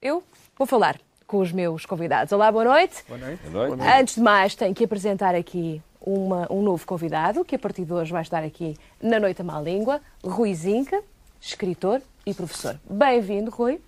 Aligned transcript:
eu 0.00 0.22
vou 0.56 0.66
falar 0.66 0.96
com 1.26 1.38
os 1.38 1.52
meus 1.52 1.84
convidados. 1.84 2.32
Olá, 2.32 2.50
boa 2.50 2.64
noite. 2.64 3.04
Boa 3.06 3.18
noite. 3.18 3.42
Boa 3.50 3.68
noite. 3.76 3.82
Antes 4.00 4.14
de 4.14 4.20
mais, 4.20 4.54
tenho 4.54 4.74
que 4.74 4.84
apresentar 4.84 5.34
aqui 5.34 5.82
uma- 6.00 6.46
um 6.50 6.62
novo 6.62 6.86
convidado, 6.86 7.44
que 7.44 7.56
a 7.56 7.58
partir 7.58 7.84
de 7.84 7.92
hoje 7.92 8.12
vai 8.12 8.22
estar 8.22 8.42
aqui 8.42 8.76
na 9.02 9.18
Noite 9.20 9.40
à 9.42 9.44
Má 9.44 9.60
Língua, 9.60 10.00
Rui 10.24 10.54
Zinca, 10.54 11.02
escritor 11.40 12.00
e 12.24 12.32
professor. 12.32 12.78
Bem-vindo, 12.88 13.50
Rui. 13.50 13.80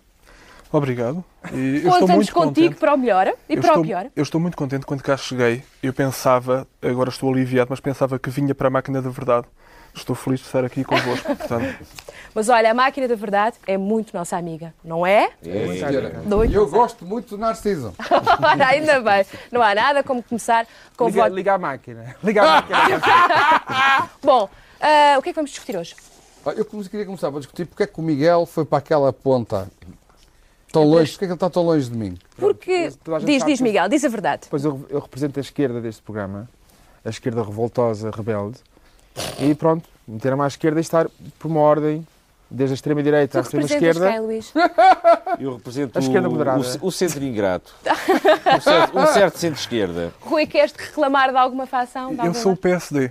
Obrigado. 0.73 1.25
E 1.53 1.57
eu 1.57 1.75
estou 1.77 1.93
Contamos 1.93 2.15
muito 2.17 2.33
contigo 2.35 2.67
contente. 2.69 2.79
para 2.79 2.95
o 2.95 2.99
melhor 2.99 3.27
e 3.27 3.33
Eu 3.55 3.61
para 3.61 3.69
estou, 3.71 3.83
o 3.83 3.87
pior. 3.87 4.07
eu 4.15 4.23
estou 4.23 4.41
muito 4.41 4.57
contente 4.57 4.87
quando 4.87 5.03
cá 5.03 5.17
cheguei. 5.17 5.65
Eu 5.83 5.93
pensava, 5.93 6.67
agora 6.83 7.09
estou 7.09 7.33
aliviado, 7.33 7.69
mas 7.71 7.81
pensava 7.81 8.19
que 8.19 8.31
vinha 8.31 8.55
para 8.55 8.69
a 8.69 8.71
máquina 8.71 9.01
da 9.03 9.11
verdade. 9.11 9.47
Estou 9.95 10.15
feliz 10.15 10.41
de 10.41 10.47
estar 10.47 10.65
aqui 10.65 10.85
convosco. 10.85 11.35
Portanto, 11.37 11.87
Mas 12.35 12.49
olha, 12.49 12.71
a 12.71 12.75
máquina 12.75 13.09
da 13.09 13.17
verdade 13.17 13.57
é 13.67 13.77
muito 13.77 14.17
nossa 14.17 14.37
amiga, 14.37 14.73
não 14.85 15.05
é? 15.05 15.33
É, 15.45 15.67
Senhora, 15.77 16.23
Muito 16.25 16.53
E 16.53 16.55
eu 16.55 16.69
gosto 16.69 17.05
muito 17.05 17.31
do 17.31 17.39
Narciso. 17.39 17.93
Ora, 18.41 18.67
ainda 18.69 19.01
bem. 19.01 19.27
Não 19.51 19.61
há 19.61 19.75
nada 19.75 20.03
como 20.05 20.23
começar 20.23 20.67
com 20.97 21.07
Liga, 21.07 21.23
voto. 21.23 21.35
liga 21.35 21.55
a 21.55 21.59
máquina. 21.59 22.17
Liga 22.23 22.43
a 22.43 22.47
máquina. 22.47 22.79
Bom, 24.23 24.49
ah, 24.81 25.17
o 25.19 25.23
que 25.23 25.31
é 25.31 25.33
que 25.33 25.37
vamos 25.37 25.51
discutir 25.51 25.77
hoje? 25.77 25.97
Eu 26.57 26.65
queria 26.65 27.05
começar 27.05 27.29
a 27.29 27.31
discutir 27.33 27.67
porque 27.67 27.83
é 27.83 27.87
que 27.87 27.99
o 27.99 28.03
Miguel 28.03 28.47
foi 28.47 28.65
para 28.65 28.79
aquela 28.79 29.13
ponta 29.13 29.69
tão 30.73 30.85
longe. 30.85 31.13
Porque 31.13 31.25
é 31.25 31.29
que 31.29 31.33
ele 31.33 31.35
está 31.35 31.51
tão 31.51 31.65
longe 31.65 31.91
de 31.91 31.97
mim? 31.97 32.17
Porque. 32.37 32.91
Diz, 33.25 33.45
diz, 33.45 33.61
Miguel, 33.61 33.89
diz 33.89 34.05
a 34.05 34.09
verdade. 34.09 34.43
Depois 34.45 34.65
eu, 34.65 34.87
eu 34.89 35.01
represento 35.01 35.39
a 35.39 35.43
esquerda 35.43 35.81
deste 35.81 36.01
programa, 36.01 36.49
a 37.05 37.11
esquerda 37.11 37.43
revoltosa, 37.43 38.11
rebelde. 38.11 38.59
E 39.39 39.55
pronto, 39.55 39.89
meter-me 40.07 40.43
à 40.43 40.47
esquerda 40.47 40.81
e 40.81 40.83
estar 40.83 41.09
por 41.39 41.49
uma 41.49 41.61
ordem, 41.61 42.07
desde 42.51 42.73
a 42.73 42.75
extrema-direita 42.75 43.39
à 43.39 43.43
extrema-esquerda. 43.43 44.11
quem, 44.11 44.21
Luís? 44.21 44.53
Eu 45.39 45.55
represento 45.57 45.99
A 45.99 46.03
esquerda 46.03 46.29
o- 46.29 46.33
moderada. 46.33 46.61
o, 46.81 46.87
o 46.89 46.93
centro 46.93 47.23
ingrato. 47.25 47.75
um, 48.57 48.61
certo, 48.61 48.99
um 48.99 49.07
certo 49.07 49.39
centro-esquerda. 49.39 50.13
Rui, 50.21 50.47
queres 50.47 50.73
reclamar 50.73 51.31
de 51.31 51.37
alguma 51.37 51.67
facção? 51.67 52.15
De 52.15 52.27
eu 52.27 52.35
sou 52.35 52.53
o? 52.53 52.57
PSD. 52.57 53.11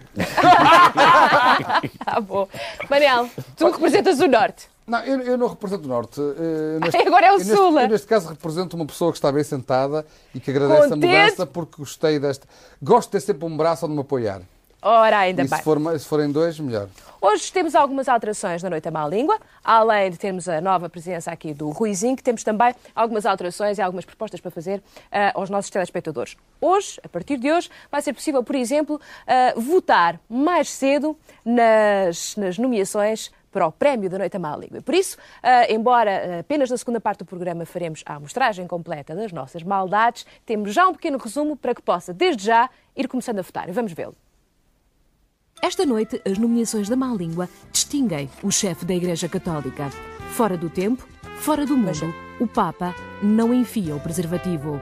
Ah, 2.05 2.19
bom. 2.21 2.47
Manel, 2.89 3.29
tu 3.55 3.69
representas 3.69 4.19
o 4.19 4.27
Norte. 4.27 4.67
Não, 4.85 4.99
eu, 5.05 5.21
eu 5.21 5.37
não 5.37 5.47
represento 5.47 5.85
o 5.85 5.87
Norte. 5.87 6.19
eh, 6.19 6.79
neste- 6.83 7.07
Agora 7.07 7.27
é 7.27 7.31
o 7.31 7.35
eu 7.35 7.37
neste- 7.37 7.55
Sul. 7.55 7.79
Eu, 7.79 7.87
neste 7.89 8.07
caso, 8.07 8.27
represento 8.29 8.75
uma 8.75 8.85
pessoa 8.87 9.11
que 9.11 9.17
está 9.19 9.31
bem 9.31 9.43
sentada 9.43 10.05
e 10.33 10.39
que 10.39 10.49
agradece 10.49 10.89
Contente. 10.89 11.05
a 11.15 11.19
mudança 11.21 11.45
porque 11.45 11.75
gostei 11.77 12.17
desta. 12.19 12.47
Gosto 12.81 13.09
de 13.09 13.11
ter 13.13 13.19
sempre 13.21 13.45
um 13.45 13.55
braço 13.55 13.85
onde 13.85 13.93
me 13.95 14.01
apoiar. 14.01 14.41
Ora, 14.81 15.19
ainda 15.19 15.43
e 15.43 15.47
bem. 15.47 15.57
se, 15.57 15.63
for, 15.63 15.99
se 15.99 16.07
forem 16.07 16.31
dois, 16.31 16.59
melhor. 16.59 16.87
Hoje 17.21 17.51
temos 17.51 17.75
algumas 17.75 18.07
alterações 18.07 18.63
na 18.63 18.69
Noite 18.69 18.87
à 18.87 18.91
Má 18.91 19.05
Língua. 19.05 19.37
Além 19.61 20.09
de 20.09 20.17
termos 20.17 20.47
a 20.47 20.61
nova 20.61 20.89
presença 20.89 21.29
aqui 21.29 21.53
do 21.53 21.69
Ruizinho, 21.69 22.15
que 22.15 22.23
temos 22.23 22.45
também 22.45 22.73
algumas 22.95 23.25
alterações 23.25 23.77
e 23.77 23.81
algumas 23.81 24.05
propostas 24.05 24.39
para 24.39 24.49
fazer 24.49 24.81
ah, 25.11 25.33
aos 25.35 25.49
nossos 25.49 25.69
telespectadores. 25.69 26.37
Hoje, 26.61 26.97
a 27.03 27.09
partir 27.09 27.37
de 27.37 27.51
hoje, 27.51 27.69
vai 27.91 28.01
ser 28.01 28.13
possível, 28.13 28.41
por 28.41 28.55
exemplo, 28.55 29.01
ah, 29.27 29.53
votar 29.57 30.17
mais 30.29 30.69
cedo 30.69 31.17
nas, 31.43 32.37
nas 32.37 32.57
nomeações 32.57 33.31
para 33.51 33.67
o 33.67 33.71
Prémio 33.73 34.09
da 34.09 34.17
Noite 34.17 34.37
à 34.37 34.39
Má 34.39 34.55
Língua. 34.55 34.81
Por 34.81 34.95
isso, 34.95 35.17
ah, 35.43 35.69
embora 35.69 36.39
apenas 36.39 36.69
na 36.69 36.77
segunda 36.77 37.01
parte 37.01 37.19
do 37.19 37.25
programa 37.25 37.65
faremos 37.65 38.01
a 38.05 38.15
amostragem 38.15 38.65
completa 38.65 39.13
das 39.13 39.33
nossas 39.33 39.61
maldades, 39.61 40.25
temos 40.45 40.73
já 40.73 40.87
um 40.87 40.93
pequeno 40.93 41.17
resumo 41.17 41.57
para 41.57 41.75
que 41.75 41.81
possa, 41.81 42.13
desde 42.13 42.45
já, 42.45 42.69
ir 42.95 43.09
começando 43.09 43.39
a 43.39 43.41
votar. 43.41 43.69
Vamos 43.73 43.91
vê-lo. 43.91 44.15
Esta 45.61 45.85
noite, 45.85 46.21
as 46.25 46.37
nomeações 46.37 46.87
da 46.87 46.95
má 46.95 47.13
língua 47.13 47.49
distinguem 47.71 48.29
o 48.41 48.49
chefe 48.49 48.85
da 48.85 48.95
Igreja 48.95 49.27
Católica. 49.27 49.89
Fora 50.31 50.55
do 50.55 50.69
tempo, 50.69 51.05
fora 51.39 51.65
do 51.65 51.75
mundo, 51.75 52.13
o 52.39 52.47
Papa 52.47 52.95
não 53.21 53.53
enfia 53.53 53.95
o 53.95 53.99
preservativo. 53.99 54.81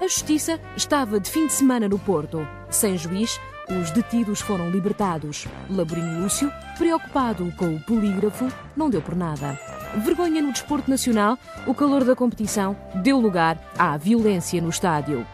A 0.00 0.08
Justiça 0.08 0.58
estava 0.74 1.20
de 1.20 1.30
fim 1.30 1.46
de 1.46 1.52
semana 1.52 1.88
no 1.88 1.98
Porto. 1.98 2.46
Sem 2.70 2.96
juiz, 2.96 3.38
os 3.68 3.90
detidos 3.90 4.40
foram 4.40 4.70
libertados. 4.70 5.46
Laborinho 5.68 6.22
Lúcio, 6.22 6.50
preocupado 6.78 7.52
com 7.58 7.74
o 7.74 7.80
polígrafo, 7.80 8.48
não 8.74 8.88
deu 8.88 9.02
por 9.02 9.14
nada. 9.14 9.58
Vergonha 9.96 10.40
no 10.40 10.52
desporto 10.52 10.90
nacional, 10.90 11.38
o 11.66 11.74
calor 11.74 12.04
da 12.04 12.16
competição 12.16 12.74
deu 12.94 13.18
lugar 13.18 13.58
à 13.78 13.96
violência 13.98 14.62
no 14.62 14.70
estádio. 14.70 15.26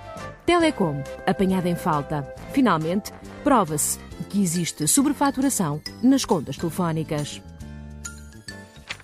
Telecom, 0.44 1.02
apanhada 1.24 1.68
em 1.68 1.76
falta. 1.76 2.26
Finalmente, 2.52 3.12
prova-se 3.44 3.98
que 4.32 4.42
existe 4.42 4.88
sobrefaturação 4.88 5.80
nas 6.02 6.24
contas 6.24 6.56
telefónicas. 6.56 7.42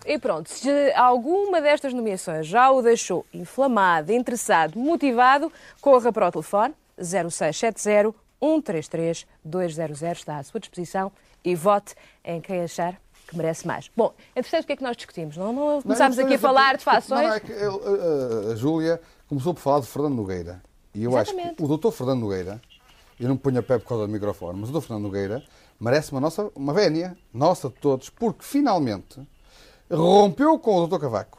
E 0.06 0.18
pronto, 0.18 0.48
se 0.48 0.70
alguma 0.94 1.60
destas 1.60 1.92
nomeações 1.92 2.46
já 2.46 2.70
o 2.70 2.80
deixou 2.80 3.26
inflamado, 3.34 4.10
interessado, 4.10 4.78
motivado, 4.78 5.52
corra 5.82 6.10
para 6.10 6.28
o 6.28 6.32
telefone 6.32 6.74
0670 6.96 8.14
133 8.40 9.26
200 9.44 10.02
está 10.02 10.38
à 10.38 10.42
sua 10.42 10.60
disposição 10.60 11.12
e 11.44 11.54
vote 11.54 11.94
em 12.24 12.40
quem 12.40 12.62
achar 12.62 12.98
que 13.26 13.36
merece 13.36 13.66
mais. 13.66 13.90
Bom, 13.94 14.14
entretanto, 14.34 14.64
o 14.64 14.66
que 14.68 14.72
é 14.72 14.76
que 14.76 14.82
nós 14.82 14.96
discutimos? 14.96 15.36
Não, 15.36 15.52
não 15.52 15.82
começámos 15.82 16.16
Não, 16.16 16.24
aqui 16.24 16.34
a 16.36 16.38
falar 16.38 16.78
de 16.78 16.84
fações? 16.84 17.28
Não, 17.28 17.34
é 17.34 17.40
que 17.40 17.52
eu- 17.52 17.82
a, 17.84 18.48
a- 18.48 18.52
a 18.52 18.56
Júlia 18.56 18.98
começou 19.28 19.52
por 19.52 19.60
falar 19.60 19.80
de 19.80 19.86
Fernando 19.88 20.14
Nogueira. 20.14 20.62
E 20.94 21.04
eu 21.04 21.14
acho 21.18 21.32
Exatamente. 21.32 21.56
que 21.56 21.62
o 21.62 21.68
doutor 21.68 21.92
Fernando 21.92 22.20
Nogueira, 22.20 22.58
eu 23.20 23.28
não 23.28 23.34
me 23.34 23.40
ponho 23.40 23.58
a 23.58 23.62
pé 23.62 23.78
por 23.78 23.88
causa 23.88 24.06
do 24.06 24.12
microfone, 24.12 24.58
mas 24.60 24.68
o 24.68 24.72
doutor 24.72 24.86
Fernando 24.88 25.04
Nogueira 25.04 25.42
merece 25.80 26.12
uma, 26.12 26.20
nossa, 26.20 26.50
uma 26.54 26.72
vénia, 26.72 27.16
nossa 27.32 27.68
de 27.68 27.74
todos, 27.76 28.10
porque 28.10 28.44
finalmente 28.44 29.20
rompeu 29.90 30.58
com 30.58 30.76
o 30.76 30.78
doutor 30.80 31.00
Cavaco, 31.00 31.38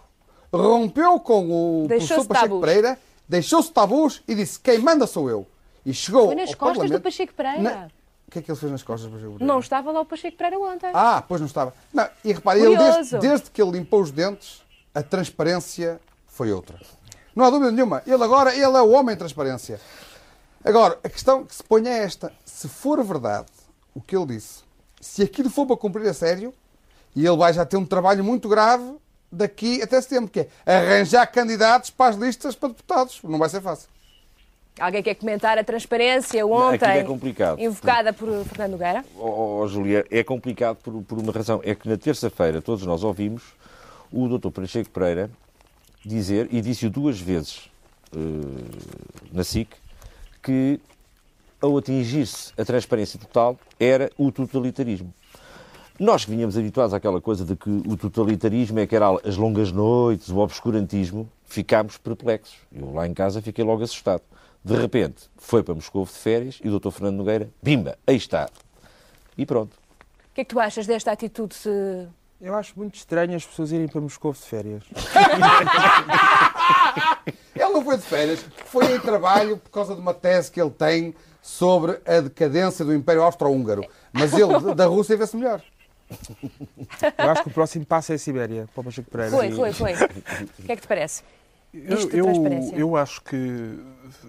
rompeu 0.53 1.19
com 1.19 1.83
o 1.83 1.87
professor 1.87 2.25
Pacheco. 2.25 2.59
Pereira, 2.59 2.99
deixou-se 3.27 3.71
tabus 3.71 4.23
e 4.27 4.35
disse 4.35 4.59
quem 4.59 4.79
manda 4.79 5.05
sou 5.07 5.29
eu. 5.29 5.45
E 5.85 5.93
chegou 5.93 6.27
Foi 6.27 6.35
nas 6.35 6.53
costas 6.55 6.89
do 6.89 6.99
Pacheco 7.01 7.33
Pereira. 7.33 7.61
Na- 7.61 7.87
O 8.27 8.31
que 8.31 8.39
é 8.39 8.41
que 8.41 8.51
ele 8.51 8.57
fez 8.59 8.71
nas 8.71 8.83
costas 8.83 9.09
do 9.09 9.13
Pacheco 9.15 9.31
Pereira? 9.33 9.53
Não 9.53 9.59
estava 9.59 9.91
lá 9.91 10.01
o 10.01 10.05
Pacheco 10.05 10.37
Pereira 10.37 10.59
ontem. 10.59 10.91
Ah, 10.93 11.23
pois 11.27 11.39
não 11.41 11.47
estava. 11.47 11.73
Não, 11.93 12.07
e 12.23 12.33
repare, 12.33 12.59
ele 12.61 12.77
desde, 12.77 13.17
desde 13.19 13.49
que 13.51 13.61
ele 13.61 13.71
limpou 13.71 14.01
os 14.01 14.11
dentes, 14.11 14.61
a 14.93 15.01
transparência 15.03 15.99
foi 16.27 16.51
outra. 16.51 16.79
Não 17.35 17.45
há 17.45 17.49
dúvida 17.49 17.71
nenhuma. 17.71 18.01
Ele 18.05 18.23
agora 18.23 18.53
ele 18.53 18.63
é 18.63 18.81
o 18.81 18.89
homem 18.91 19.15
transparência. 19.15 19.79
Agora, 20.63 20.99
a 21.03 21.09
questão 21.09 21.45
que 21.45 21.55
se 21.55 21.63
põe 21.63 21.87
é 21.87 21.99
esta. 21.99 22.31
Se 22.45 22.67
for 22.67 23.03
verdade 23.03 23.47
o 23.95 24.01
que 24.01 24.15
ele 24.15 24.27
disse, 24.27 24.63
se 24.99 25.23
aquilo 25.23 25.49
for 25.49 25.65
para 25.65 25.77
cumprir 25.77 26.07
a 26.07 26.13
sério, 26.13 26.53
e 27.15 27.25
ele 27.25 27.37
vai 27.37 27.53
já 27.53 27.65
ter 27.65 27.77
um 27.77 27.85
trabalho 27.85 28.23
muito 28.23 28.47
grave 28.47 28.95
daqui 29.31 29.81
até 29.81 29.99
setembro, 30.01 30.29
que 30.29 30.41
é 30.41 30.49
arranjar 30.65 31.25
candidatos 31.27 31.89
para 31.89 32.11
as 32.11 32.15
listas 32.15 32.55
para 32.55 32.69
deputados. 32.69 33.19
Não 33.23 33.39
vai 33.39 33.49
ser 33.49 33.61
fácil. 33.61 33.87
Alguém 34.79 35.03
quer 35.03 35.15
comentar 35.15 35.57
a 35.57 35.63
transparência 35.63 36.41
Aquilo 36.41 36.53
ontem 36.53 36.99
é 36.99 37.03
complicado. 37.03 37.59
invocada 37.59 38.13
por 38.13 38.29
Fernando 38.45 38.71
Nogueira? 38.71 39.03
Oh, 39.17 39.61
oh, 39.61 39.67
Julia, 39.67 40.05
é 40.09 40.23
complicado 40.23 40.77
por, 40.77 41.01
por 41.03 41.19
uma 41.19 41.33
razão. 41.33 41.59
É 41.63 41.75
que 41.75 41.87
na 41.89 41.97
terça-feira 41.97 42.61
todos 42.61 42.85
nós 42.85 43.03
ouvimos 43.03 43.43
o 44.11 44.27
Dr. 44.37 44.49
Pacheco 44.49 44.89
Pereira 44.89 45.29
dizer, 46.05 46.47
e 46.51 46.61
disse-o 46.61 46.89
duas 46.89 47.19
vezes 47.19 47.69
eh, 48.15 48.17
na 49.33 49.43
SIC, 49.43 49.69
que 50.41 50.79
ao 51.61 51.77
atingir-se 51.77 52.53
a 52.57 52.63
transparência 52.63 53.19
total 53.19 53.57
era 53.79 54.09
o 54.17 54.31
totalitarismo. 54.31 55.13
Nós 55.99 56.23
que 56.23 56.31
vinhamos 56.31 56.57
habituados 56.57 56.93
àquela 56.93 57.19
coisa 57.19 57.43
de 57.43 57.57
que 57.57 57.69
o 57.69 57.97
totalitarismo 57.97 58.79
é 58.79 58.87
que 58.87 58.95
era 58.95 59.09
as 59.25 59.35
longas 59.35 59.69
noites, 59.69 60.29
o 60.29 60.37
obscurantismo, 60.37 61.29
ficámos 61.45 61.97
perplexos. 61.97 62.57
Eu 62.73 62.93
lá 62.93 63.05
em 63.05 63.13
casa 63.13 63.41
fiquei 63.41 63.65
logo 63.65 63.83
assustado. 63.83 64.21
De 64.63 64.75
repente, 64.75 65.29
foi 65.37 65.61
para 65.61 65.73
Moscou 65.73 66.05
de 66.05 66.11
férias 66.11 66.59
e 66.63 66.69
o 66.69 66.79
Dr. 66.79 66.91
Fernando 66.91 67.17
Nogueira, 67.17 67.49
bimba, 67.61 67.97
aí 68.07 68.15
está. 68.15 68.49
E 69.37 69.45
pronto. 69.45 69.73
O 69.73 70.35
que 70.35 70.41
é 70.41 70.43
que 70.45 70.53
tu 70.53 70.59
achas 70.59 70.87
desta 70.87 71.11
atitude? 71.11 71.55
Se... 71.55 72.07
Eu 72.39 72.55
acho 72.55 72.73
muito 72.77 72.95
estranho 72.95 73.35
as 73.35 73.45
pessoas 73.45 73.73
irem 73.73 73.89
para 73.89 73.99
Moscou 73.99 74.31
de 74.31 74.39
férias. 74.39 74.83
Ele 77.55 77.69
não 77.73 77.83
foi 77.83 77.97
de 77.97 78.03
férias, 78.03 78.45
foi 78.65 78.95
em 78.95 78.99
trabalho 78.99 79.57
por 79.57 79.69
causa 79.69 79.93
de 79.93 79.99
uma 79.99 80.13
tese 80.13 80.49
que 80.51 80.61
ele 80.61 80.69
tem 80.69 81.13
sobre 81.41 81.99
a 82.05 82.21
decadência 82.21 82.85
do 82.85 82.93
Império 82.93 83.21
Austro-Húngaro. 83.23 83.83
Mas 84.13 84.31
ele, 84.33 84.73
da 84.75 84.85
Rússia, 84.85 85.17
vê-se 85.17 85.35
melhor. 85.35 85.61
Eu 87.17 87.29
acho 87.29 87.43
que 87.43 87.49
o 87.49 87.53
próximo 87.53 87.85
passo 87.85 88.11
é 88.11 88.15
a 88.15 88.17
Sibéria, 88.17 88.67
para 88.73 88.81
o 88.81 88.83
Pacheco 88.85 89.09
Pereira. 89.11 89.31
Foi, 89.31 89.51
foi, 89.51 89.73
foi. 89.73 89.93
O 89.93 90.63
que 90.63 90.71
é 90.71 90.75
que 90.75 90.81
te 90.81 90.87
parece? 90.87 91.23
Eu, 91.73 91.97
Isto 91.97 92.15
eu, 92.15 92.25
eu 92.75 92.95
acho 92.95 93.21
que 93.21 93.79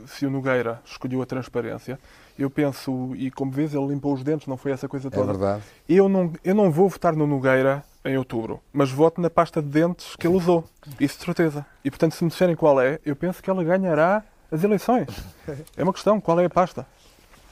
se 0.07 0.27
o 0.27 0.31
Nogueira 0.31 0.81
escolheu 0.85 1.23
a 1.23 1.27
transparência, 1.27 1.99
eu 2.39 2.51
penso, 2.51 3.13
e 3.17 3.31
como 3.31 3.51
vês, 3.51 3.75
ele 3.75 3.87
limpou 3.87 4.13
os 4.13 4.23
dentes, 4.23 4.47
não 4.47 4.57
foi 4.59 4.73
essa 4.73 4.87
coisa 4.89 5.09
É 5.09 5.11
toda. 5.11 5.33
verdade. 5.33 5.63
Eu 5.89 6.09
não, 6.09 6.33
eu 6.45 6.55
não 6.55 6.71
vou 6.71 6.89
votar 6.89 7.15
no 7.17 7.27
Nogueira 7.27 7.83
em 8.05 8.17
outubro, 8.17 8.61
mas 8.73 8.91
voto 8.91 9.21
na 9.21 9.29
pasta 9.29 9.61
de 9.61 9.69
dentes 9.69 10.17
que 10.17 10.27
ele 10.27 10.37
usou. 10.37 10.65
Isso 10.99 11.19
de 11.19 11.25
certeza. 11.25 11.67
E 11.85 11.91
portanto, 11.91 12.15
se 12.15 12.25
me 12.25 12.31
disserem 12.31 12.57
qual 12.57 12.81
é, 12.81 12.99
eu 13.05 13.15
penso 13.15 13.43
que 13.43 13.51
ele 13.51 13.65
ganhará 13.65 14.25
as 14.51 14.65
eleições. 14.65 15.09
É 15.77 15.83
uma 15.83 15.93
questão, 15.93 16.21
qual 16.21 16.41
é 16.41 16.45
a 16.47 16.51
pasta? 16.51 16.87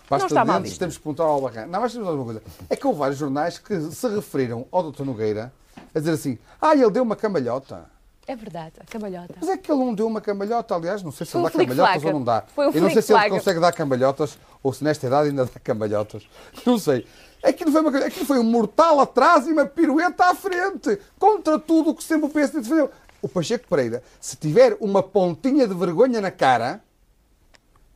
Basta 0.09 0.27
está 0.27 0.45
mal 0.45 0.61
dentes, 0.61 0.79
temos 0.79 0.97
que 0.97 1.03
perguntar 1.03 1.25
ao 1.25 1.33
Albarrán. 1.33 1.67
Não, 1.67 1.81
mas 1.81 1.93
temos 1.93 2.09
uma 2.09 2.25
coisa. 2.25 2.43
É 2.71 2.77
que 2.77 2.87
houve 2.87 2.99
vários 2.99 3.19
jornais 3.19 3.59
que 3.59 3.79
se 3.91 4.09
referiram 4.09 4.67
ao 4.73 4.91
Dr. 4.91 5.05
Nogueira 5.05 5.53
a 5.95 5.99
dizer 5.99 6.13
assim: 6.13 6.39
ah, 6.61 6.75
ele 6.75 6.91
deu 6.91 7.03
uma 7.03 7.15
cambalhota. 7.15 7.85
É 8.29 8.37
verdade, 8.37 8.75
a 8.79 8.85
cambalhota. 8.85 9.35
Mas 9.41 9.49
é 9.49 9.57
que 9.57 9.73
ele 9.73 9.83
não 9.83 9.95
deu 9.95 10.07
uma 10.07 10.21
cambalhota, 10.21 10.75
aliás, 10.75 11.03
não 11.03 11.11
sei 11.11 11.25
se 11.25 11.33
Foi 11.33 11.41
ele 11.41 11.49
um 11.49 11.51
dá 11.51 11.59
cambalhotas 11.65 12.05
ou 12.05 12.13
não 12.13 12.23
dá. 12.23 12.45
Foi 12.55 12.69
um 12.69 12.73
Eu 12.73 12.83
não 12.83 12.91
sei 12.91 13.01
se 13.01 13.15
ele 13.15 13.31
consegue 13.31 13.59
dar 13.59 13.73
cambalhotas 13.73 14.39
ou 14.63 14.71
se 14.71 14.85
nesta 14.85 15.07
idade 15.07 15.31
ainda 15.31 15.47
dá 15.47 15.61
cambalhotas. 15.65 16.29
Não 16.67 16.79
sei. 16.79 17.07
Aquilo 17.43 17.73
foi, 17.73 17.81
uma, 17.81 17.99
aquilo 17.99 18.27
foi 18.27 18.39
um 18.39 18.45
mortal 18.45 19.01
atrás 19.01 19.47
e 19.47 19.53
uma 19.53 19.65
pirueta 19.65 20.27
à 20.27 20.35
frente, 20.35 20.99
contra 21.19 21.59
tudo 21.59 21.91
o 21.91 21.95
que 21.95 22.05
sempre 22.05 22.27
o 22.27 22.29
PSD 22.29 22.61
defendeu. 22.61 22.91
O 23.23 23.29
Pacheco 23.29 23.67
Pereira, 23.67 24.03
se 24.21 24.37
tiver 24.37 24.77
uma 24.79 25.03
pontinha 25.03 25.67
de 25.67 25.73
vergonha 25.73 26.21
na 26.21 26.31
cara, 26.31 26.83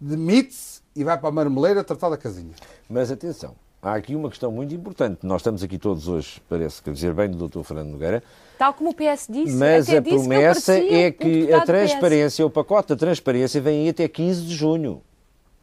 demite-se 0.01 0.81
e 0.97 1.05
vai 1.05 1.19
para 1.19 1.29
a 1.29 1.33
marmeleira 1.33 1.85
tratar 1.85 2.09
da 2.09 2.17
casinha. 2.17 2.55
Mas 2.89 3.11
atenção, 3.11 3.55
há 3.83 3.95
aqui 3.95 4.15
uma 4.15 4.29
questão 4.29 4.53
muito 4.53 4.73
importante. 4.73 5.27
Nós 5.27 5.41
estamos 5.41 5.63
aqui 5.63 5.77
todos 5.77 6.07
hoje, 6.07 6.41
parece 6.49 6.81
que 6.81 6.89
a 6.89 6.93
dizer 6.93 7.13
bem 7.13 7.29
do 7.29 7.49
Dr. 7.49 7.63
Fernando 7.63 7.89
Nogueira, 7.89 8.23
Tal 8.57 8.73
como 8.73 8.91
o 8.91 8.95
PS 8.95 9.27
disse. 9.29 9.57
mas 9.57 9.91
a 9.91 10.01
promessa 10.01 10.81
que 10.81 10.95
é 10.95 11.09
um 11.09 11.13
que 11.13 11.53
a 11.53 11.61
transparência, 11.63 12.47
o 12.47 12.51
pacote 12.51 12.91
da 12.91 12.97
transparência 12.97 13.61
vem 13.61 13.83
aí 13.83 13.89
até 13.89 14.07
15 14.07 14.43
de 14.43 14.55
junho. 14.55 15.03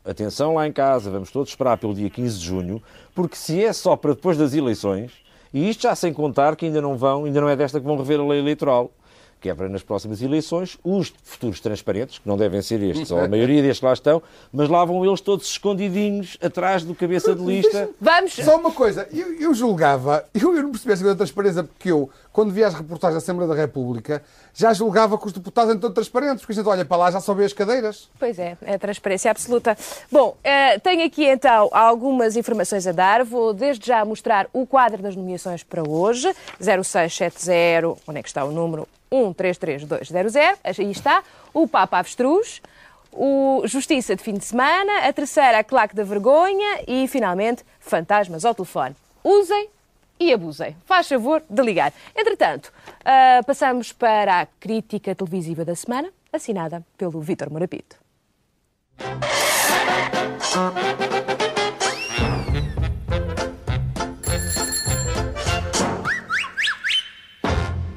Atenção 0.03 0.55
lá 0.55 0.67
em 0.67 0.71
casa, 0.71 1.09
vamos 1.09 1.31
todos 1.31 1.49
esperar 1.49 1.77
pelo 1.77 1.93
dia 1.93 2.09
15 2.09 2.37
de 2.37 2.45
junho, 2.45 2.83
porque 3.15 3.35
se 3.35 3.63
é 3.63 3.71
só 3.71 3.95
para 3.95 4.13
depois 4.13 4.37
das 4.37 4.53
eleições, 4.53 5.11
e 5.53 5.69
isto 5.69 5.83
já 5.83 5.95
sem 5.95 6.11
contar 6.11 6.55
que 6.55 6.65
ainda 6.65 6.81
não 6.81 6.97
vão, 6.97 7.25
ainda 7.25 7.39
não 7.39 7.47
é 7.47 7.55
desta 7.55 7.79
que 7.79 7.85
vão 7.85 7.97
rever 7.97 8.19
a 8.19 8.25
lei 8.25 8.39
eleitoral, 8.39 8.91
que 9.39 9.53
para 9.53 9.69
nas 9.69 9.83
próximas 9.83 10.21
eleições, 10.21 10.77
os 10.83 11.13
futuros 11.23 11.59
transparentes, 11.59 12.19
que 12.19 12.27
não 12.27 12.37
devem 12.37 12.61
ser 12.61 12.81
estes, 12.83 13.09
ou 13.11 13.19
a 13.19 13.27
maioria 13.27 13.61
destes 13.61 13.81
lá 13.81 13.93
estão, 13.93 14.21
mas 14.51 14.69
lá 14.69 14.83
vão 14.83 15.05
eles 15.05 15.21
todos 15.21 15.47
escondidinhos 15.47 16.37
atrás 16.41 16.83
do 16.83 16.93
cabeça 16.93 17.33
de 17.33 17.43
lista. 17.43 17.89
Vamos. 17.99 18.33
Só 18.33 18.57
uma 18.57 18.71
coisa, 18.71 19.07
eu, 19.11 19.33
eu 19.39 19.53
julgava, 19.53 20.25
eu, 20.33 20.55
eu 20.55 20.63
não 20.63 20.71
percebi 20.71 20.93
essa 20.93 21.03
coisa 21.03 21.15
da 21.15 21.25
transparência, 21.25 21.63
porque 21.63 21.91
eu, 21.91 22.09
quando 22.39 22.53
via 22.53 22.67
as 22.67 22.73
reportagens 22.73 23.15
da 23.15 23.17
Assembleia 23.17 23.49
da 23.49 23.53
República, 23.53 24.23
já 24.53 24.71
julgava 24.71 25.17
que 25.17 25.27
os 25.27 25.33
deputados 25.33 25.71
eram 25.71 25.81
tão 25.81 25.91
transparentes, 25.91 26.39
porque 26.39 26.53
a 26.53 26.55
gente 26.55 26.69
olha 26.69 26.85
para 26.85 26.95
lá 26.95 27.11
já 27.11 27.19
só 27.19 27.33
vê 27.33 27.43
as 27.43 27.51
cadeiras. 27.51 28.09
Pois 28.17 28.39
é, 28.39 28.55
é 28.61 28.77
transparência 28.77 29.29
absoluta. 29.29 29.77
Bom, 30.09 30.37
eh, 30.41 30.79
tenho 30.79 31.05
aqui 31.05 31.25
então 31.25 31.67
algumas 31.73 32.37
informações 32.37 32.87
a 32.87 32.93
dar. 32.93 33.25
Vou 33.25 33.53
desde 33.53 33.85
já 33.85 34.05
mostrar 34.05 34.47
o 34.53 34.65
quadro 34.65 35.03
das 35.03 35.17
nomeações 35.17 35.63
para 35.63 35.83
hoje. 35.85 36.33
0670, 36.61 37.97
onde 38.07 38.19
é 38.19 38.23
que 38.23 38.29
está 38.29 38.45
o 38.45 38.53
número? 38.53 38.87
133200. 39.11 40.79
Aí 40.79 40.91
está. 40.91 41.21
O 41.53 41.67
Papa 41.67 41.99
Avestruz. 41.99 42.61
O 43.11 43.63
Justiça 43.65 44.15
de 44.15 44.23
fim 44.23 44.35
de 44.35 44.45
semana, 44.45 44.99
a 44.99 45.11
terceira, 45.11 45.59
a 45.59 45.63
claque 45.63 45.93
da 45.93 46.05
vergonha 46.05 46.83
e, 46.87 47.05
finalmente, 47.09 47.65
fantasmas 47.81 48.45
ao 48.45 48.55
telefone. 48.55 48.95
Usem 49.25 49.67
e 50.19 50.33
abusem. 50.33 50.75
Faz 50.85 51.07
favor 51.07 51.43
de 51.49 51.61
ligar. 51.61 51.93
Entretanto, 52.15 52.71
ah, 53.05 53.41
passamos 53.45 53.93
para 53.93 54.41
a 54.41 54.45
crítica 54.45 55.15
televisiva 55.15 55.63
da 55.63 55.75
semana, 55.75 56.11
assinada 56.31 56.85
pelo 56.97 57.21
Vítor 57.21 57.49
Morapito. 57.49 57.95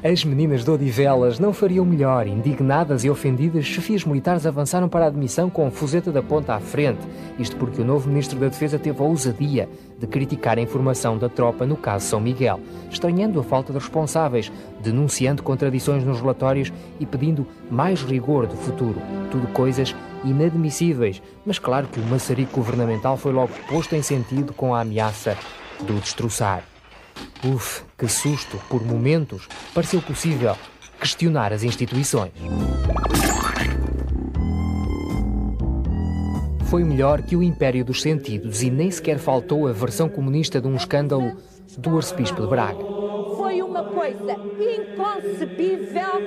As 0.04 0.24
meninas 0.24 0.64
de 0.64 0.70
Odivelas 0.70 1.38
não 1.38 1.52
fariam 1.52 1.84
melhor. 1.84 2.26
Indignadas 2.26 3.04
e 3.04 3.10
ofendidas, 3.10 3.64
chefias 3.64 4.04
militares 4.04 4.44
avançaram 4.44 4.88
para 4.88 5.04
a 5.04 5.08
admissão 5.08 5.48
com 5.48 5.70
fuzeta 5.70 6.10
da 6.10 6.20
ponta 6.20 6.54
à 6.54 6.60
frente. 6.60 6.98
Isto 7.38 7.56
porque 7.56 7.80
o 7.80 7.84
novo 7.84 8.08
Ministro 8.08 8.36
da 8.36 8.48
Defesa 8.48 8.80
teve 8.80 9.00
a 9.00 9.04
ousadia 9.04 9.68
de 10.02 10.08
criticar 10.08 10.58
a 10.58 10.60
informação 10.60 11.16
da 11.16 11.28
tropa 11.28 11.64
no 11.64 11.76
caso 11.76 12.06
São 12.06 12.20
Miguel, 12.20 12.58
estranhando 12.90 13.38
a 13.38 13.44
falta 13.44 13.72
de 13.72 13.78
responsáveis, 13.78 14.50
denunciando 14.80 15.44
contradições 15.44 16.02
nos 16.02 16.20
relatórios 16.20 16.72
e 16.98 17.06
pedindo 17.06 17.46
mais 17.70 18.02
rigor 18.02 18.48
do 18.48 18.56
futuro. 18.56 19.00
Tudo 19.30 19.46
coisas 19.52 19.94
inadmissíveis, 20.24 21.22
mas 21.46 21.60
claro 21.60 21.86
que 21.86 22.00
o 22.00 22.04
maçarico 22.06 22.56
governamental 22.56 23.16
foi 23.16 23.32
logo 23.32 23.52
posto 23.68 23.94
em 23.94 24.02
sentido 24.02 24.52
com 24.52 24.74
a 24.74 24.80
ameaça 24.80 25.38
do 25.80 25.94
destroçar. 26.00 26.64
Uf, 27.44 27.84
que 27.96 28.08
susto! 28.08 28.58
Por 28.68 28.84
momentos, 28.84 29.46
pareceu 29.72 30.02
possível 30.02 30.56
questionar 30.98 31.52
as 31.52 31.62
instituições. 31.62 32.32
Foi 36.72 36.84
melhor 36.84 37.20
que 37.20 37.36
o 37.36 37.42
Império 37.42 37.84
dos 37.84 38.00
Sentidos 38.00 38.62
e 38.62 38.70
nem 38.70 38.90
sequer 38.90 39.18
faltou 39.18 39.68
a 39.68 39.72
versão 39.72 40.08
comunista 40.08 40.58
de 40.58 40.66
um 40.66 40.74
escândalo 40.74 41.36
do 41.76 41.98
Arcebispo 41.98 42.40
de 42.40 42.46
Braga. 42.46 43.01
Uma 43.72 43.84
coisa 43.84 44.36
inconcebível 44.60 46.20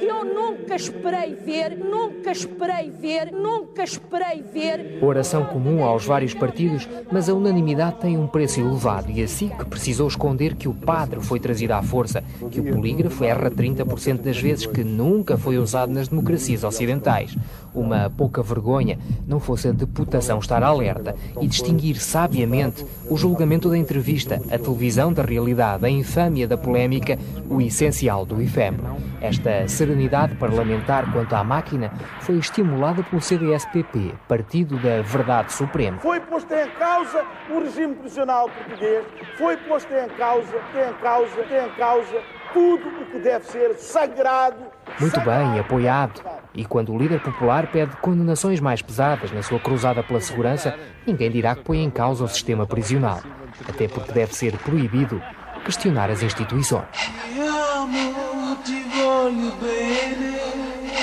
que 0.00 0.06
eu 0.06 0.24
nunca 0.24 0.74
esperei 0.74 1.36
ver, 1.36 1.78
nunca 1.78 2.32
esperei 2.32 2.90
ver, 2.90 3.30
nunca 3.30 3.84
esperei 3.84 4.42
ver. 4.42 4.98
Oração 5.00 5.44
comum 5.44 5.84
aos 5.84 6.04
vários 6.04 6.34
partidos, 6.34 6.88
mas 7.12 7.28
a 7.28 7.34
unanimidade 7.34 8.00
tem 8.00 8.18
um 8.18 8.26
preço 8.26 8.58
elevado 8.58 9.08
e 9.12 9.22
assim 9.22 9.50
que 9.50 9.64
precisou 9.66 10.08
esconder 10.08 10.56
que 10.56 10.66
o 10.66 10.74
padre 10.74 11.20
foi 11.20 11.38
trazido 11.38 11.74
à 11.74 11.82
força, 11.82 12.24
que 12.50 12.58
o 12.58 12.64
polígrafo 12.64 13.22
erra 13.22 13.52
30% 13.52 14.22
das 14.22 14.38
vezes, 14.38 14.66
que 14.66 14.82
nunca 14.82 15.38
foi 15.38 15.58
usado 15.58 15.92
nas 15.92 16.08
democracias 16.08 16.64
ocidentais. 16.64 17.36
Uma 17.72 18.10
pouca 18.10 18.42
vergonha 18.42 18.98
não 19.28 19.38
fosse 19.38 19.68
a 19.68 19.72
deputação 19.72 20.40
estar 20.40 20.64
alerta 20.64 21.14
e 21.40 21.46
distinguir 21.46 22.00
sabiamente 22.00 22.84
o 23.08 23.16
julgamento 23.16 23.68
da 23.68 23.78
entrevista, 23.78 24.42
a 24.50 24.58
televisão 24.58 25.12
da 25.12 25.22
realidade, 25.22 25.86
a 25.86 25.90
infâmia 25.90 26.48
da 26.48 26.58
polémica, 26.80 27.18
o 27.48 27.60
essencial 27.60 28.24
do 28.24 28.40
efêmero. 28.40 28.96
Esta 29.20 29.68
serenidade 29.68 30.34
parlamentar 30.36 31.10
quanto 31.12 31.34
à 31.34 31.44
máquina 31.44 31.92
foi 32.20 32.38
estimulada 32.38 33.02
pelo 33.02 33.20
CDS-PP, 33.20 34.14
Partido 34.26 34.78
da 34.78 35.02
Verdade 35.02 35.52
Suprema. 35.52 35.98
Foi 35.98 36.20
posto 36.20 36.52
em 36.54 36.70
causa 36.70 37.24
o 37.50 37.60
regime 37.60 37.94
prisional 37.96 38.48
português, 38.48 39.04
foi 39.36 39.56
posto 39.58 39.92
em 39.92 40.08
causa, 40.16 40.56
em 40.74 41.02
causa, 41.02 41.40
em 41.40 41.70
causa 41.76 42.22
tudo 42.52 42.88
o 42.88 43.06
que 43.06 43.18
deve 43.18 43.44
ser 43.44 43.74
sagrado. 43.74 44.56
Muito 44.98 45.20
bem, 45.20 45.58
apoiado. 45.58 46.22
E 46.54 46.64
quando 46.64 46.92
o 46.92 46.98
líder 46.98 47.20
popular 47.20 47.70
pede 47.70 47.94
condenações 47.96 48.58
mais 48.58 48.82
pesadas 48.82 49.30
na 49.30 49.42
sua 49.42 49.60
cruzada 49.60 50.02
pela 50.02 50.20
segurança, 50.20 50.76
ninguém 51.06 51.30
dirá 51.30 51.54
que 51.54 51.62
põe 51.62 51.84
em 51.84 51.90
causa 51.90 52.24
o 52.24 52.28
sistema 52.28 52.66
prisional. 52.66 53.20
Até 53.68 53.86
porque 53.86 54.12
deve 54.12 54.34
ser 54.34 54.56
proibido 54.58 55.22
questionar 55.64 56.10
as 56.10 56.22
instituições. 56.22 56.84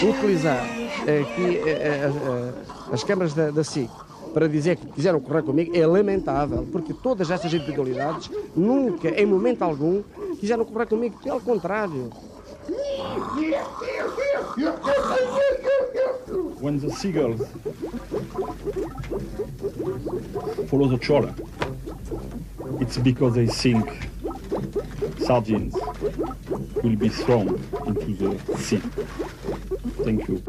utilizar 0.04 0.64
aqui 1.02 1.58
eh, 1.58 1.70
eh, 1.70 2.12
eh, 2.12 2.54
as 2.92 3.04
câmaras 3.04 3.34
da, 3.34 3.50
da 3.50 3.64
SIC 3.64 3.90
para 4.34 4.48
dizer 4.48 4.76
que 4.76 4.86
quiseram 4.88 5.20
correr 5.20 5.42
comigo 5.42 5.76
é 5.76 5.86
lamentável, 5.88 6.68
porque 6.72 6.94
todas 6.94 7.32
estas 7.32 7.52
individualidades 7.52 8.30
nunca, 8.56 9.10
em 9.10 9.26
momento 9.26 9.64
algum, 9.64 10.04
quiseram 10.40 10.66
correr 10.66 10.86
comigo, 10.86 11.18
pelo 11.24 11.40
contrário. 11.42 12.12
when 16.60 16.80
the 16.80 16.92
seagulls 16.92 17.42
follow 20.70 20.88
the 20.88 20.98
trawler, 20.98 21.34
it's 22.82 22.98
because 22.98 23.36
they 23.36 23.48
think 23.48 24.10
sardines 25.20 25.76
will 26.84 26.96
be 26.96 27.10
thrown 27.10 27.48
into 27.86 28.14
the 28.14 28.58
sea. 28.58 28.82
Thank 30.04 30.28
you. 30.30 30.44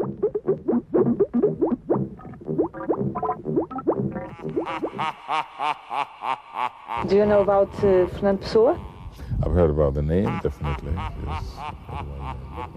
Do 7.08 7.16
you 7.16 7.24
know 7.24 7.40
about 7.42 7.72
uh, 7.84 8.06
Fernando 8.08 8.42
Pessoa? 8.42 8.78
I've 9.44 9.52
heard 9.52 9.70
about 9.70 9.94
the 9.94 10.02
name, 10.02 10.38
definitely. 10.42 10.92
Yes. 10.94 11.44
I 11.56 11.72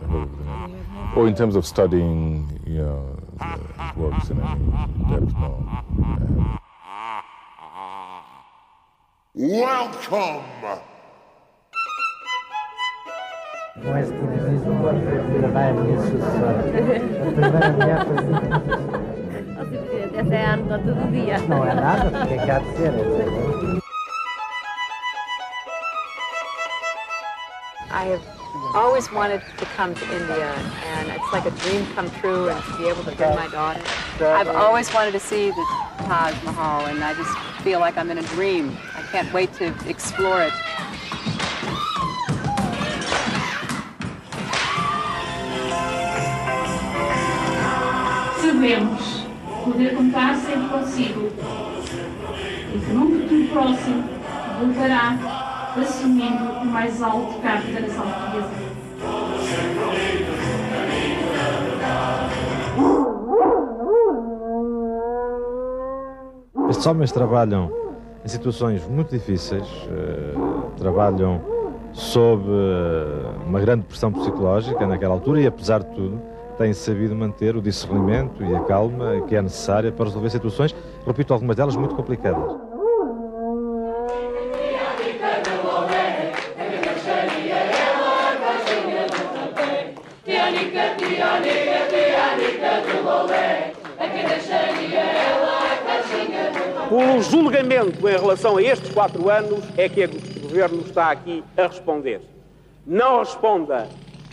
heard 0.07 0.23
of 0.23 0.37
the 0.37 0.45
name. 0.45 1.13
Or 1.15 1.27
in 1.27 1.35
terms 1.35 1.55
of 1.55 1.65
studying, 1.65 2.59
you 2.65 2.77
know, 2.79 3.17
the- 3.39 3.99
works 3.99 4.29
in 4.29 4.39
any 4.39 5.19
depth, 5.19 5.33
no. 5.33 6.60
Welcome! 9.33 10.43
I 27.89 28.03
have 28.03 28.21
always 28.75 29.09
wanted 29.13 29.41
to 29.57 29.65
come 29.65 29.95
to 29.95 30.03
India, 30.13 30.51
and 30.87 31.07
it's 31.09 31.31
like 31.31 31.45
a 31.45 31.51
dream 31.51 31.85
come 31.93 32.11
true, 32.19 32.49
and 32.49 32.61
to 32.65 32.77
be 32.77 32.89
able 32.89 33.05
to 33.05 33.15
bring 33.15 33.35
my 33.35 33.47
daughter. 33.47 33.81
I've 34.19 34.49
always 34.49 34.93
wanted 34.93 35.13
to 35.13 35.21
see 35.21 35.51
the 35.51 35.65
Taj 35.99 36.33
Mahal, 36.43 36.87
and 36.87 37.01
I 37.01 37.13
just 37.13 37.33
feel 37.63 37.79
like 37.79 37.97
I'm 37.97 38.11
in 38.11 38.17
a 38.17 38.23
dream. 38.23 38.75
can't 39.11 39.31
wait 39.33 39.51
to 39.53 39.65
explore 39.89 40.41
it. 40.41 40.53
Sabemos 48.39 49.27
poder 49.65 49.95
contar 49.95 50.35
sempre 50.37 50.69
consigo 50.69 51.31
e 52.73 52.79
que 52.79 52.93
num 52.93 53.19
futuro 53.19 53.47
próximo 53.49 54.09
voltará 54.61 55.17
assumindo 55.75 56.43
o 56.61 56.65
mais 56.65 57.01
alto 57.01 57.37
cargo 57.41 57.73
da 57.73 57.81
nação 57.81 58.05
portuguesa. 58.07 58.71
Estes 66.69 66.85
homens 66.85 67.11
trabalham 67.11 67.80
em 68.23 68.27
situações 68.27 68.85
muito 68.87 69.09
difíceis, 69.09 69.67
eh, 69.89 70.33
trabalham 70.77 71.41
sob 71.91 72.43
eh, 72.47 73.47
uma 73.47 73.59
grande 73.59 73.83
pressão 73.85 74.11
psicológica 74.11 74.85
naquela 74.85 75.13
altura 75.13 75.41
e, 75.41 75.47
apesar 75.47 75.83
de 75.83 75.89
tudo, 75.95 76.21
têm 76.57 76.73
sabido 76.73 77.15
manter 77.15 77.55
o 77.55 77.61
discernimento 77.61 78.43
e 78.43 78.55
a 78.55 78.59
calma 78.61 79.21
que 79.27 79.35
é 79.35 79.41
necessária 79.41 79.91
para 79.91 80.05
resolver 80.05 80.29
situações, 80.29 80.75
repito, 81.05 81.33
algumas 81.33 81.55
delas 81.55 81.75
muito 81.75 81.95
complicadas. 81.95 82.71
O 96.93 97.21
julgamento 97.21 98.05
em 98.05 98.11
relação 98.11 98.57
a 98.57 98.61
estes 98.61 98.93
quatro 98.93 99.29
anos 99.29 99.63
é 99.77 99.87
que 99.87 100.03
o 100.03 100.41
Governo 100.41 100.81
está 100.81 101.09
aqui 101.09 101.41
a 101.55 101.67
responder. 101.67 102.19
Não 102.85 103.19
responda 103.19 103.87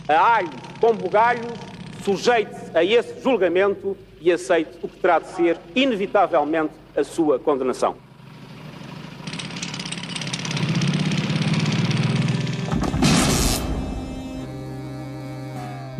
a 0.09 0.35
alhos 0.35 0.51
com 0.81 0.93
bugalhos, 0.93 1.53
sujeite-se 2.03 2.77
a 2.77 2.83
esse 2.83 3.21
julgamento 3.23 3.95
e 4.19 4.29
aceite 4.29 4.77
o 4.83 4.89
que 4.89 4.99
terá 4.99 5.19
de 5.19 5.27
ser, 5.27 5.57
inevitavelmente, 5.73 6.73
a 6.97 7.01
sua 7.01 7.39
condenação. 7.39 7.95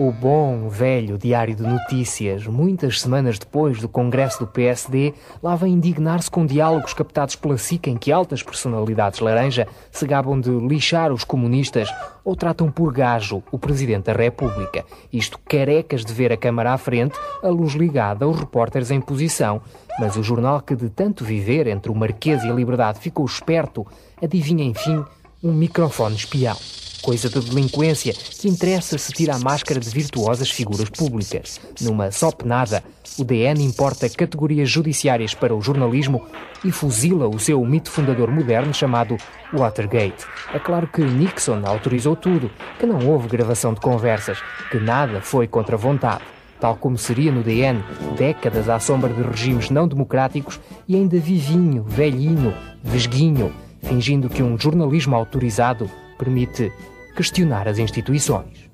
O 0.02 0.14
bom, 0.14 0.70
velho 0.70 1.18
Diário 1.18 1.54
de 1.54 1.62
Notícias, 1.62 2.48
muitas 2.48 3.02
semanas 3.02 3.38
depois 3.38 3.82
do 3.82 3.90
Congresso 3.90 4.40
do 4.40 4.48
PSD, 4.48 5.14
lá 5.44 5.58
vem 5.58 5.74
indignar-se 5.74 6.32
com 6.32 6.46
diálogos 6.46 6.94
captados 6.94 7.36
pela 7.36 7.58
SIC 7.58 7.88
em 7.88 7.98
que 7.98 8.10
altas 8.10 8.42
personalidades 8.42 9.20
laranja 9.20 9.68
se 9.92 10.08
gabam 10.08 10.40
de 10.40 10.52
lixar 10.52 11.12
os 11.12 11.26
comunistas 11.26 11.94
ou 12.24 12.34
tratam 12.34 12.72
por 12.72 12.94
gajo 12.94 13.44
o 13.52 13.60
Presidente 13.60 14.06
da 14.06 14.14
República. 14.14 14.86
Isto 15.12 15.38
carecas 15.40 16.06
de 16.06 16.14
ver 16.14 16.32
a 16.32 16.38
Câmara 16.38 16.72
à 16.72 16.78
frente, 16.78 17.20
a 17.44 17.50
luz 17.50 17.74
ligada, 17.74 18.26
os 18.26 18.40
repórteres 18.40 18.92
em 18.92 19.02
posição. 19.02 19.62
Mas 20.00 20.16
o 20.16 20.24
jornal 20.24 20.62
que 20.62 20.78
de 20.78 20.90
tanto 20.90 21.26
viver 21.26 21.68
entre 21.68 21.92
o 21.92 21.96
Marquês 21.96 22.42
e 22.46 22.50
a 22.50 22.54
Liberdade 22.54 23.02
ficou 23.02 23.26
esperto, 23.26 23.86
adivinha 24.24 24.64
enfim 24.64 25.04
um 25.44 25.52
microfone 25.52 26.16
espião 26.16 26.56
coisa 27.02 27.30
de 27.30 27.40
delinquência 27.40 28.14
que 28.14 28.48
interessa 28.48 28.98
se 28.98 29.12
tira 29.12 29.36
a 29.36 29.40
máscara 29.40 29.80
de 29.80 29.90
virtuosas 29.90 30.50
figuras 30.50 30.90
públicas. 30.90 31.60
Numa 31.82 32.12
só 32.12 32.32
penada, 32.32 32.84
o 33.18 33.24
DN 33.24 33.64
importa 33.64 34.10
categorias 34.10 34.70
judiciárias 34.70 35.34
para 35.34 35.56
o 35.56 35.62
jornalismo 35.62 36.26
e 36.64 36.72
fuzila 36.72 37.28
o 37.28 37.40
seu 37.40 37.64
mito 37.66 37.90
fundador 37.90 38.30
moderno 38.30 38.74
chamado 38.74 39.18
Watergate. 39.54 40.26
É 40.54 40.60
claro 40.60 40.88
que 40.88 41.02
Nixon 41.02 41.62
autorizou 41.66 42.16
tudo, 42.16 42.52
que 42.80 42.86
não 42.86 43.08
houve 43.08 43.28
gravação 43.28 43.74
de 43.74 43.80
conversas, 43.80 44.38
que 44.72 44.78
nada 44.78 45.22
foi 45.22 45.48
contra 45.48 45.78
vontade 45.78 46.24
tal 46.60 46.76
como 46.76 46.98
seria 46.98 47.32
no 47.32 47.42
DN, 47.42 47.82
décadas 48.18 48.68
à 48.68 48.80
sombra 48.80 49.14
de 49.14 49.22
regimes 49.22 49.70
não 49.70 49.88
democráticos 49.88 50.60
e 50.88 50.96
ainda 50.96 51.18
vivinho, 51.18 51.84
velhinho, 51.84 52.54
vesguinho, 52.84 53.54
fingindo 53.82 54.30
que 54.30 54.44
um 54.44 54.60
jornalismo 54.60 55.16
autorizado 55.16 55.90
permite 56.20 56.72
questionar 57.16 57.68
as 57.68 57.80
instituições. 57.80 58.70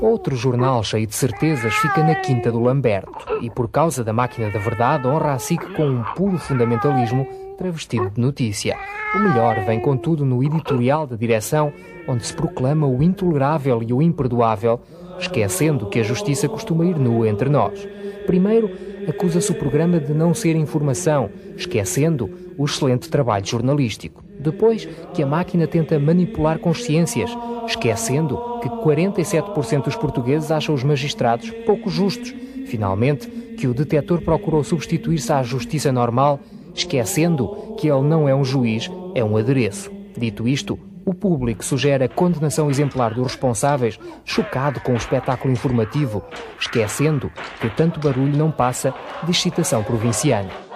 Outro 0.00 0.36
jornal 0.36 0.84
cheio 0.84 1.08
de 1.08 1.14
certezas 1.14 1.74
fica 1.74 2.04
na 2.04 2.14
Quinta 2.14 2.52
do 2.52 2.60
Lamberto 2.60 3.26
e, 3.42 3.50
por 3.50 3.68
causa 3.68 4.04
da 4.04 4.12
máquina 4.12 4.48
da 4.48 4.60
verdade, 4.60 5.08
honra 5.08 5.32
a 5.32 5.38
SIC 5.40 5.74
com 5.74 5.86
um 5.86 6.04
puro 6.14 6.38
fundamentalismo 6.38 7.26
travestido 7.58 8.08
de 8.08 8.20
notícia. 8.20 8.78
O 9.16 9.18
melhor 9.18 9.58
vem, 9.64 9.80
contudo, 9.80 10.24
no 10.24 10.44
editorial 10.44 11.04
da 11.04 11.16
direção, 11.16 11.72
onde 12.06 12.24
se 12.24 12.32
proclama 12.32 12.86
o 12.86 13.02
intolerável 13.02 13.82
e 13.82 13.92
o 13.92 14.00
imperdoável, 14.00 14.80
esquecendo 15.18 15.88
que 15.88 15.98
a 15.98 16.04
justiça 16.04 16.48
costuma 16.48 16.86
ir 16.86 16.96
nua 16.96 17.28
entre 17.28 17.48
nós. 17.48 17.84
Primeiro, 18.24 18.70
acusa-se 19.08 19.50
o 19.50 19.54
programa 19.56 19.98
de 19.98 20.14
não 20.14 20.32
ser 20.32 20.54
informação, 20.54 21.28
esquecendo 21.56 22.30
o 22.58 22.64
excelente 22.64 23.08
trabalho 23.08 23.46
jornalístico. 23.46 24.22
Depois, 24.38 24.86
que 25.14 25.22
a 25.22 25.26
máquina 25.26 25.66
tenta 25.66 25.98
manipular 25.98 26.58
consciências, 26.58 27.30
esquecendo 27.66 28.36
que 28.60 28.68
47% 28.68 29.84
dos 29.84 29.96
portugueses 29.96 30.50
acham 30.50 30.74
os 30.74 30.82
magistrados 30.82 31.50
pouco 31.64 31.88
justos. 31.88 32.34
Finalmente, 32.66 33.28
que 33.56 33.66
o 33.66 33.72
detetor 33.72 34.20
procurou 34.20 34.62
substituir-se 34.62 35.32
à 35.32 35.42
justiça 35.42 35.92
normal, 35.92 36.40
esquecendo 36.74 37.74
que 37.78 37.88
ele 37.88 38.02
não 38.02 38.28
é 38.28 38.34
um 38.34 38.44
juiz, 38.44 38.90
é 39.14 39.24
um 39.24 39.36
adereço. 39.36 39.90
Dito 40.16 40.46
isto, 40.46 40.78
o 41.08 41.14
público 41.14 41.64
sugere 41.64 42.04
a 42.04 42.08
condenação 42.08 42.68
exemplar 42.68 43.14
dos 43.14 43.28
responsáveis, 43.28 43.98
chocado 44.24 44.78
com 44.80 44.92
o 44.92 44.96
espetáculo 44.96 45.52
informativo, 45.52 46.22
esquecendo 46.60 47.32
que 47.60 47.70
tanto 47.70 47.98
barulho 47.98 48.36
não 48.36 48.50
passa 48.50 48.92
de 49.24 49.30
excitação 49.30 49.82
provinciana. 49.82 50.67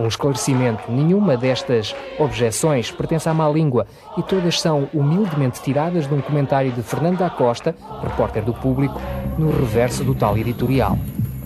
Um 0.00 0.08
esclarecimento: 0.08 0.90
nenhuma 0.90 1.36
destas 1.36 1.94
objeções 2.18 2.90
pertence 2.90 3.28
à 3.28 3.34
má 3.34 3.46
língua 3.50 3.86
e 4.16 4.22
todas 4.22 4.58
são 4.58 4.88
humildemente 4.94 5.60
tiradas 5.60 6.08
de 6.08 6.14
um 6.14 6.22
comentário 6.22 6.72
de 6.72 6.82
Fernando 6.82 7.18
da 7.18 7.28
Costa, 7.28 7.76
repórter 8.02 8.42
do 8.42 8.54
público, 8.54 8.98
no 9.36 9.50
reverso 9.50 10.02
do 10.02 10.14
tal 10.14 10.38
editorial. 10.38 10.98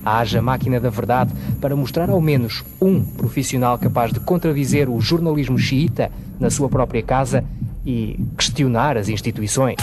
Haja 0.05 0.41
máquina 0.41 0.79
da 0.79 0.89
verdade 0.89 1.33
para 1.61 1.75
mostrar 1.75 2.09
ao 2.11 2.21
menos 2.21 2.63
um 2.81 3.05
profissional 3.05 3.77
capaz 3.77 4.13
de 4.13 4.21
contradizer 4.21 4.89
o 4.89 5.01
jornalismo 5.01 5.59
xiita 5.59 6.13
na 6.39 6.49
sua 6.49 6.69
própria 6.69 7.03
casa 7.03 7.43
e 7.85 8.25
questionar 8.37 8.97
as 8.97 9.09
instituições. 9.09 9.77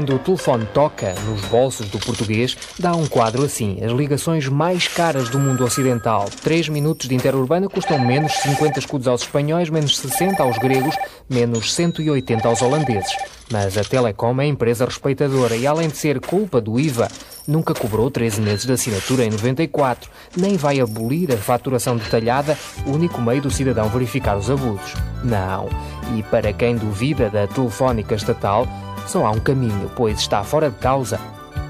Quando 0.00 0.14
o 0.14 0.18
telefone 0.18 0.66
toca 0.72 1.12
nos 1.26 1.42
bolsos 1.42 1.90
do 1.90 1.98
português, 1.98 2.56
dá 2.78 2.96
um 2.96 3.06
quadro 3.06 3.44
assim: 3.44 3.84
as 3.84 3.92
ligações 3.92 4.48
mais 4.48 4.88
caras 4.88 5.28
do 5.28 5.38
mundo 5.38 5.62
ocidental. 5.62 6.24
3 6.42 6.70
minutos 6.70 7.06
de 7.06 7.14
interurbana 7.14 7.68
custam 7.68 7.98
menos 7.98 8.32
50 8.32 8.78
escudos 8.78 9.06
aos 9.06 9.20
espanhóis, 9.20 9.68
menos 9.68 9.98
60 9.98 10.42
aos 10.42 10.56
gregos, 10.56 10.96
menos 11.28 11.74
180 11.74 12.48
aos 12.48 12.62
holandeses. 12.62 13.14
Mas 13.52 13.76
a 13.76 13.84
Telecom 13.84 14.40
é 14.40 14.46
empresa 14.46 14.86
respeitadora 14.86 15.54
e, 15.54 15.66
além 15.66 15.88
de 15.88 15.98
ser 15.98 16.18
culpa 16.18 16.62
do 16.62 16.80
IVA, 16.80 17.06
nunca 17.46 17.74
cobrou 17.74 18.10
13 18.10 18.40
meses 18.40 18.64
de 18.64 18.72
assinatura 18.72 19.26
em 19.26 19.30
94, 19.30 20.08
nem 20.34 20.56
vai 20.56 20.80
abolir 20.80 21.30
a 21.30 21.36
faturação 21.36 21.94
detalhada, 21.98 22.56
único 22.86 23.20
meio 23.20 23.42
do 23.42 23.50
cidadão 23.50 23.90
verificar 23.90 24.38
os 24.38 24.48
abusos. 24.48 24.94
Não. 25.22 25.68
E 26.16 26.22
para 26.22 26.54
quem 26.54 26.76
duvida 26.76 27.28
da 27.28 27.46
telefónica 27.46 28.14
estatal, 28.14 28.66
só 29.06 29.26
há 29.26 29.30
um 29.30 29.40
caminho, 29.40 29.90
pois 29.94 30.18
está 30.18 30.42
fora 30.42 30.70
de 30.70 30.76
causa 30.76 31.18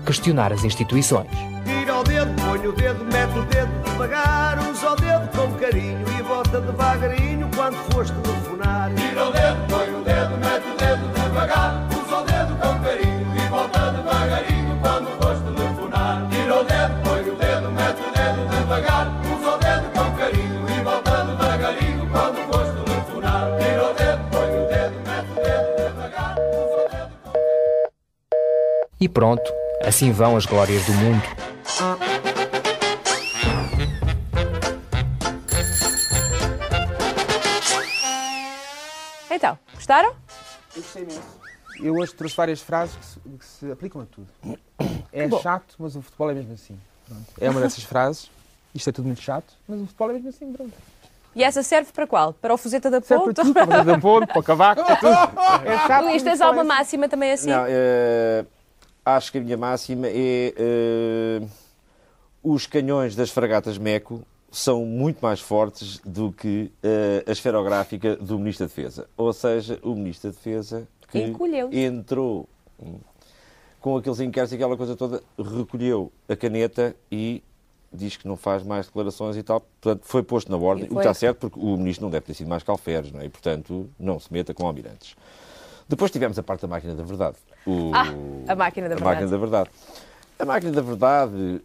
questionar 0.04 0.52
as 0.52 0.64
instituições. 0.64 1.30
Tira 1.64 1.98
o 1.98 2.02
dedo, 2.02 2.30
põe 2.42 2.66
o 2.66 2.72
dedo, 2.72 3.04
mete 3.04 3.38
o 3.38 3.44
dedo 3.44 3.70
devagar, 3.84 4.58
usa 4.70 4.90
o 4.90 4.96
dedo 4.96 5.28
com 5.36 5.52
carinho 5.58 6.04
e 6.18 6.22
volta 6.22 6.60
devagarinho 6.60 7.48
quando 7.54 7.76
foste 7.92 8.16
telefonar. 8.18 8.92
Tira 8.94 9.28
o 9.28 9.32
dedo, 9.32 9.66
põe 9.68 9.94
o 9.94 10.04
dedo, 10.04 10.36
mete 10.38 10.66
o 10.66 10.76
dedo 10.76 11.12
devagar, 11.14 11.79
E 29.00 29.08
pronto, 29.08 29.42
assim 29.82 30.12
vão 30.12 30.36
as 30.36 30.44
glórias 30.44 30.84
do 30.84 30.92
mundo. 30.92 31.22
Então, 39.30 39.58
gostaram? 39.74 40.10
Eu 40.76 40.82
gostei 40.82 41.02
imenso. 41.02 41.40
Eu 41.82 41.94
hoje 41.94 42.12
trouxe 42.14 42.36
várias 42.36 42.60
frases 42.60 42.96
que 42.96 43.06
se, 43.06 43.20
que 43.20 43.44
se 43.44 43.72
aplicam 43.72 44.02
a 44.02 44.06
tudo. 44.06 44.28
É 45.12 45.26
Bom. 45.26 45.40
chato, 45.40 45.74
mas 45.76 45.96
o 45.96 46.02
futebol 46.02 46.30
é 46.30 46.34
mesmo 46.34 46.52
assim. 46.54 46.78
Pronto. 47.04 47.26
É 47.40 47.50
uma 47.50 47.60
dessas 47.60 47.82
frases. 47.82 48.30
Isto 48.72 48.90
é 48.90 48.92
tudo 48.92 49.06
muito 49.06 49.20
chato, 49.20 49.52
mas 49.66 49.80
o 49.80 49.86
futebol 49.86 50.10
é 50.10 50.12
mesmo 50.12 50.28
assim. 50.28 50.52
Pronto. 50.52 50.72
E 51.34 51.42
essa 51.42 51.64
serve 51.64 51.90
para 51.92 52.06
qual? 52.06 52.32
Para 52.32 52.54
o 52.54 52.56
Fuzeta 52.56 52.88
da 52.88 53.00
Serve 53.00 53.24
Ponte? 53.24 53.34
para 53.34 53.44
tudo, 53.44 53.52
para 53.52 53.66
fazer 53.66 53.94
de 53.96 54.00
ponto, 54.00 54.26
para 54.28 54.38
o 54.38 54.42
cavaco, 54.42 54.84
para 54.84 54.96
tudo. 54.96 55.10
É 55.66 55.78
chato. 55.84 56.04
Luís, 56.04 56.22
tens 56.22 56.40
alguma 56.40 56.62
máxima 56.62 57.08
também 57.08 57.32
assim? 57.32 57.50
Não, 57.50 57.64
eh, 57.66 58.44
acho 59.04 59.32
que 59.32 59.38
a 59.38 59.40
minha 59.40 59.56
máxima 59.56 60.06
é 60.06 60.54
eh, 60.56 61.42
os 62.42 62.66
canhões 62.66 63.14
das 63.14 63.30
fragatas 63.30 63.78
Meco 63.78 64.22
são 64.50 64.84
muito 64.84 65.20
mais 65.20 65.40
fortes 65.40 65.98
do 66.04 66.32
que 66.32 66.72
eh, 66.82 67.24
a 67.26 67.30
esferográfica 67.30 68.16
do 68.16 68.38
Ministro 68.38 68.66
da 68.66 68.68
Defesa. 68.68 69.08
Ou 69.16 69.32
seja, 69.32 69.78
o 69.82 69.94
Ministro 69.94 70.30
da 70.30 70.36
Defesa 70.36 70.88
que 71.08 71.18
Encolheu-se. 71.18 71.76
entrou 71.76 72.48
com 73.80 73.96
aqueles 73.96 74.20
inquéritos 74.20 74.52
e 74.52 74.56
aquela 74.56 74.76
coisa 74.76 74.96
toda, 74.96 75.22
recolheu 75.38 76.12
a 76.28 76.36
caneta 76.36 76.94
e 77.10 77.42
diz 77.92 78.16
que 78.16 78.28
não 78.28 78.36
faz 78.36 78.62
mais 78.62 78.86
declarações 78.86 79.36
e 79.36 79.42
tal. 79.42 79.60
Portanto, 79.60 80.04
foi 80.04 80.22
posto 80.22 80.50
na 80.50 80.56
ordem, 80.56 80.84
o 80.84 80.88
que 80.90 80.98
está 80.98 81.14
certo, 81.14 81.38
porque 81.38 81.58
o 81.58 81.76
Ministro 81.76 82.04
não 82.04 82.10
deve 82.10 82.26
ter 82.26 82.34
sido 82.34 82.48
mais 82.48 82.62
calferes, 82.62 83.10
não 83.10 83.20
é? 83.20 83.24
E, 83.24 83.28
portanto, 83.28 83.88
não 83.98 84.20
se 84.20 84.32
meta 84.32 84.54
com 84.54 84.66
almirantes. 84.66 85.16
Depois 85.90 86.08
tivemos 86.12 86.38
a 86.38 86.42
parte 86.44 86.62
da 86.62 86.68
máquina 86.68 86.94
da 86.94 87.02
verdade. 87.02 87.36
O- 87.66 87.90
Ah, 87.92 88.06
a 88.46 88.54
máquina 88.54 88.88
da 88.88 88.94
a 88.94 88.98
verdade. 88.98 89.14
máquina 89.16 89.28
da 89.28 89.36
verdade. 89.38 89.70
A 90.38 90.44
máquina 90.44 90.70
da 90.72 90.82
verdade, 90.82 91.60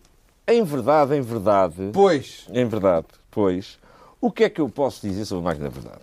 em 0.47 0.63
verdade, 0.63 1.15
em 1.15 1.21
verdade. 1.21 1.89
Pois. 1.93 2.47
Em 2.51 2.65
verdade, 2.65 3.05
pois. 3.29 3.77
O 4.19 4.31
que 4.31 4.45
é 4.45 4.49
que 4.49 4.59
eu 4.59 4.67
posso 4.67 5.07
dizer 5.07 5.25
sobre 5.25 5.41
a 5.43 5.45
máquina 5.49 5.69
da 5.69 5.73
verdade? 5.79 6.01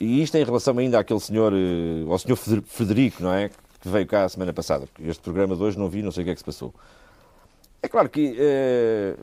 E 0.00 0.22
isto 0.22 0.34
em 0.36 0.42
relação 0.42 0.76
ainda 0.78 0.98
àquele 0.98 1.20
senhor, 1.20 1.52
eh, 1.52 2.10
ao 2.10 2.18
senhor 2.18 2.36
Frederico, 2.36 3.22
não 3.22 3.34
é? 3.34 3.50
Que 3.78 3.88
veio 3.90 4.06
cá 4.06 4.24
a 4.24 4.28
semana 4.30 4.54
passada. 4.54 4.86
Este 4.98 5.22
programa 5.22 5.54
de 5.54 5.62
hoje 5.62 5.78
não 5.78 5.90
vi, 5.90 6.02
não 6.02 6.10
sei 6.10 6.22
o 6.22 6.24
que 6.24 6.30
é 6.30 6.34
que 6.34 6.40
se 6.40 6.44
passou. 6.44 6.74
É 7.82 7.88
claro 7.88 8.08
que 8.08 8.34
eh, 8.38 9.16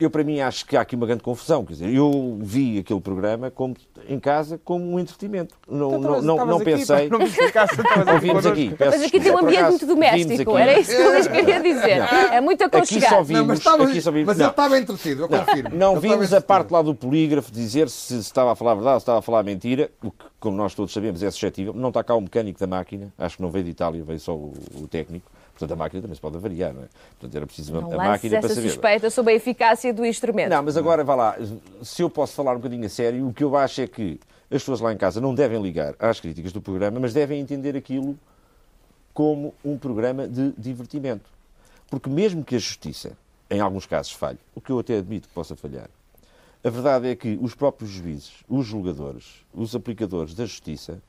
eu, 0.00 0.10
para 0.10 0.24
mim, 0.24 0.40
acho 0.40 0.66
que 0.66 0.76
há 0.76 0.80
aqui 0.80 0.96
uma 0.96 1.06
grande 1.06 1.22
confusão. 1.22 1.64
Quer 1.64 1.74
dizer, 1.74 1.94
eu 1.94 2.36
vi 2.40 2.78
aquele 2.80 3.00
programa 3.00 3.50
como, 3.50 3.76
em 4.08 4.18
casa 4.18 4.60
como 4.64 4.84
um 4.84 4.98
entretenimento. 4.98 5.54
Não, 5.68 5.88
Então, 5.96 6.00
não, 6.00 6.22
não, 6.38 6.46
não 6.46 6.60
pensei. 6.60 7.08
não 7.08 7.20
casa, 7.52 7.72
Ouvimos 8.12 8.44
aqui. 8.46 8.74
peço 8.76 8.98
Mas 8.98 9.06
aqui 9.06 9.20
tem 9.20 9.32
um 9.32 9.38
ambiente 9.38 9.68
muito 9.68 9.86
doméstico. 9.86 10.50
aqui. 10.56 10.62
Era 10.62 10.78
isso 10.80 10.90
que 10.96 11.02
o 11.02 11.10
Luís 11.10 11.26
queria 11.28 11.60
dizer. 11.62 12.02
É 12.32 12.40
muito 12.40 12.64
Aqui 12.64 12.70
só 12.72 12.78
aconchegado. 12.78 13.24
vimos, 13.24 13.40
Não, 13.40 13.46
mas 13.46 13.58
estava- 13.58 13.84
aqui 13.84 14.00
só 14.00 14.10
vimos, 14.10 14.26
mas 14.26 14.40
ele 14.40 14.48
estava 14.48 14.78
entretido, 14.78 15.22
eu 15.24 15.28
não, 15.28 15.38
confirmo. 15.44 15.76
Não 15.76 16.00
vimos 16.00 16.32
a 16.34 16.40
parte 16.40 16.70
lá 16.72 16.82
do 16.82 16.94
polígrafo 16.94 17.52
dizer 17.52 17.88
se, 17.88 18.18
estava 18.18 18.52
a 18.52 18.56
falar 18.56 18.72
a 18.72 18.74
verdade, 18.74 18.96
se 18.96 19.02
estava 19.02 19.18
a 19.20 19.22
falar 19.22 19.40
a 19.40 19.42
mentira, 19.44 19.90
o 20.02 20.10
que, 20.10 20.24
como 20.40 20.56
nós 20.56 20.74
todos 20.74 20.92
sabemos, 20.92 21.22
é 21.22 21.30
suscetível. 21.30 21.72
Não 21.74 21.88
está 21.90 22.02
cá 22.02 22.14
o 22.14 22.20
mecânico 22.20 22.58
da 22.58 22.66
máquina, 22.66 23.12
acho 23.18 23.36
que 23.36 23.42
não 23.42 23.50
veio 23.50 23.64
de 23.64 23.70
Itália, 23.70 24.02
veio 24.02 24.18
só 24.18 24.34
o, 24.34 24.52
o 24.80 24.88
técnico. 24.88 25.30
Portanto, 25.52 25.72
a 25.72 25.76
máquina 25.76 26.02
também 26.02 26.14
se 26.14 26.20
pode 26.20 26.36
avariar, 26.36 26.72
não 26.72 26.82
é? 26.82 26.88
Portanto, 27.18 27.36
era 27.36 27.46
preciso 27.46 27.72
Não 27.72 27.92
a 27.92 27.96
máquina 27.96 28.38
para 28.38 28.46
essa 28.46 28.54
saber. 28.54 28.68
suspeita 28.68 29.10
sobre 29.10 29.32
a 29.32 29.36
eficácia 29.36 29.92
do 29.92 30.04
instrumento. 30.04 30.50
Não, 30.50 30.62
mas 30.62 30.76
agora 30.76 31.04
vá 31.04 31.14
lá, 31.14 31.36
se 31.82 32.02
eu 32.02 32.10
posso 32.10 32.34
falar 32.34 32.52
um 32.52 32.56
bocadinho 32.56 32.86
a 32.86 32.88
sério, 32.88 33.28
o 33.28 33.32
que 33.32 33.44
eu 33.44 33.56
acho 33.56 33.82
é 33.82 33.86
que 33.86 34.18
as 34.50 34.62
pessoas 34.62 34.80
lá 34.80 34.92
em 34.92 34.96
casa 34.96 35.20
não 35.20 35.34
devem 35.34 35.60
ligar 35.62 35.94
às 35.98 36.20
críticas 36.20 36.52
do 36.52 36.60
programa, 36.60 36.98
mas 37.00 37.12
devem 37.12 37.40
entender 37.40 37.76
aquilo 37.76 38.18
como 39.14 39.54
um 39.64 39.76
programa 39.76 40.26
de 40.26 40.52
divertimento. 40.56 41.30
Porque 41.88 42.08
mesmo 42.08 42.42
que 42.42 42.56
a 42.56 42.58
justiça, 42.58 43.12
em 43.50 43.60
alguns 43.60 43.86
casos, 43.86 44.12
falhe, 44.12 44.38
o 44.54 44.60
que 44.60 44.70
eu 44.70 44.78
até 44.78 44.96
admito 44.96 45.28
que 45.28 45.34
possa 45.34 45.54
falhar, 45.54 45.88
a 46.64 46.70
verdade 46.70 47.08
é 47.08 47.14
que 47.14 47.38
os 47.42 47.54
próprios 47.54 47.90
juízes, 47.90 48.32
os 48.48 48.64
julgadores, 48.64 49.44
os 49.52 49.74
aplicadores 49.74 50.34
da 50.34 50.46
justiça, 50.46 51.02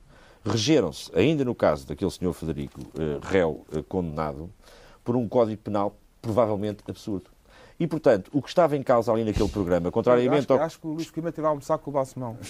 regeram-se, 0.44 1.10
ainda 1.14 1.44
no 1.44 1.54
caso 1.54 1.86
daquele 1.86 2.10
senhor 2.10 2.32
Federico, 2.32 2.80
eh, 2.98 3.18
réu 3.22 3.64
eh, 3.74 3.82
condenado, 3.88 4.50
por 5.02 5.16
um 5.16 5.28
código 5.28 5.60
penal 5.62 5.96
provavelmente 6.20 6.82
absurdo. 6.88 7.34
E, 7.78 7.86
portanto, 7.88 8.30
o 8.32 8.40
que 8.40 8.48
estava 8.48 8.76
em 8.76 8.82
causa 8.82 9.10
ali 9.12 9.24
naquele 9.24 9.48
programa, 9.48 9.90
contrariamente 9.90 10.44
acho, 10.44 10.52
ao... 10.52 10.60
acho 10.60 10.78
que 10.78 10.86
o 10.86 10.90
Luís 10.90 11.10
Coimbra 11.10 11.32
teve 11.32 11.44
a 11.46 11.50
almoçar 11.50 11.76
com 11.78 11.90
o 11.90 11.92
Balsemão. 11.92 12.38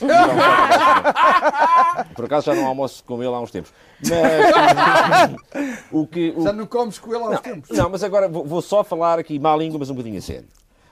Por 2.14 2.26
acaso 2.26 2.46
já 2.46 2.54
não 2.54 2.66
almoço 2.66 3.02
com 3.04 3.22
ele 3.22 3.32
há 3.32 3.40
uns 3.40 3.50
tempos. 3.50 3.72
Mas 4.02 5.34
o 5.90 6.06
que, 6.06 6.34
o... 6.36 6.42
Já 6.42 6.52
não 6.52 6.66
comes 6.66 6.98
com 6.98 7.14
ele 7.14 7.24
há 7.24 7.28
uns 7.28 7.34
não, 7.34 7.42
tempos. 7.42 7.70
Não, 7.70 7.88
mas 7.88 8.04
agora 8.04 8.28
vou, 8.28 8.44
vou 8.44 8.60
só 8.60 8.84
falar 8.84 9.18
aqui 9.18 9.38
má 9.38 9.56
língua, 9.56 9.78
mas 9.78 9.88
um 9.88 9.94
bocadinho 9.94 10.18
a 10.18 10.22
sério. 10.22 10.48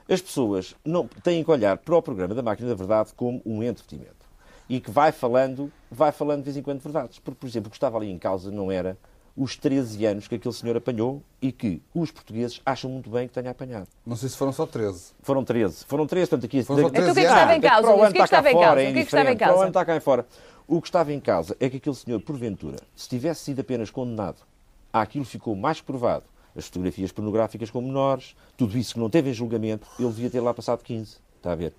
As 0.09 0.23
pessoas 0.23 0.75
não, 0.85 1.07
têm 1.23 1.45
que 1.45 1.51
olhar 1.51 1.77
para 1.77 1.95
o 1.95 2.03
programa 2.03 2.35
da 2.35 2.43
Máquina 2.43 2.71
da 2.71 2.75
Verdade 2.75 3.11
como 3.15 3.43
um 3.45 3.63
entretenimento. 3.63 4.22
E 4.69 4.81
que 4.81 4.91
vai 4.91 5.13
falando, 5.13 5.71
vai 5.91 6.13
falando 6.13 6.39
de 6.39 6.45
vez 6.45 6.57
em 6.57 6.63
quando 6.63 6.81
verdades. 6.81 7.19
Porque, 7.19 7.39
por 7.41 7.47
exemplo, 7.47 7.69
o 7.69 7.71
que 7.71 7.77
estava 7.77 7.99
ali 7.99 8.11
em 8.11 8.19
causa 8.19 8.51
não 8.51 8.71
era 8.71 8.97
os 9.37 9.57
13 9.57 10.05
anos 10.05 10.29
que 10.29 10.35
aquele 10.35 10.55
senhor 10.55 10.77
apanhou 10.77 11.23
e 11.41 11.51
que 11.51 11.81
os 11.95 12.11
portugueses 12.11 12.61
acham 12.67 12.91
muito 12.91 13.09
bem 13.11 13.27
que 13.27 13.35
tenha 13.35 13.51
apanhado. 13.51 13.89
Não 14.07 14.15
sei 14.17 14.29
se 14.29 14.37
foram 14.37 14.53
só 14.53 14.67
13. 14.67 15.13
Foram 15.23 15.43
13. 15.45 15.85
Foram 15.87 16.07
13, 16.07 16.29
portanto 16.31 16.45
aqui... 16.47 16.63
Foram 16.63 16.81
Então 16.81 16.89
o 16.91 16.93
que 16.93 16.99
é 16.99 17.13
que 17.15 17.21
estava 17.21 17.55
em 17.57 17.61
causa, 17.61 17.89
o 17.89 17.95
O 17.95 17.99
que 17.99 18.05
é 18.05 18.11
que 18.11 18.19
cá 18.19 18.25
estava 18.25 18.51
em 18.51 18.53
fora, 18.53 18.67
causa? 18.67 18.81
é 18.83 18.91
O 18.91 18.93
que 18.93 18.99
é 18.99 19.03
que 19.03 19.09
estava 19.09 19.31
em 19.31 19.35
o 19.35 19.39
causa? 19.39 19.61
ano 19.61 19.69
está 19.69 19.85
cá 19.85 19.97
em 19.97 20.01
fora. 20.01 20.27
O 20.69 20.81
que 20.81 20.89
estava 20.89 21.13
em 21.13 21.21
causa 21.21 21.57
é 21.59 21.71
que 21.71 21.77
aquele 21.79 21.97
senhor, 21.97 22.21
porventura, 22.21 22.77
se 22.95 23.09
tivesse 23.09 23.45
sido 23.45 23.61
apenas 23.61 23.91
condenado, 23.91 24.37
aquilo 24.93 25.25
ficou 25.25 25.57
mais 25.57 25.81
provado, 25.81 26.25
as 26.55 26.67
fotografias 26.67 27.11
pornográficas 27.11 27.71
com 27.71 27.81
menores, 27.81 28.37
tudo 28.57 28.77
isso 28.77 28.95
que 28.95 29.01
não 29.01 29.09
teve 29.09 29.31
em 29.31 29.35
julgamento, 29.35 29.87
ele 29.99 30.09
devia 30.11 30.31
ter 30.31 30.41
lá 30.41 30.53
passado 30.53 30.83
15. 30.83 31.17
Está 31.39 31.53
a 31.53 31.55
ver? 31.55 31.73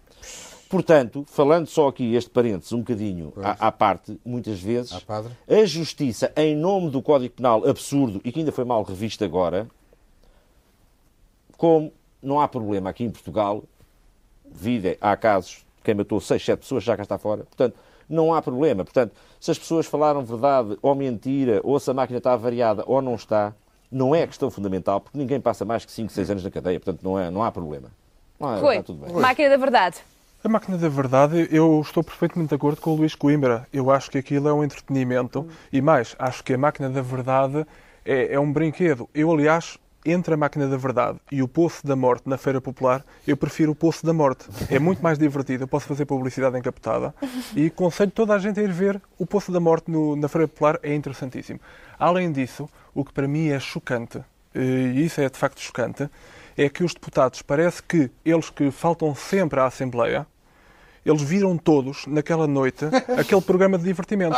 Portanto, 0.73 1.23
falando 1.27 1.67
só 1.67 1.89
aqui 1.89 2.15
este 2.15 2.31
parênteses 2.31 2.73
um 2.73 2.79
bocadinho 2.79 3.31
à, 3.43 3.67
à 3.67 3.71
parte, 3.71 4.19
muitas 4.25 4.59
vezes, 4.59 4.91
a 5.47 5.65
justiça, 5.65 6.33
em 6.35 6.55
nome 6.55 6.89
do 6.89 6.99
Código 6.99 7.35
Penal 7.35 7.63
absurdo 7.69 8.19
e 8.25 8.31
que 8.31 8.39
ainda 8.39 8.51
foi 8.51 8.65
mal 8.65 8.81
revisto 8.81 9.23
agora, 9.23 9.67
como 11.55 11.93
não 12.23 12.41
há 12.41 12.47
problema 12.47 12.89
aqui 12.89 13.03
em 13.03 13.11
Portugal, 13.11 13.63
vida, 14.51 14.97
há 14.99 15.15
casos 15.15 15.63
de 15.77 15.83
quem 15.83 15.93
matou 15.93 16.19
6, 16.19 16.43
7 16.43 16.59
pessoas, 16.61 16.83
já 16.83 16.97
cá 16.97 17.03
está 17.03 17.19
fora, 17.19 17.43
portanto, 17.43 17.75
não 18.09 18.33
há 18.33 18.41
problema. 18.41 18.83
Portanto, 18.83 19.13
se 19.39 19.51
as 19.51 19.59
pessoas 19.59 19.85
falaram 19.85 20.25
verdade 20.25 20.75
ou 20.81 20.95
mentira, 20.95 21.61
ou 21.63 21.79
se 21.79 21.91
a 21.91 21.93
máquina 21.93 22.17
está 22.17 22.35
variada 22.35 22.83
ou 22.87 22.99
não 22.99 23.13
está, 23.13 23.53
não 23.91 24.15
é 24.15 24.25
questão 24.25 24.49
fundamental, 24.49 24.99
porque 24.99 25.19
ninguém 25.19 25.39
passa 25.39 25.63
mais 25.65 25.85
que 25.85 25.91
5, 25.91 26.11
6 26.11 26.31
anos 26.31 26.43
na 26.43 26.49
cadeia, 26.49 26.79
portanto, 26.79 27.03
não, 27.03 27.19
é, 27.19 27.29
não 27.29 27.43
há 27.43 27.51
problema. 27.51 27.89
Não 28.39 28.49
há, 28.49 28.57
Rui, 28.57 28.71
está 28.71 28.83
tudo 28.83 29.05
bem. 29.05 29.13
máquina 29.13 29.49
da 29.49 29.57
verdade. 29.57 29.97
A 30.43 30.49
máquina 30.49 30.77
da 30.77 30.89
verdade, 30.89 31.47
eu 31.51 31.79
estou 31.81 32.03
perfeitamente 32.03 32.49
de 32.49 32.55
acordo 32.55 32.81
com 32.81 32.91
o 32.91 32.95
Luís 32.95 33.15
Coimbra. 33.15 33.65
Eu 33.71 33.89
acho 33.89 34.11
que 34.11 34.17
aquilo 34.17 34.49
é 34.49 34.53
um 34.53 34.63
entretenimento 34.63 35.47
e 35.71 35.81
mais, 35.81 36.15
acho 36.19 36.43
que 36.43 36.53
a 36.53 36.57
máquina 36.57 36.89
da 36.89 37.01
verdade 37.01 37.65
é, 38.03 38.33
é 38.33 38.39
um 38.39 38.51
brinquedo. 38.51 39.09
Eu, 39.13 39.31
aliás, 39.31 39.77
entre 40.05 40.33
a 40.33 40.37
máquina 40.37 40.67
da 40.67 40.75
verdade 40.75 41.17
e 41.31 41.41
o 41.41 41.47
Poço 41.47 41.87
da 41.87 41.95
Morte 41.95 42.27
na 42.27 42.37
Feira 42.37 42.59
Popular, 42.59 43.05
eu 43.25 43.37
prefiro 43.37 43.71
o 43.71 43.75
Poço 43.75 44.05
da 44.05 44.11
Morte. 44.11 44.45
É 44.69 44.79
muito 44.79 45.01
mais 45.01 45.17
divertido, 45.17 45.63
eu 45.63 45.67
posso 45.67 45.87
fazer 45.87 46.05
publicidade 46.05 46.57
encapotada 46.59 47.15
e 47.55 47.67
aconselho 47.67 48.11
toda 48.11 48.33
a 48.33 48.37
gente 48.39 48.59
a 48.59 48.63
ir 48.63 48.71
ver 48.71 49.01
o 49.17 49.25
Poço 49.25 49.49
da 49.49 49.61
Morte 49.61 49.89
no- 49.89 50.17
na 50.17 50.27
Feira 50.27 50.45
Popular, 50.47 50.77
é 50.83 50.93
interessantíssimo. 50.93 51.61
Além 51.97 52.33
disso, 52.33 52.69
o 52.93 53.05
que 53.05 53.13
para 53.13 53.29
mim 53.29 53.47
é 53.47 53.59
chocante, 53.61 54.19
e 54.53 55.05
isso 55.05 55.21
é 55.21 55.29
de 55.29 55.37
facto 55.37 55.61
chocante, 55.61 56.09
é 56.57 56.67
que 56.67 56.83
os 56.83 56.93
deputados, 56.93 57.41
parece 57.41 57.81
que 57.81 58.11
eles 58.25 58.49
que 58.49 58.69
faltam 58.71 59.15
sempre 59.15 59.59
à 59.61 59.65
Assembleia, 59.67 60.27
eles 61.05 61.21
viram 61.21 61.57
todos, 61.57 62.05
naquela 62.07 62.47
noite, 62.47 62.85
aquele 63.17 63.41
programa 63.41 63.77
de 63.77 63.83
divertimento. 63.83 64.35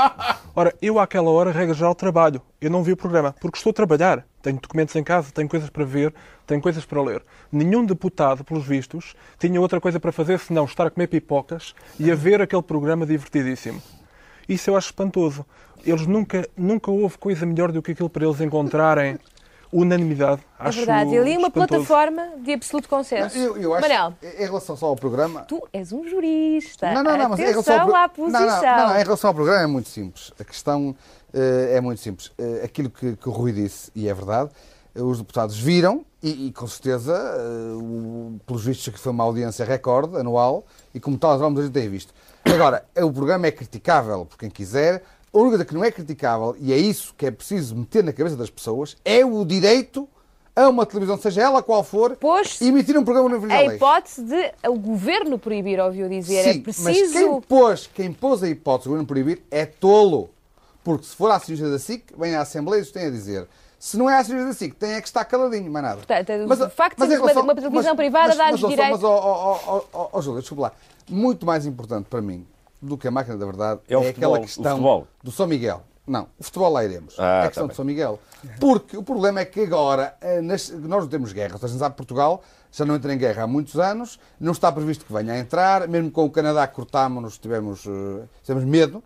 Ora, 0.55 0.73
eu 0.81 0.99
àquela 0.99 1.29
hora, 1.29 1.51
regra 1.51 1.73
geral, 1.73 1.93
trabalho. 1.93 2.41
Eu 2.59 2.69
não 2.69 2.83
vi 2.83 2.91
o 2.91 2.97
programa, 2.97 3.35
porque 3.39 3.57
estou 3.57 3.71
a 3.71 3.73
trabalhar. 3.73 4.25
Tenho 4.41 4.59
documentos 4.59 4.95
em 4.95 5.03
casa, 5.03 5.31
tenho 5.31 5.47
coisas 5.47 5.69
para 5.69 5.83
ver, 5.83 6.13
tenho 6.45 6.61
coisas 6.61 6.85
para 6.85 7.01
ler. 7.01 7.23
Nenhum 7.51 7.85
deputado, 7.85 8.43
pelos 8.43 8.65
vistos, 8.65 9.15
tinha 9.39 9.59
outra 9.59 9.79
coisa 9.79 9.99
para 9.99 10.11
fazer 10.11 10.39
senão 10.39 10.65
estar 10.65 10.87
a 10.87 10.89
comer 10.89 11.07
pipocas 11.07 11.75
e 11.99 12.11
a 12.11 12.15
ver 12.15 12.41
aquele 12.41 12.61
programa 12.61 13.05
divertidíssimo. 13.05 13.81
Isso 14.47 14.69
eu 14.69 14.77
acho 14.77 14.87
espantoso. 14.87 15.45
Eles 15.83 16.07
nunca, 16.07 16.47
nunca 16.57 16.89
houve 16.89 17.17
coisa 17.17 17.45
melhor 17.45 17.71
do 17.71 17.81
que 17.81 17.91
aquilo 17.91 18.09
para 18.09 18.25
eles 18.25 18.41
encontrarem 18.41 19.19
unanimidade. 19.71 20.41
É 20.59 20.67
Acho 20.67 20.77
verdade. 20.79 21.11
E 21.13 21.17
ali 21.17 21.37
uma 21.37 21.47
espantoso. 21.47 21.85
plataforma 21.85 22.29
de 22.43 22.53
absoluto 22.53 22.87
consenso. 22.89 23.37
Eu, 23.37 23.57
eu 23.57 23.73
acho, 23.73 23.81
Manel, 23.81 24.13
em 24.21 24.45
relação 24.45 24.75
só 24.75 24.87
ao 24.87 24.95
programa, 24.95 25.41
tu 25.41 25.61
és 25.73 25.91
um 25.91 26.07
jurista. 26.07 26.91
Não, 26.93 27.03
não, 27.03 27.17
não, 27.17 27.29
mas 27.29 27.39
em 27.39 27.43
relação 27.45 27.81
ao 27.81 27.95
à 27.95 28.09
posição. 28.09 28.39
Não, 28.41 28.47
não, 28.47 28.61
não, 28.77 28.87
não, 28.89 28.99
em 28.99 29.03
relação 29.03 29.27
ao 29.29 29.33
programa 29.33 29.61
é 29.63 29.67
muito 29.67 29.89
simples. 29.89 30.31
A 30.39 30.43
questão 30.43 30.95
eh, 31.33 31.73
é 31.77 31.81
muito 31.81 31.99
simples. 32.01 32.31
Eh, 32.37 32.61
aquilo 32.63 32.89
que, 32.89 33.15
que 33.15 33.29
o 33.29 33.31
Rui 33.31 33.51
disse, 33.51 33.91
e 33.95 34.07
é 34.07 34.13
verdade, 34.13 34.49
eh, 34.95 35.01
os 35.01 35.17
deputados 35.19 35.57
viram, 35.59 36.05
e, 36.23 36.47
e 36.47 36.51
com 36.51 36.65
certeza, 36.67 37.13
o- 37.79 38.39
pelos 38.45 38.63
vistos, 38.65 38.87
que 38.93 38.99
foi 38.99 39.11
uma 39.11 39.23
audiência 39.23 39.65
recorde, 39.65 40.17
anual, 40.17 40.65
e 40.93 40.99
como 40.99 41.17
tal, 41.17 41.37
vamos 41.37 41.59
a 41.59 41.63
gente 41.63 41.73
tem 41.73 41.89
visto. 41.89 42.13
Agora, 42.45 42.85
o 42.97 43.11
programa 43.11 43.47
é 43.47 43.51
criticável 43.51 44.25
por 44.25 44.37
quem 44.37 44.49
quiser. 44.49 45.03
A 45.35 45.37
única 45.37 45.49
coisa 45.57 45.65
que 45.65 45.73
não 45.73 45.83
é 45.83 45.91
criticável, 45.91 46.55
e 46.59 46.71
é 46.71 46.77
isso 46.77 47.13
que 47.17 47.25
é 47.25 47.31
preciso 47.31 47.75
meter 47.75 48.01
na 48.05 48.13
cabeça 48.13 48.37
das 48.37 48.49
pessoas, 48.49 48.95
é 49.03 49.25
o 49.25 49.43
direito 49.43 50.07
a 50.55 50.69
uma 50.69 50.85
televisão, 50.85 51.17
seja 51.17 51.41
ela 51.41 51.61
qual 51.61 51.83
for, 51.83 52.17
emitir 52.61 52.97
um 52.97 53.03
programa 53.03 53.27
no 53.27 53.35
A 53.35 53.39
Universal 53.39 53.63
Leste. 53.67 53.75
hipótese 53.75 54.23
de 54.23 54.53
o 54.69 54.79
governo 54.79 55.37
proibir, 55.37 55.77
ouviu 55.81 56.07
dizer, 56.07 56.43
Sim, 56.43 56.49
é 56.49 56.53
mas 56.53 56.63
preciso. 56.63 57.13
quem 57.13 57.41
pôs, 57.41 57.89
quem 57.93 58.13
pôs 58.13 58.41
a 58.41 58.47
hipótese 58.47 58.85
do 58.85 58.91
governo 58.91 59.05
proibir 59.07 59.43
é 59.51 59.65
tolo. 59.65 60.29
Porque 60.81 61.03
se 61.05 61.15
for 61.15 61.29
acionista 61.31 61.69
da 61.69 61.79
SIC, 61.79 62.13
vem 62.17 62.33
à 62.35 62.41
Assembleia 62.41 62.79
e 62.79 62.83
os 62.83 62.91
tem 62.91 63.07
a 63.07 63.09
dizer. 63.09 63.45
Se 63.77 63.97
não 63.97 64.09
é 64.09 64.17
acionista 64.17 64.47
da 64.47 64.53
SIC, 64.53 64.73
tem 64.75 64.91
é 64.93 65.01
que 65.01 65.07
estar 65.07 65.25
caladinho, 65.25 65.69
mais 65.69 65.83
nada. 65.83 65.97
Portanto, 65.97 66.29
Mas, 66.47 66.61
o 66.61 66.69
facto 66.69 66.95
de 66.95 66.99
mas 67.01 67.09
ser 67.09 67.15
em 67.15 67.17
uma, 67.17 67.27
relação- 67.27 67.43
uma 67.43 67.55
televisão 67.55 67.83
mas- 67.91 67.95
privada 67.97 68.27
mas- 68.29 68.37
dá-nos 68.37 68.61
mas, 68.61 68.69
direito. 68.69 68.91
Mas, 68.91 69.03
ó, 69.03 69.13
ó, 69.13 69.59
ó, 69.67 69.81
ó, 69.91 70.09
ó, 70.13 70.21
Júlio, 70.21 70.39
desculpa 70.39 70.61
lá. 70.63 70.71
muito 71.09 71.45
mais 71.45 71.65
importante 71.65 72.05
para 72.09 72.21
mim 72.21 72.45
do 72.85 72.97
que 72.97 73.07
a 73.07 73.11
máquina 73.11 73.37
da 73.37 73.45
verdade 73.45 73.81
É 73.87 73.95
aquela 73.95 74.09
futebol, 74.11 74.37
o 74.37 74.41
questão 74.41 75.07
do 75.23 75.31
São 75.31 75.47
Miguel. 75.47 75.83
Não, 76.07 76.27
o 76.37 76.43
futebol 76.43 76.71
lá 76.71 76.83
iremos. 76.85 77.15
Ah, 77.17 77.43
é 77.43 77.45
a 77.45 77.47
questão 77.47 77.67
tá 77.67 77.73
do 77.73 77.75
São 77.75 77.83
Miguel. 77.83 78.19
Porque 78.59 78.95
o 78.95 79.01
problema 79.01 79.39
é 79.39 79.45
que 79.45 79.61
agora 79.61 80.15
eh, 80.21 80.39
nós 80.39 80.69
não 80.69 81.07
temos 81.07 81.33
guerra. 81.33 81.53
Ou 81.53 81.59
seja, 81.59 81.79
sabe, 81.79 81.95
Portugal 81.95 82.43
já 82.71 82.85
não 82.85 82.95
entra 82.95 83.13
em 83.13 83.17
guerra 83.17 83.43
há 83.43 83.47
muitos 83.47 83.79
anos, 83.79 84.19
não 84.39 84.51
está 84.51 84.69
previsto 84.71 85.05
que 85.05 85.13
venha 85.13 85.33
a 85.33 85.39
entrar, 85.39 85.87
mesmo 85.87 86.11
com 86.11 86.25
o 86.25 86.29
Canadá 86.29 86.67
cortámos-nos, 86.67 87.37
tivemos, 87.37 87.85
eh, 87.87 88.25
tivemos 88.43 88.69
medo, 88.69 89.03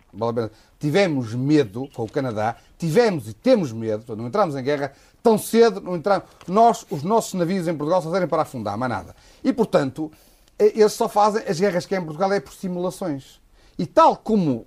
tivemos 0.78 1.34
medo 1.34 1.88
com 1.94 2.02
o 2.02 2.10
Canadá, 2.10 2.56
tivemos 2.76 3.28
e 3.28 3.32
temos 3.32 3.72
medo, 3.72 4.16
não 4.16 4.26
entramos 4.26 4.56
em 4.56 4.62
guerra 4.62 4.92
tão 5.22 5.38
cedo, 5.38 5.80
não 5.80 5.96
entramos. 5.96 6.24
Nós, 6.48 6.84
os 6.90 7.02
nossos 7.02 7.34
navios 7.34 7.68
em 7.68 7.76
Portugal 7.76 8.02
só 8.02 8.10
servem 8.10 8.28
para 8.28 8.42
afundar, 8.42 8.76
mais 8.76 8.90
nada. 8.90 9.14
E, 9.42 9.52
portanto, 9.52 10.10
eh, 10.58 10.72
eles 10.74 10.92
só 10.92 11.08
fazem 11.08 11.42
as 11.48 11.58
guerras 11.58 11.86
que 11.86 11.94
há 11.94 11.98
em 11.98 12.04
Portugal 12.04 12.32
é 12.32 12.40
por 12.40 12.52
simulações. 12.52 13.40
E 13.78 13.86
tal 13.86 14.14
como, 14.16 14.66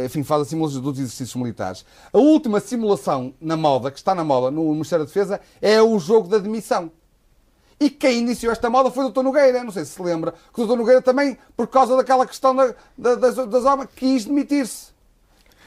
eh, 0.00 0.06
enfim, 0.06 0.24
faz 0.24 0.42
as 0.42 0.48
simulações 0.48 0.82
dos 0.82 0.98
exercícios 0.98 1.36
militares, 1.36 1.84
a 2.12 2.18
última 2.18 2.58
simulação 2.58 3.32
na 3.40 3.56
moda, 3.56 3.90
que 3.90 3.98
está 3.98 4.14
na 4.14 4.24
moda 4.24 4.50
no 4.50 4.64
Ministério 4.72 5.04
da 5.04 5.08
Defesa, 5.08 5.40
é 5.62 5.80
o 5.80 5.98
jogo 5.98 6.28
da 6.28 6.38
demissão. 6.38 6.90
E 7.80 7.88
quem 7.88 8.18
iniciou 8.18 8.50
esta 8.50 8.68
moda 8.68 8.90
foi 8.90 9.04
o 9.04 9.10
Dr. 9.10 9.22
Nogueira, 9.22 9.62
não 9.62 9.70
sei 9.70 9.84
se 9.84 9.92
se 9.92 10.02
lembra, 10.02 10.34
que 10.52 10.60
o 10.60 10.66
Dr. 10.66 10.76
Nogueira 10.76 11.00
também, 11.00 11.38
por 11.56 11.68
causa 11.68 11.96
daquela 11.96 12.26
questão 12.26 12.52
da- 12.56 12.74
da- 12.96 13.14
das, 13.14 13.36
das 13.36 13.64
obras, 13.64 13.88
quis 13.94 14.24
demitir-se. 14.24 14.88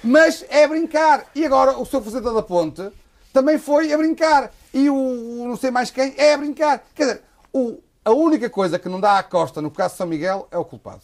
Mas 0.03 0.43
é 0.49 0.67
brincar. 0.67 1.27
E 1.33 1.45
agora 1.45 1.77
o 1.77 1.85
seu 1.85 2.01
Fazenda 2.01 2.33
da 2.33 2.41
Ponte 2.41 2.91
também 3.31 3.57
foi 3.57 3.93
a 3.93 3.97
brincar. 3.97 4.51
E 4.73 4.89
o, 4.89 4.95
o 4.95 5.47
não 5.47 5.55
sei 5.55 5.71
mais 5.71 5.89
quem 5.91 6.13
é 6.17 6.33
a 6.33 6.37
brincar. 6.37 6.83
Quer 6.93 7.03
dizer, 7.05 7.21
o- 7.53 7.77
a 8.03 8.11
única 8.11 8.49
coisa 8.49 8.77
que 8.77 8.89
não 8.89 8.99
dá 8.99 9.17
à 9.19 9.23
costa 9.23 9.61
no 9.61 9.71
caso 9.71 9.93
de 9.93 9.97
São 9.99 10.07
Miguel 10.07 10.47
é 10.51 10.57
o 10.57 10.65
culpado. 10.65 11.03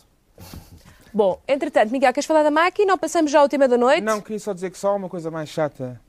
Bom, 1.18 1.42
entretanto, 1.48 1.90
Miguel, 1.90 2.14
queres 2.14 2.28
falar 2.28 2.44
da 2.44 2.52
máquina 2.52 2.94
ou 2.94 2.98
passamos 3.00 3.32
já 3.32 3.40
ao 3.40 3.50
tema 3.50 3.68
da 3.68 3.76
noite? 3.76 4.04
Não, 4.04 4.22
queria 4.22 4.40
só 4.40 4.54
dizer 4.54 4.70
que 4.70 4.78
só 4.78 4.90
há 4.90 4.94
uma 4.94 5.10
coisa 5.10 5.32
mais 5.32 5.50
chata 5.50 6.00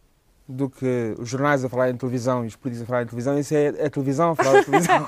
do 0.46 0.68
que 0.68 1.14
os 1.18 1.30
jornais 1.30 1.64
a 1.64 1.68
falar 1.70 1.88
em 1.88 1.96
televisão 1.96 2.44
e 2.44 2.48
os 2.48 2.56
políticos 2.56 2.82
a 2.82 2.86
falar 2.86 3.02
em 3.04 3.06
televisão, 3.06 3.38
isso 3.38 3.54
é 3.54 3.68
a 3.86 3.88
televisão 3.88 4.32
a 4.32 4.36
falar 4.36 4.60
em 4.60 4.64
televisão. 4.64 5.06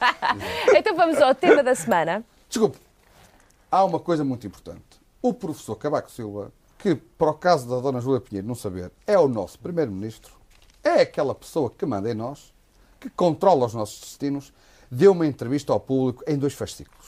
então 0.74 0.96
vamos 0.96 1.20
ao 1.20 1.34
tema 1.34 1.62
da 1.62 1.74
semana. 1.74 2.24
Desculpe, 2.48 2.78
há 3.70 3.84
uma 3.84 4.00
coisa 4.00 4.24
muito 4.24 4.46
importante. 4.46 4.80
O 5.20 5.34
professor 5.34 5.76
Cavaco 5.76 6.10
Silva, 6.10 6.50
que, 6.78 6.94
para 6.94 7.28
o 7.28 7.34
caso 7.34 7.68
da 7.68 7.78
Dona 7.80 8.00
Júlia 8.00 8.22
Pinheiro 8.22 8.48
não 8.48 8.54
saber, 8.54 8.90
é 9.06 9.18
o 9.18 9.28
nosso 9.28 9.58
primeiro-ministro, 9.58 10.32
é 10.82 11.02
aquela 11.02 11.34
pessoa 11.34 11.68
que 11.68 11.84
manda 11.84 12.10
em 12.10 12.14
nós, 12.14 12.50
que 12.98 13.10
controla 13.10 13.66
os 13.66 13.74
nossos 13.74 14.00
destinos, 14.00 14.54
deu 14.90 15.12
uma 15.12 15.26
entrevista 15.26 15.70
ao 15.70 15.80
público 15.80 16.24
em 16.26 16.38
dois 16.38 16.54
fascículos. 16.54 17.03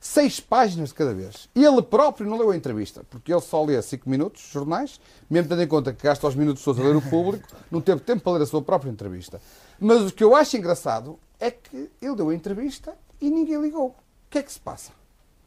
Seis 0.00 0.40
páginas 0.40 0.88
de 0.88 0.94
cada 0.94 1.12
vez. 1.12 1.48
E 1.54 1.62
ele 1.62 1.82
próprio 1.82 2.26
não 2.26 2.38
leu 2.38 2.50
a 2.50 2.56
entrevista, 2.56 3.04
porque 3.10 3.30
ele 3.30 3.40
só 3.42 3.62
lê 3.62 3.80
cinco 3.82 4.08
minutos, 4.08 4.48
jornais, 4.50 4.98
mesmo 5.28 5.50
tendo 5.50 5.62
em 5.62 5.68
conta 5.68 5.92
que 5.92 6.02
gasta 6.02 6.26
os 6.26 6.34
minutos 6.34 6.64
todos 6.64 6.80
a 6.80 6.88
ler 6.88 6.96
o 6.96 7.02
público, 7.02 7.46
não 7.70 7.82
teve 7.82 8.00
tempo 8.00 8.22
para 8.22 8.32
ler 8.32 8.42
a 8.44 8.46
sua 8.46 8.62
própria 8.62 8.90
entrevista. 8.90 9.40
Mas 9.78 10.00
o 10.02 10.12
que 10.12 10.24
eu 10.24 10.34
acho 10.34 10.56
engraçado 10.56 11.18
é 11.38 11.50
que 11.50 11.90
ele 12.00 12.16
deu 12.16 12.30
a 12.30 12.34
entrevista 12.34 12.96
e 13.20 13.30
ninguém 13.30 13.60
ligou. 13.60 13.88
O 13.88 13.94
que 14.30 14.38
é 14.38 14.42
que 14.42 14.52
se 14.52 14.60
passa? 14.60 14.92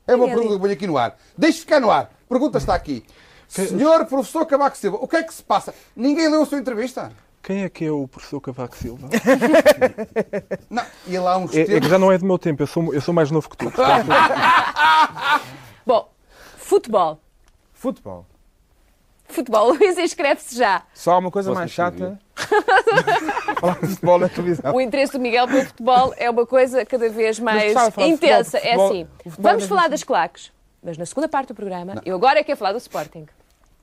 É 0.06 0.16
uma 0.16 0.26
pergunta 0.26 0.48
que 0.50 0.54
eu 0.54 0.60
ponho 0.60 0.74
aqui 0.74 0.86
no 0.86 0.98
ar. 0.98 1.18
Deixe 1.36 1.60
ficar 1.62 1.80
no 1.80 1.90
ar. 1.90 2.14
A 2.26 2.30
pergunta 2.30 2.60
está 2.60 2.76
aqui. 2.76 3.04
Senhor 3.48 4.06
professor 4.06 4.46
Cavaco 4.46 4.78
Silva, 4.78 4.98
o 5.00 5.08
que 5.08 5.16
é 5.16 5.24
que 5.24 5.34
se 5.34 5.44
passa? 5.44 5.74
Ninguém 5.96 6.30
leu 6.30 6.44
a 6.44 6.46
sua 6.46 6.60
entrevista? 6.60 7.12
Quem 7.44 7.64
é 7.64 7.70
que 7.70 7.84
é 7.86 7.92
o 7.92 8.08
professor 8.08 8.40
Cavaco 8.40 8.76
Silva? 8.78 9.10
Não, 10.70 10.84
e 11.06 11.18
lá 11.20 11.34
há 11.34 11.38
uns 11.38 11.54
É, 11.54 11.62
é 11.62 11.80
que 11.82 11.90
já 11.90 12.00
não 12.00 12.10
é 12.12 12.18
do 12.18 12.26
meu 12.26 12.40
tempo, 12.40 12.64
eu 12.64 12.68
sou, 12.68 12.94
eu 12.94 13.02
sou 13.02 13.14
mais 13.14 13.30
novo 13.30 13.50
que 13.50 13.58
tu. 13.58 13.66
portanto- 13.70 14.08
Bom, 15.86 16.10
futebol. 16.58 17.20
Futebol. 17.74 18.26
Futebol, 19.26 19.74
Luís 19.74 19.98
inscreve-se 19.98 20.56
já. 20.58 20.84
Só 20.94 21.14
há 21.14 21.18
uma 21.18 21.32
coisa 21.32 21.50
Posso 21.50 21.60
mais 21.60 21.72
chata. 21.72 22.18
falar 23.60 23.80
de 23.80 23.88
futebol 23.88 24.20
na 24.20 24.30
televisão. 24.30 24.74
O 24.76 24.80
interesse 24.82 25.12
do 25.14 25.20
Miguel 25.20 25.48
pelo 25.48 25.66
futebol 25.66 26.14
é 26.18 26.30
uma 26.30 26.46
coisa 26.46 26.86
cada 26.86 27.10
vez 27.10 27.40
mais 27.40 27.64
gostava 27.64 27.90
de 27.90 27.96
falar 27.96 28.08
de 28.08 28.14
intensa. 28.14 28.58
futebol, 28.60 28.70
é 28.70 28.72
futebol- 28.72 28.88
assim. 28.88 29.04
o 29.04 29.30
futebol 29.30 29.52
Vamos 29.52 29.64
é 29.64 29.68
falar 29.68 29.88
das 29.90 30.04
claques, 30.04 30.52
mas 30.84 30.98
na 30.98 31.06
segunda 31.06 31.28
parte 31.28 31.48
do 31.50 31.56
programa, 31.56 32.02
eu 32.06 32.16
agora 32.16 32.40
é 32.40 32.44
que 32.44 32.48
quero 32.48 32.58
falar 32.60 32.72
do 32.74 32.78
Sporting. 32.78 33.26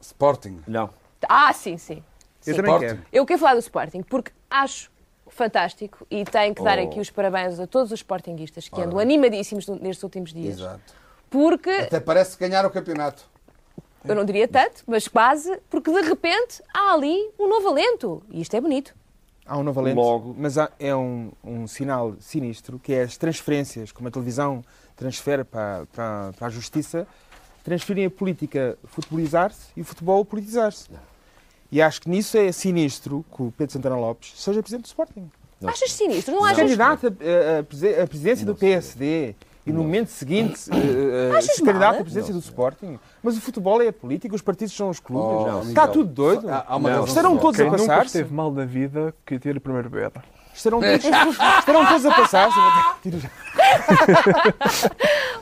Sporting. 0.01 0.61
Não. 0.67 0.89
Ah, 1.29 1.53
sim, 1.53 1.77
sim. 1.77 2.03
Eu 2.47 2.57
também 2.57 2.73
Sporting. 2.73 2.87
quero. 2.97 3.07
Eu 3.13 3.27
quero 3.27 3.39
falar 3.41 3.55
do 3.55 3.61
Sporting 3.61 4.03
porque 4.03 4.33
acho 4.51 4.91
fantástico 5.29 6.07
e 6.11 6.25
tenho 6.25 6.55
que 6.55 6.63
dar 6.63 6.79
Oh. 6.79 6.83
aqui 6.83 7.01
os 7.01 7.11
parabéns 7.11 7.59
a 7.61 7.67
todos 7.67 7.93
os 7.93 8.01
sportinguistas 8.01 8.69
que 8.69 8.81
andam 8.81 8.99
animadíssimos 8.99 9.67
nestes 9.69 10.03
últimos 10.03 10.33
dias. 10.33 10.59
Exato. 10.59 10.95
Porque, 11.31 11.71
Até 11.71 12.01
parece 12.01 12.37
ganhar 12.37 12.67
o 12.67 12.71
campeonato. 12.71 13.25
eu 14.05 14.15
não 14.15 14.25
diria 14.25 14.49
tanto, 14.49 14.83
mas 14.87 15.07
quase, 15.07 15.57
porque 15.71 15.93
de 15.93 16.01
repente 16.01 16.61
há 16.75 16.93
ali 16.95 17.31
um 17.39 17.49
novo 17.49 17.69
alento. 17.69 18.23
E 18.31 18.41
isto 18.41 18.55
é 18.57 18.61
bonito. 18.61 18.95
Há 19.47 19.57
um 19.59 19.63
novo 19.63 19.81
alento, 19.81 20.01
Logo. 20.01 20.35
mas 20.39 20.59
há- 20.59 20.71
é 20.79 20.95
um, 20.95 21.31
um 21.45 21.67
sinal 21.67 22.15
sinistro 22.21 22.79
que 22.79 22.93
é 22.93 23.03
as 23.03 23.17
transferências, 23.17 23.91
como 23.93 24.09
a 24.09 24.11
televisão 24.11 24.65
transfere 24.97 25.45
para, 25.45 25.87
para, 25.93 26.33
para 26.37 26.47
a 26.47 26.51
justiça, 26.51 27.07
transferem 27.65 28.07
a 28.07 28.11
política 28.11 28.77
futebolizar-se 28.85 29.69
e 29.77 29.81
o 29.81 29.85
futebol 29.85 30.25
politizar-se. 30.25 30.89
E 31.73 31.81
acho 31.81 32.01
que 32.03 32.09
nisso 32.11 32.37
é 32.37 32.51
sinistro 32.53 33.25
que 33.35 33.43
o 33.43 33.53
Pedro 33.57 33.73
Santana 33.73 33.97
Lopes 33.97 34.33
seja 34.37 34.61
presidente 34.63 34.85
do 34.85 34.89
Sporting. 34.89 35.31
Achas 35.65 35.93
sinistro? 35.93 36.33
Não, 36.35 36.41
Não. 36.41 36.47
achas? 36.47 36.59
Candidato 36.63 37.07
a 38.03 38.07
presidência 38.07 38.47
do 38.47 38.55
PSD 38.55 39.35
e 39.67 39.73
no 39.73 39.83
momento 39.83 40.09
seguinte 40.09 40.59
Achas 41.37 41.55
se 41.55 41.63
candidato 41.63 41.97
à 42.01 42.03
presidência 42.03 42.33
do 42.33 42.41
Sporting. 42.41 42.99
Mas 43.23 43.37
o 43.37 43.41
futebol 43.41 43.81
é 43.83 43.89
a 43.89 43.93
política, 43.93 44.35
os 44.35 44.41
partidos 44.43 44.75
são 44.75 44.89
os 44.89 44.99
clubes. 44.99 45.53
Oh, 45.55 45.59
Está 45.69 45.83
Miguel. 45.83 45.89
tudo 45.93 46.11
doido. 46.13 46.49
Há- 46.49 46.65
há 46.67 46.79
Não. 46.79 47.05
Estarão 47.05 47.37
todos 47.37 47.57
Quem 47.59 47.67
a 47.67 47.71
nunca 47.71 47.83
passar-se. 47.87 48.07
esteve 48.07 48.35
mal 48.35 48.51
na 48.51 48.65
vida 48.65 49.15
que 49.25 49.39
ter 49.39 49.57
o 49.57 49.61
primeiro 49.61 49.89
bebê. 49.91 50.11
Estarão 50.61 50.81
todos, 50.81 51.05
estarão 51.59 51.87
todos 51.87 52.05
a 52.07 52.15
passar-se. 52.15 52.59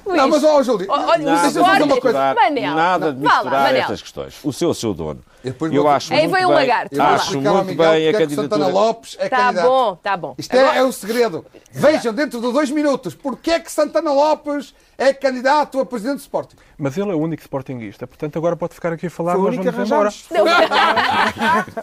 Luís, 0.07 0.17
Não, 0.17 0.29
mas 0.29 0.45
ó, 0.45 0.63
Júlio, 0.63 0.87
olha, 0.89 1.25
deixa-me 1.25 1.49
o 1.61 1.65
fazer 1.65 1.83
uma 1.83 2.01
coisa. 2.01 2.35
Manel, 2.35 2.75
nada 2.75 3.13
de 3.13 3.19
misturar 3.21 3.63
Manel. 3.65 3.81
estas 3.83 4.01
questões. 4.03 4.35
O 4.43 4.53
seu 4.53 4.69
é 4.69 4.71
o 4.71 4.75
seu 4.75 4.95
dono. 4.95 5.21
Eu 5.45 5.83
vou- 5.83 5.91
acho 5.91 6.13
Aí 6.13 6.21
muito 6.23 6.35
vem 6.35 6.45
o 6.45 6.49
bem, 6.49 6.57
lagarto, 6.57 6.95
Eu 6.95 7.03
acho 7.03 7.37
ao 7.37 7.43
muito 7.55 7.67
Miguel 7.69 7.91
bem 7.93 8.07
a 8.07 8.09
é 8.09 8.13
que 8.13 8.19
Santana 8.29 8.49
candidatura. 8.49 8.67
Lopes 8.69 9.17
é 9.21 9.29
Tá 9.29 9.37
candidato. 9.37 9.69
bom, 9.69 9.97
tá 9.97 10.17
bom. 10.17 10.35
Isto 10.39 10.55
é, 10.55 10.61
Agora- 10.61 10.77
é 10.79 10.83
o 10.85 10.93
segredo. 10.93 11.47
Vejam 11.73 12.13
dentro 12.15 12.41
de 12.41 12.53
dois 12.53 12.71
minutos 12.71 13.15
porque 13.15 13.51
é 13.53 13.61
que 13.61 13.71
Santana 13.71 14.13
Lopes 14.13 14.75
é 14.97 15.13
candidato 15.13 15.79
a 15.79 15.87
presidente 15.87 16.17
do 16.17 16.21
Sporting. 16.21 16.57
Mas 16.77 16.97
ele 16.97 17.11
é 17.11 17.15
o 17.15 17.19
único 17.19 17.41
sportinguista, 17.43 18.07
portanto 18.07 18.37
agora 18.37 18.57
pode 18.57 18.75
ficar 18.75 18.93
aqui 18.93 19.07
a 19.07 19.11
falar, 19.11 19.33
Foi 19.33 19.41
nós 19.43 19.49
único 19.55 19.65
que 19.65 19.71
vamos 19.71 19.91
embora. 19.91 20.11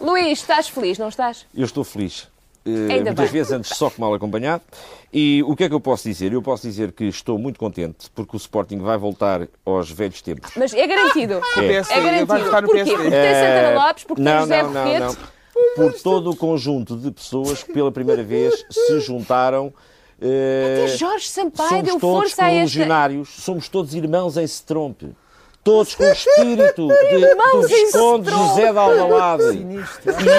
Luís, 0.02 0.38
estás 0.40 0.68
feliz, 0.68 0.98
não 0.98 1.08
estás? 1.08 1.46
Eu 1.54 1.64
estou 1.64 1.82
feliz. 1.84 2.28
Eh, 2.66 2.92
Ainda 2.94 3.04
muitas 3.10 3.24
bem. 3.26 3.32
vezes 3.32 3.52
antes 3.52 3.76
só 3.76 3.88
que 3.88 4.00
mal 4.00 4.12
acompanhado. 4.12 4.62
E 5.12 5.42
o 5.46 5.54
que 5.54 5.64
é 5.64 5.68
que 5.68 5.74
eu 5.74 5.80
posso 5.80 6.08
dizer? 6.08 6.32
Eu 6.32 6.42
posso 6.42 6.66
dizer 6.66 6.92
que 6.92 7.04
estou 7.04 7.38
muito 7.38 7.58
contente 7.58 8.10
porque 8.14 8.36
o 8.36 8.38
Sporting 8.38 8.78
vai 8.78 8.98
voltar 8.98 9.46
aos 9.64 9.90
velhos 9.90 10.20
tempos. 10.20 10.50
Mas 10.56 10.74
é 10.74 10.86
garantido. 10.86 11.34
É. 11.56 11.74
É, 11.74 11.82
vai 11.82 12.02
garantido. 12.02 12.44
votar 12.44 12.62
no 12.62 12.68
Porquê? 12.68 12.84
Porque 12.84 13.02
tem 13.02 13.10
Santana 13.10 13.68
Eh, 13.70 13.74
Lopes, 13.78 14.04
porque 14.04 14.22
tem 14.22 14.32
não, 14.32 14.40
José 14.40 14.62
não, 14.62 14.72
não, 14.72 14.98
não. 14.98 15.16
Por 15.76 15.92
todo 16.02 16.30
o 16.30 16.36
conjunto 16.36 16.96
de 16.96 17.10
pessoas 17.10 17.62
que 17.62 17.72
pela 17.72 17.90
primeira 17.92 18.22
vez 18.22 18.64
se 18.70 19.00
juntaram. 19.00 19.72
eh, 20.20 20.84
Até 20.86 20.96
Jorge 20.96 21.28
Sampaio 21.28 21.68
somos 21.70 21.84
deu 21.86 22.00
todos 22.00 22.18
força 22.30 22.44
a 22.44 22.50
esta... 22.50 22.60
legionários, 22.62 23.28
somos 23.28 23.68
todos 23.68 23.94
irmãos 23.94 24.36
em 24.36 24.44
Strompe. 24.44 25.14
Todos 25.66 25.94
com 25.96 26.04
o 26.04 26.12
espírito 26.12 26.86
de, 27.10 27.14
Irmãos 27.16 27.66
do 27.66 27.74
em 27.74 27.84
Visconde 27.84 28.28
Strompe. 28.28 28.30
José 28.30 28.72
de 28.72 28.78
Alvalade. 28.78 29.44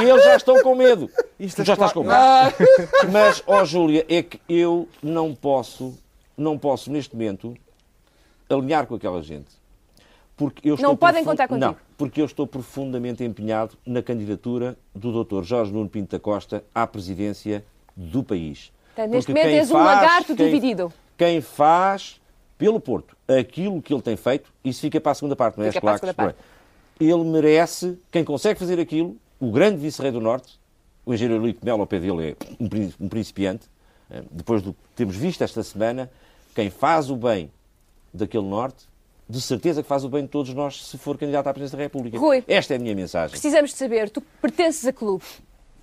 E 0.06 0.10
eles 0.10 0.24
já 0.24 0.36
estão 0.38 0.63
com 0.63 0.74
medo. 0.74 1.10
Isto 1.40 1.58
Tu 1.58 1.62
é 1.63 1.66
já 1.66 1.74
estás 1.74 1.92
com 1.92 2.04
medo. 2.04 2.13
Mas, 3.12 3.44
ó 3.46 3.66
Júlia, 3.66 4.06
é 4.08 4.24
que 4.24 4.40
eu 4.48 4.88
não 5.04 5.36
posso, 5.36 5.94
não 6.38 6.58
posso 6.58 6.90
neste 6.90 7.13
momento 7.16 7.54
alinhar 8.50 8.88
com 8.88 8.96
aquela 8.96 9.22
gente. 9.22 9.52
Porque 10.38 10.70
eu 10.70 10.76
estou 10.76 10.90
Não 10.92 10.96
podem 10.96 11.24
contar 11.26 11.48
contigo. 11.48 11.66
Não, 11.66 11.76
porque 11.98 12.22
eu 12.22 12.26
estou 12.26 12.48
profundamente 12.48 13.24
empenhado 13.24 13.76
na 13.86 14.02
candidatura 14.02 14.78
do 14.96 15.24
Dr. 15.24 15.44
Jorge 15.44 15.74
Nuno 15.74 15.90
Pinto 15.90 16.12
da 16.16 16.20
Costa 16.20 16.63
à 16.74 16.88
presidência 16.88 17.66
do 17.96 18.24
país. 18.24 18.72
Portanto, 18.96 19.12
neste 19.12 19.32
momento 19.32 19.48
és 19.48 19.70
um 19.70 19.74
faz- 19.74 19.86
lagarto 19.86 20.36
quem- 20.36 20.46
dividido. 20.46 20.94
Quem 21.18 21.42
faz 21.42 22.22
pelo 22.58 22.80
Porto 22.80 23.15
aquilo 23.28 23.82
que 23.82 23.93
ele 23.93 24.02
tem 24.02 24.15
feito, 24.15 24.52
isso 24.63 24.82
fica 24.82 25.00
para 25.00 25.12
a 25.12 25.15
segunda 25.15 25.36
parte, 25.36 25.58
não 25.58 25.65
é? 25.65 25.70
Fica 25.72 25.82
para 25.82 25.91
a 25.91 25.98
segunda 25.98 26.13
parte. 26.13 26.38
é? 27.00 27.04
Ele 27.04 27.24
merece, 27.24 27.98
quem 28.12 28.24
consegue 28.24 28.60
fazer 28.60 28.80
aquilo, 28.80 29.15
o 29.39 29.52
grande 29.52 29.78
vice-rei 29.78 30.12
do 30.12 30.20
Norte, 30.20 30.60
o 31.06 31.13
engenheiro 31.13 31.46
Lico 31.46 31.63
Melo, 31.63 31.82
ao 31.82 31.88
pé 31.88 32.00
dele, 32.00 32.32
é 32.32 32.36
um, 32.60 33.06
um 33.06 33.08
principiante, 33.10 33.67
eh, 34.10 34.24
depois 34.32 34.62
do 34.62 34.74
que 34.74 34.80
temos 34.96 35.15
visto 35.15 35.43
esta 35.43 35.62
semana, 35.62 36.10
quem 36.56 36.70
faz 36.72 37.10
o 37.12 37.15
bem 37.15 37.52
daquele 38.13 38.46
Norte, 38.46 38.86
de 39.30 39.39
certeza 39.41 39.84
que 39.84 39.88
faz 39.88 40.04
o 40.04 40.10
bem 40.10 40.24
de 40.24 40.30
todos 40.30 40.54
nós 40.54 40.86
se 40.88 40.98
for 40.98 41.17
candidato 41.17 41.46
à 41.48 41.54
presidência 41.54 41.78
da 41.78 41.84
República. 41.84 42.17
Rui. 42.17 42.43
Esta 42.48 42.74
é 42.74 42.78
a 42.78 42.80
minha 42.80 42.96
mensagem. 42.96 43.32
Precisamos 43.32 43.72
de 43.72 43.78
saber, 43.78 44.10
tu 44.10 44.22
pertences 44.41 44.86
a 44.88 44.93
clube 44.93 45.24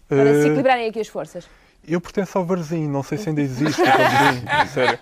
para 0.09 0.25
se 0.25 0.41
Eh, 0.41 0.47
equilibrarem 0.47 0.89
aqui 0.89 0.99
as 1.01 1.09
forças. 1.09 1.45
Eu 1.87 2.01
pertenço 2.01 2.37
ao 2.39 2.45
Varzim, 2.45 2.89
não 2.89 3.03
sei 3.03 3.19
se 3.19 3.29
ainda 3.29 3.43
existe 3.43 3.81
sério. 4.73 4.99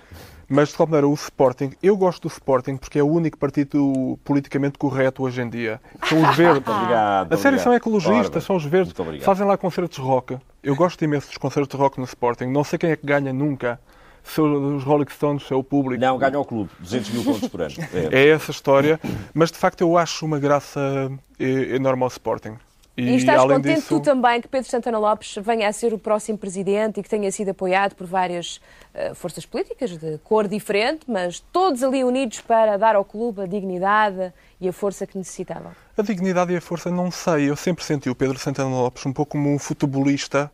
Mas, 0.54 0.68
de 0.68 0.76
qualquer 0.76 0.90
maneira, 0.90 1.08
o 1.08 1.14
Sporting, 1.14 1.72
eu 1.82 1.96
gosto 1.96 2.28
do 2.28 2.28
Sporting 2.28 2.76
porque 2.76 2.98
é 2.98 3.02
o 3.02 3.06
único 3.06 3.38
partido 3.38 4.18
politicamente 4.22 4.76
correto 4.76 5.22
hoje 5.22 5.40
em 5.40 5.48
dia. 5.48 5.80
São 6.06 6.22
os 6.22 6.36
verdes. 6.36 6.68
obrigado, 6.68 7.32
A 7.32 7.36
sério, 7.38 7.56
obrigado. 7.56 7.58
são 7.64 7.72
ecologistas, 7.72 8.28
Ora, 8.36 8.40
são 8.42 8.56
os 8.56 8.64
verdes. 8.66 8.92
Fazem 9.22 9.46
lá 9.46 9.56
concertos 9.56 9.96
de 9.96 10.02
rock. 10.04 10.36
Eu 10.62 10.76
gosto 10.76 11.02
imenso 11.02 11.28
dos 11.28 11.38
concertos 11.38 11.74
de 11.74 11.82
rock 11.82 11.98
no 11.98 12.04
Sporting. 12.04 12.44
Não 12.48 12.62
sei 12.64 12.78
quem 12.78 12.90
é 12.90 12.96
que 12.96 13.06
ganha 13.06 13.32
nunca. 13.32 13.80
Se 14.22 14.42
os 14.42 14.84
Rolling 14.84 15.08
Stones, 15.08 15.46
se 15.46 15.54
é 15.54 15.56
o 15.56 15.64
público. 15.64 15.98
Não, 15.98 16.18
ganha 16.18 16.38
o 16.38 16.44
clube. 16.44 16.70
200 16.80 17.10
mil 17.10 17.24
pontos 17.24 17.48
por 17.48 17.62
ano. 17.62 17.74
É 18.12 18.28
essa 18.28 18.50
a 18.50 18.54
história. 18.54 19.00
Mas, 19.32 19.50
de 19.50 19.56
facto, 19.56 19.80
eu 19.80 19.96
acho 19.96 20.26
uma 20.26 20.38
graça 20.38 21.10
eh, 21.40 21.74
enorme 21.76 22.02
ao 22.02 22.08
Sporting. 22.08 22.56
E, 22.94 23.16
estás 23.16 23.38
além 23.38 23.56
contente 23.56 23.76
disso, 23.76 23.88
tu 23.88 24.00
também 24.00 24.40
que 24.40 24.48
Pedro 24.48 24.68
Santana 24.68 24.98
Lopes 24.98 25.34
venha 25.42 25.66
a 25.66 25.72
ser 25.72 25.94
o 25.94 25.98
próximo 25.98 26.36
presidente 26.36 27.00
e 27.00 27.02
que 27.02 27.08
tenha 27.08 27.30
sido 27.32 27.50
apoiado 27.50 27.94
por 27.94 28.06
várias 28.06 28.60
eh, 28.92 29.14
forças 29.14 29.46
políticas 29.46 29.96
de 29.96 30.18
cor 30.18 30.46
diferente, 30.46 31.00
mas 31.08 31.40
todos 31.40 31.82
ali 31.82 32.04
unidos 32.04 32.40
para 32.42 32.76
dar 32.76 32.94
ao 32.94 33.04
clube 33.04 33.42
a 33.42 33.46
dignidade 33.46 34.30
e 34.60 34.68
a 34.68 34.72
força 34.74 35.06
que 35.06 35.16
necessitavam? 35.16 35.72
A 35.96 36.02
dignidade 36.02 36.52
e 36.52 36.56
a 36.56 36.60
força, 36.60 36.90
não 36.90 37.10
sei. 37.10 37.48
Eu 37.48 37.56
sempre 37.56 37.82
senti 37.82 38.10
o 38.10 38.14
Pedro 38.14 38.38
Santana 38.38 38.68
Lopes 38.68 39.06
um 39.06 39.12
pouco 39.12 39.32
como 39.32 39.50
um 39.50 39.58
futebolista, 39.58 40.52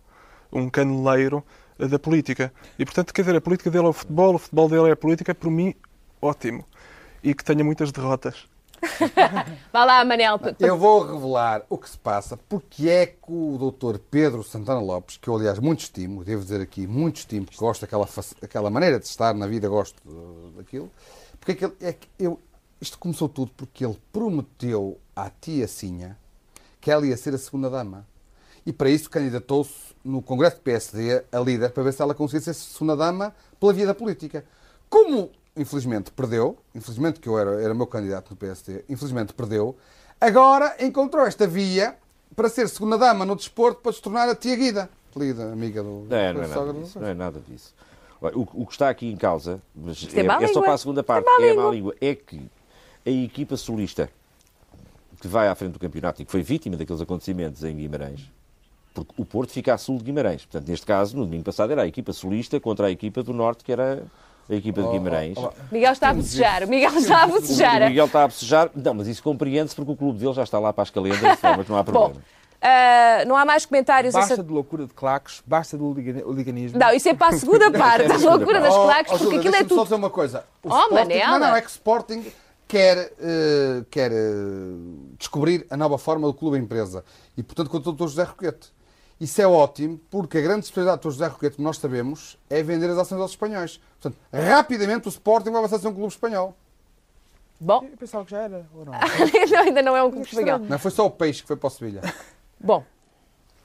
um 0.52 0.70
caneleiro 0.70 1.44
eh, 1.76 1.88
da 1.88 1.98
política. 1.98 2.52
E, 2.78 2.84
portanto, 2.84 3.12
quer 3.12 3.22
dizer, 3.22 3.36
a 3.36 3.40
política 3.40 3.68
dele 3.68 3.86
é 3.86 3.88
o 3.88 3.92
futebol, 3.92 4.36
o 4.36 4.38
futebol 4.38 4.68
dele 4.68 4.90
é 4.90 4.92
a 4.92 4.96
política, 4.96 5.34
por 5.34 5.50
mim, 5.50 5.74
ótimo. 6.22 6.64
E 7.20 7.34
que 7.34 7.42
tenha 7.42 7.64
muitas 7.64 7.90
derrotas. 7.90 8.46
Vá 9.72 9.84
lá, 9.84 10.04
Manel. 10.04 10.38
Eu 10.58 10.76
vou 10.76 11.04
revelar 11.04 11.62
o 11.68 11.76
que 11.76 11.88
se 11.88 11.98
passa, 11.98 12.36
porque 12.36 12.88
é 12.88 13.06
que 13.06 13.16
o 13.28 13.56
doutor 13.58 13.98
Pedro 13.98 14.42
Santana 14.42 14.80
Lopes, 14.80 15.16
que 15.16 15.28
eu 15.28 15.36
aliás 15.36 15.58
muito 15.58 15.80
estimo, 15.80 16.24
devo 16.24 16.42
dizer 16.42 16.60
aqui, 16.60 16.86
muito 16.86 17.16
estimo, 17.16 17.46
porque 17.46 17.58
gosto 17.58 17.82
daquela, 17.82 18.08
daquela 18.40 18.70
maneira 18.70 18.98
de 18.98 19.06
estar 19.06 19.34
na 19.34 19.46
vida, 19.46 19.68
gosto 19.68 20.00
daquilo, 20.56 20.90
porque 21.38 21.52
é 21.52 21.54
que, 21.54 21.64
ele, 21.64 21.76
é 21.80 21.92
que 21.92 22.08
eu, 22.18 22.40
isto 22.80 22.98
começou 22.98 23.28
tudo 23.28 23.50
porque 23.56 23.84
ele 23.84 23.98
prometeu 24.12 24.98
à 25.14 25.30
tia 25.30 25.66
Sinha 25.66 26.16
que 26.80 26.90
ela 26.90 27.06
ia 27.06 27.16
ser 27.16 27.34
a 27.34 27.38
segunda 27.38 27.68
dama. 27.68 28.06
E 28.64 28.72
para 28.72 28.90
isso 28.90 29.10
candidatou-se 29.10 29.94
no 30.04 30.22
Congresso 30.22 30.56
do 30.56 30.62
PSD 30.62 31.24
a 31.32 31.40
líder 31.40 31.70
para 31.70 31.82
ver 31.82 31.92
se 31.92 32.02
ela 32.02 32.14
conseguia 32.14 32.40
ser 32.40 32.54
segunda 32.54 32.96
dama 32.96 33.34
pela 33.58 33.72
via 33.72 33.86
da 33.86 33.94
política. 33.94 34.44
Como, 34.88 35.30
infelizmente, 35.58 36.10
perdeu, 36.12 36.56
infelizmente 36.74 37.20
que 37.20 37.28
eu 37.28 37.38
era, 37.38 37.60
era 37.62 37.74
meu 37.74 37.86
candidato 37.86 38.30
no 38.30 38.36
PSD, 38.36 38.84
infelizmente 38.88 39.32
perdeu, 39.34 39.76
agora 40.20 40.76
encontrou 40.80 41.24
esta 41.26 41.46
via 41.46 41.96
para 42.36 42.48
ser 42.48 42.68
segunda 42.68 42.96
dama 42.96 43.24
no 43.24 43.34
desporto 43.36 43.80
para 43.82 43.92
se 43.92 44.00
tornar 44.00 44.28
a 44.28 44.34
tia 44.34 44.54
Guida, 44.56 44.88
querida 45.12 45.52
amiga 45.52 45.82
do, 45.82 46.06
Não, 46.08 46.16
é, 46.16 46.32
não, 46.32 46.42
é 46.42 46.46
sogra 46.48 46.60
nada 46.66 46.72
do- 46.72 46.80
disso, 46.82 47.00
não 47.00 47.08
é 47.08 47.14
nada 47.14 47.40
disso. 47.48 47.74
O, 48.20 48.62
o 48.62 48.66
que 48.66 48.72
está 48.72 48.88
aqui 48.88 49.06
em 49.06 49.16
causa, 49.16 49.60
mas 49.74 50.02
é 50.12 50.20
é, 50.20 50.44
é 50.44 50.48
só 50.48 50.60
para 50.60 50.72
a 50.74 50.78
segunda 50.78 51.02
parte, 51.04 51.26
É 51.28 51.38
má 51.38 51.46
é 51.46 51.50
a 51.50 51.54
má 51.54 51.70
língua, 51.70 51.94
é 52.00 52.14
que 52.14 52.50
a 53.06 53.10
equipa 53.10 53.56
solista 53.56 54.10
que 55.20 55.28
vai 55.28 55.48
à 55.48 55.54
frente 55.54 55.72
do 55.72 55.78
campeonato 55.78 56.20
e 56.22 56.24
que 56.24 56.30
foi 56.30 56.42
vítima 56.42 56.76
daqueles 56.76 57.00
acontecimentos 57.00 57.62
em 57.64 57.76
Guimarães, 57.76 58.30
porque 58.94 59.12
o 59.16 59.24
Porto 59.24 59.50
fica 59.52 59.72
a 59.74 59.78
sul 59.78 59.98
de 59.98 60.04
Guimarães. 60.04 60.44
Portanto, 60.44 60.68
neste 60.68 60.84
caso, 60.86 61.16
no 61.16 61.24
domingo 61.24 61.44
passado, 61.44 61.70
era 61.70 61.82
a 61.82 61.86
equipa 61.86 62.12
solista 62.12 62.58
contra 62.60 62.86
a 62.88 62.90
equipa 62.90 63.22
do 63.22 63.32
Norte, 63.32 63.62
que 63.64 63.70
era 63.72 64.04
a 64.50 64.54
equipa 64.54 64.82
de 64.82 64.88
Guimarães. 64.88 65.36
Miguel 65.70 65.92
está 65.92 66.08
a 66.10 66.14
bocejar. 66.14 66.64
O 66.64 66.68
Miguel 66.68 66.94
está 66.96 67.22
a 67.22 67.26
bocejar. 67.26 67.82
O 67.82 67.86
Miguel 67.88 68.06
está 68.06 68.24
a 68.24 68.28
bocejar. 68.28 68.70
Não, 68.74 68.94
mas 68.94 69.06
isso 69.08 69.22
compreende-se 69.22 69.74
porque 69.76 69.92
o 69.92 69.96
clube 69.96 70.18
dele 70.18 70.32
já 70.32 70.42
está 70.42 70.58
lá 70.58 70.72
para 70.72 70.82
as 70.82 70.90
calendras, 70.90 71.20
de 71.32 71.36
forma 71.36 71.64
que 71.64 71.70
não 71.70 71.78
há 71.78 71.84
problema. 71.84 72.14
Ah, 72.60 73.24
não 73.26 73.36
há 73.36 73.44
mais 73.44 73.64
comentários. 73.66 74.12
Basta 74.14 74.34
essa- 74.34 74.42
de 74.42 74.50
loucura 74.52 74.84
de 74.86 74.92
claques, 74.94 75.42
basta 75.46 75.78
de 75.78 75.84
liga- 75.84 76.24
liganismo. 76.28 76.78
Não, 76.78 76.92
isso 76.92 77.08
é 77.08 77.14
para 77.14 77.34
a 77.36 77.38
segunda 77.38 77.70
parte. 77.76 78.10
A 78.10 78.16
loucura 78.16 78.60
das 78.60 78.74
Oh, 78.74 78.84
claques, 78.84 79.12
oh, 79.12 79.18
porque 79.18 79.24
Júlia, 79.24 79.38
aquilo 79.38 79.54
é 79.54 79.58
deixa-me 79.58 79.68
só 79.68 79.74
tudo. 79.76 79.84
dizer 79.84 79.94
uma 79.94 80.10
coisa. 80.10 80.44
O 80.64 80.68
Oh, 80.74 80.78
Sporting. 80.86 81.18
Não, 81.18 81.38
não, 81.38 81.54
é 81.56 81.60
que 81.60 81.66
o 81.68 81.70
Sporting 81.70 82.24
quer, 82.66 83.12
eh, 83.20 83.84
quer 83.90 84.10
eh, 84.10 84.16
descobrir 85.18 85.66
a 85.70 85.76
nova 85.76 85.98
forma 85.98 86.26
do 86.26 86.34
clube 86.34 86.58
empresa. 86.58 87.04
E, 87.36 87.42
portanto, 87.44 87.70
com 87.70 87.76
o 87.76 87.80
Dr. 87.80 88.02
José 88.08 88.24
Roquete. 88.24 88.72
Isso 89.20 89.42
é 89.42 89.46
ótimo, 89.46 90.00
porque 90.10 90.38
a 90.38 90.40
grande 90.40 90.64
especialidade 90.64 91.02
do. 91.02 91.10
José 91.10 91.26
Roquete, 91.26 91.56
como 91.56 91.66
nós 91.66 91.78
sabemos, 91.78 92.38
é 92.48 92.62
vender 92.62 92.88
as 92.90 92.98
ações 92.98 93.20
aos 93.20 93.32
espanhóis. 93.32 93.80
Portanto, 94.00 94.16
rapidamente 94.32 95.08
o 95.08 95.10
Sporting 95.10 95.50
vai 95.50 95.62
passar 95.62 95.76
a 95.76 95.78
ser 95.80 95.88
um 95.88 95.94
clube 95.94 96.12
espanhol. 96.12 96.56
Bom. 97.60 97.84
Eu 97.90 97.96
pensava 97.96 98.24
que 98.24 98.30
já 98.30 98.42
era, 98.42 98.66
ou 98.72 98.84
não? 98.84 98.92
não, 99.50 99.58
ainda 99.58 99.82
não 99.82 99.96
é 99.96 100.02
um 100.02 100.10
clube 100.10 100.26
espanhol. 100.26 100.60
Não 100.60 100.78
foi 100.78 100.92
só 100.92 101.04
o 101.04 101.10
peixe 101.10 101.42
que 101.42 101.48
foi 101.48 101.56
para 101.56 101.66
o 101.66 101.70
Sevilha. 101.70 102.02
Bom, 102.60 102.84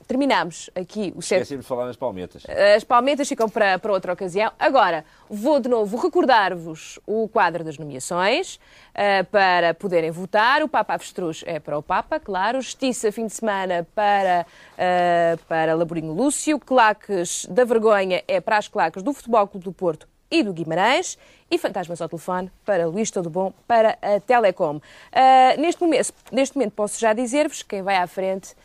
terminamos 0.08 0.70
aqui 0.76 1.14
o 1.16 1.22
set 1.22 1.42
Esqueci 1.42 1.58
de 1.58 1.64
falar 1.64 1.86
nas 1.86 1.96
palmetas. 1.96 2.44
As 2.76 2.84
palmetas 2.84 3.28
ficam 3.28 3.50
para, 3.50 3.80
para 3.80 3.92
outra 3.92 4.14
ocasião. 4.14 4.52
Agora, 4.60 5.06
vou 5.30 5.60
de 5.60 5.70
novo 5.70 5.98
recordar-vos 5.98 7.00
o 7.06 7.28
quadro 7.28 7.64
das 7.64 7.78
nomeações 7.78 8.60
eh, 8.94 9.24
para 9.24 9.74
poderem 9.74 10.12
votar. 10.12 10.62
O 10.62 10.68
Papa 10.68 10.94
Avestruz 10.94 11.44
é 11.46 11.60
para 11.60 11.78
o 11.78 11.84
Papa, 11.84 12.20
claro. 12.20 12.62
Justiça, 12.62 13.12
fim 13.12 13.28
de 13.28 13.34
semana, 13.34 13.88
para, 13.96 14.46
eh, 14.78 15.38
para 15.48 15.74
Laborinho 15.74 16.14
Lúcio. 16.14 16.60
Claques 16.60 17.46
da 17.50 17.64
Vergonha 17.64 18.24
é 18.28 18.40
para 18.40 18.58
as 18.58 18.68
claques 18.68 19.02
do 19.02 19.14
Futebol 19.14 19.48
Clube 19.48 19.66
do 19.66 19.74
Porto 19.74 20.08
e 20.30 20.44
do 20.44 20.54
Guimarães. 20.54 21.18
E 21.50 21.58
Fantasmas 21.60 22.02
ao 22.02 22.10
Telefone 22.10 22.52
para 22.66 22.88
Luís 22.88 23.12
Todo 23.12 23.30
Bom, 23.30 23.54
para 23.68 23.98
a 24.02 24.20
Telecom. 24.20 24.80
Eh, 25.12 25.58
neste, 25.58 25.82
momento, 25.82 26.14
neste 26.32 26.56
momento 26.58 26.72
posso 26.72 27.00
já 27.00 27.14
dizer-vos 27.14 27.62
que 27.62 27.70
quem 27.70 27.84
vai 27.84 27.98
à 27.98 28.08
frente 28.08 28.56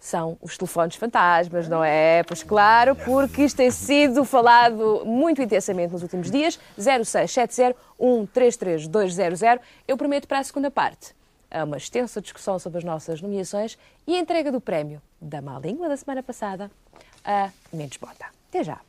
são 0.00 0.36
os 0.40 0.56
telefones 0.56 0.96
fantasmas, 0.96 1.68
não 1.68 1.84
é? 1.84 2.22
Pois 2.24 2.42
claro, 2.42 2.96
porque 2.96 3.42
isto 3.42 3.56
tem 3.58 3.70
sido 3.70 4.24
falado 4.24 5.02
muito 5.04 5.40
intensamente 5.40 5.92
nos 5.92 6.02
últimos 6.02 6.30
dias. 6.30 6.58
0670 6.76 7.76
133 7.98 8.88
200. 8.88 9.40
Eu 9.86 9.96
prometo 9.96 10.26
para 10.26 10.38
a 10.38 10.44
segunda 10.44 10.70
parte 10.70 11.14
é 11.50 11.64
uma 11.64 11.76
extensa 11.76 12.20
discussão 12.20 12.58
sobre 12.58 12.78
as 12.78 12.84
nossas 12.84 13.20
nomeações 13.20 13.76
e 14.06 14.14
a 14.14 14.18
entrega 14.18 14.52
do 14.52 14.60
prémio 14.60 15.02
da 15.20 15.42
má 15.42 15.58
língua 15.58 15.88
da 15.88 15.96
semana 15.96 16.22
passada 16.22 16.70
a 17.24 17.50
Mendes 17.72 17.98
Bota. 17.98 18.26
Até 18.48 18.62
já. 18.62 18.80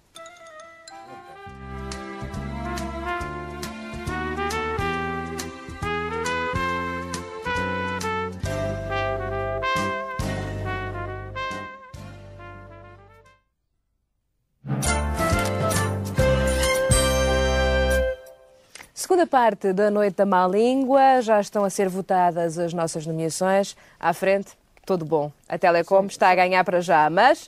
Segunda 19.22 19.28
parte 19.28 19.72
da 19.72 19.92
Noite 19.92 20.16
da 20.16 20.26
Má 20.26 20.48
Língua, 20.48 21.22
já 21.22 21.40
estão 21.40 21.64
a 21.64 21.70
ser 21.70 21.88
votadas 21.88 22.58
as 22.58 22.74
nossas 22.74 23.06
nomeações. 23.06 23.78
À 24.00 24.14
frente, 24.14 24.50
tudo 24.84 25.06
bom. 25.06 25.32
A 25.48 25.60
Telecom 25.60 26.08
está 26.08 26.30
a 26.32 26.36
ganhar 26.36 26.64
para 26.64 26.82
já, 26.82 27.08
mas 27.08 27.48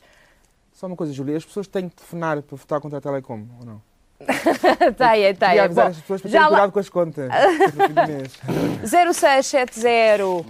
Só 0.71 0.85
uma 0.85 0.95
coisa, 0.95 1.11
Júlia, 1.11 1.35
as 1.35 1.43
pessoas 1.43 1.65
têm 1.65 1.89
que 1.89 1.95
telefonar 1.95 2.43
para 2.43 2.55
votar 2.55 2.79
contra 2.79 2.99
a 2.99 3.01
Telecom, 3.01 3.45
ou 3.59 3.65
não? 3.65 3.81
tá 4.95 5.09
aí, 5.09 5.33
tá 5.33 5.47
aí. 5.47 5.51
Queria 5.53 5.63
avisar 5.63 5.85
Bom, 5.85 5.91
as 5.91 5.97
pessoas 5.97 6.21
para 6.21 6.29
já 6.29 6.37
terem 6.37 6.43
lá- 6.43 6.57
cuidado 6.57 6.71
com 6.73 6.79
as 6.79 6.89
contas. 6.89 7.29
no 7.73 7.87
fim 7.87 7.93
do 7.93 8.07
mês. 8.07 8.39
0670 8.83 10.45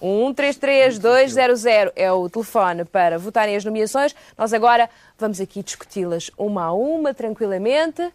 133 0.00 0.98
200 0.98 1.64
é 1.96 2.12
o 2.12 2.28
telefone 2.28 2.84
para 2.84 3.18
votarem 3.18 3.56
as 3.56 3.64
nomeações. 3.64 4.14
Nós 4.36 4.52
agora 4.52 4.90
vamos 5.18 5.40
aqui 5.40 5.62
discuti-las 5.62 6.30
uma 6.36 6.64
a 6.64 6.72
uma, 6.72 7.14
tranquilamente. 7.14 8.12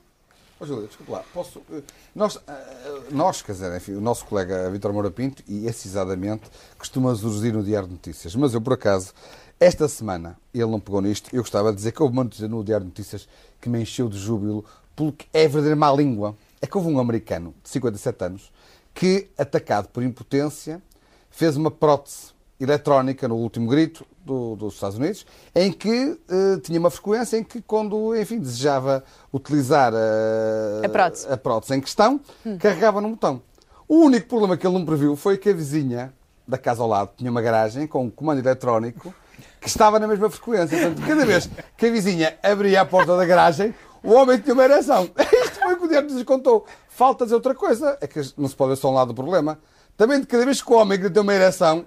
Ó, 0.63 0.65
Júlia, 0.65 0.87
desculpa 0.87 1.11
lá, 1.11 1.23
posso. 1.33 1.61
eh, 1.73 1.81
Nós, 2.15 2.39
eh, 2.47 3.01
nós, 3.11 3.41
quer 3.41 3.51
dizer, 3.51 3.75
enfim, 3.75 3.95
o 3.95 4.01
nosso 4.01 4.25
colega 4.25 4.69
Vítor 4.71 4.93
Moura 4.93 5.11
Pinto, 5.11 5.43
e 5.45 5.67
esse 5.67 5.89
exatamente, 5.89 6.49
costuma 6.77 7.13
surgir 7.15 7.51
no 7.51 7.61
Diário 7.61 7.87
de 7.89 7.95
Notícias. 7.95 8.33
Mas 8.33 8.53
eu, 8.53 8.61
por 8.61 8.73
acaso, 8.73 9.13
esta 9.59 9.89
semana, 9.89 10.37
ele 10.53 10.65
não 10.67 10.79
pegou 10.79 11.01
nisto, 11.01 11.29
eu 11.35 11.41
gostava 11.41 11.69
de 11.71 11.75
dizer 11.75 11.91
que 11.91 12.01
houve 12.01 12.13
uma 12.13 12.23
notícia 12.23 12.47
no 12.47 12.63
Diário 12.63 12.85
de 12.85 12.91
Notícias 12.91 13.27
que 13.59 13.67
me 13.67 13.81
encheu 13.81 14.07
de 14.07 14.17
júbilo, 14.17 14.63
porque 14.95 15.25
é 15.33 15.41
verdadeira 15.47 15.75
má 15.75 15.91
língua. 15.91 16.33
É 16.61 16.67
que 16.67 16.77
houve 16.77 16.89
um 16.89 16.97
americano 16.97 17.53
de 17.61 17.69
57 17.69 18.23
anos 18.23 18.51
que, 18.93 19.27
atacado 19.37 19.89
por 19.89 20.01
impotência, 20.01 20.81
fez 21.29 21.57
uma 21.57 21.71
prótese 21.71 22.31
eletrónica 22.57 23.27
no 23.27 23.35
último 23.35 23.67
grito 23.69 24.05
do- 24.25 24.55
dos 24.55 24.75
Estados 24.75 24.97
Unidos, 24.97 25.25
em 25.53 25.71
que 25.71 26.17
eh, 26.29 26.57
tinha 26.63 26.79
uma 26.79 26.89
frequência 26.89 27.37
em 27.37 27.43
que, 27.43 27.61
quando, 27.61 28.15
enfim, 28.15 28.39
desejava 28.39 29.03
utilizar 29.33 29.93
a, 29.93 30.85
A 30.85 30.89
prótese. 30.89 31.27
a 31.31 31.37
prótese 31.37 31.73
em 31.75 31.81
questão, 31.81 32.19
carregava 32.59 33.01
num 33.01 33.11
botão. 33.11 33.41
O 33.87 33.97
único 33.97 34.27
problema 34.27 34.55
que 34.57 34.65
ele 34.65 34.77
não 34.77 34.85
previu 34.85 35.15
foi 35.15 35.37
que 35.37 35.49
a 35.49 35.53
vizinha 35.53 36.13
da 36.47 36.57
casa 36.57 36.81
ao 36.81 36.87
lado 36.89 37.11
tinha 37.17 37.29
uma 37.29 37.41
garagem 37.41 37.85
com 37.87 38.05
um 38.05 38.09
comando 38.09 38.39
eletrónico 38.39 39.13
que 39.59 39.67
estava 39.67 39.99
na 39.99 40.07
mesma 40.07 40.29
frequência. 40.29 40.77
Portanto, 40.77 41.05
cada 41.07 41.25
vez 41.25 41.49
que 41.77 41.85
a 41.85 41.91
vizinha 41.91 42.37
abria 42.41 42.81
a 42.81 42.85
porta 42.85 43.15
da 43.17 43.25
garagem, 43.25 43.73
o 44.03 44.11
homem 44.13 44.37
tinha 44.39 44.53
uma 44.53 44.63
ereção. 44.63 45.09
Isto 45.19 45.59
foi 45.61 45.73
o 45.73 45.77
que 45.77 45.85
o 45.85 45.87
Diário 45.87 46.09
nos 46.09 46.23
contou. 46.23 46.65
Falta 46.89 47.25
dizer 47.25 47.35
outra 47.35 47.55
coisa, 47.55 47.97
é 48.01 48.07
que 48.07 48.21
não 48.37 48.47
se 48.47 48.55
pode 48.55 48.69
ver 48.71 48.75
só 48.77 48.89
um 48.89 48.93
lado 48.93 49.09
do 49.09 49.13
problema. 49.15 49.59
Também 49.95 50.19
de 50.19 50.27
cada 50.27 50.43
vez 50.45 50.61
que 50.61 50.71
o 50.71 50.75
homem 50.75 50.97
queria 50.97 51.11
ter 51.13 51.19
uma 51.19 51.33
ereção, 51.33 51.85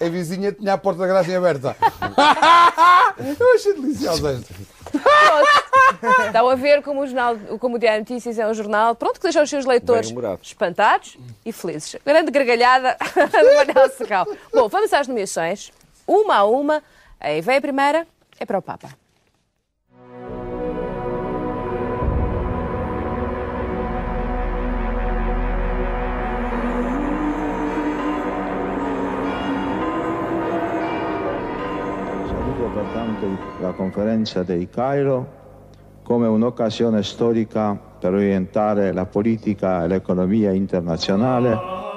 a 0.00 0.08
vizinha 0.08 0.52
tinha 0.52 0.72
a 0.72 0.78
porta 0.78 1.00
da 1.00 1.06
garagem 1.06 1.36
aberta. 1.36 1.76
Eu 3.38 3.54
achei 3.54 3.74
delicioso 3.74 4.30
isto. 4.30 4.54
Estão 6.26 6.48
a 6.48 6.54
ver 6.54 6.82
como 6.82 7.02
o, 7.02 7.06
jornal, 7.06 7.36
como 7.58 7.76
o 7.76 7.78
Diário 7.78 8.04
de 8.04 8.10
Notícias 8.10 8.38
é 8.38 8.46
um 8.46 8.54
jornal, 8.54 8.94
pronto, 8.94 9.14
que 9.14 9.24
deixa 9.24 9.42
os 9.42 9.50
seus 9.50 9.66
leitores 9.66 10.12
espantados 10.42 11.18
e 11.44 11.52
felizes. 11.52 11.96
Grande 12.04 12.30
gargalhada 12.30 12.96
do 13.14 13.66
Manuel 13.74 13.90
Segal. 13.90 14.26
Bom, 14.52 14.68
vamos 14.68 14.92
às 14.92 15.06
nomeações, 15.06 15.70
uma 16.06 16.36
a 16.36 16.44
uma. 16.44 16.82
Aí 17.20 17.40
vem 17.40 17.58
a 17.58 17.60
primeira, 17.60 18.06
é 18.38 18.46
para 18.46 18.58
o 18.58 18.62
Papa. 18.62 18.88
La 33.60 33.72
conferenza 33.72 34.42
di 34.42 34.68
Cairo 34.68 35.38
come 36.02 36.26
un'occasione 36.26 37.02
storica 37.02 37.78
per 37.98 38.14
orientare 38.14 38.92
la 38.92 39.04
politica 39.04 39.84
e 39.84 39.88
l'economia 39.88 40.50
internazionale 40.50 41.89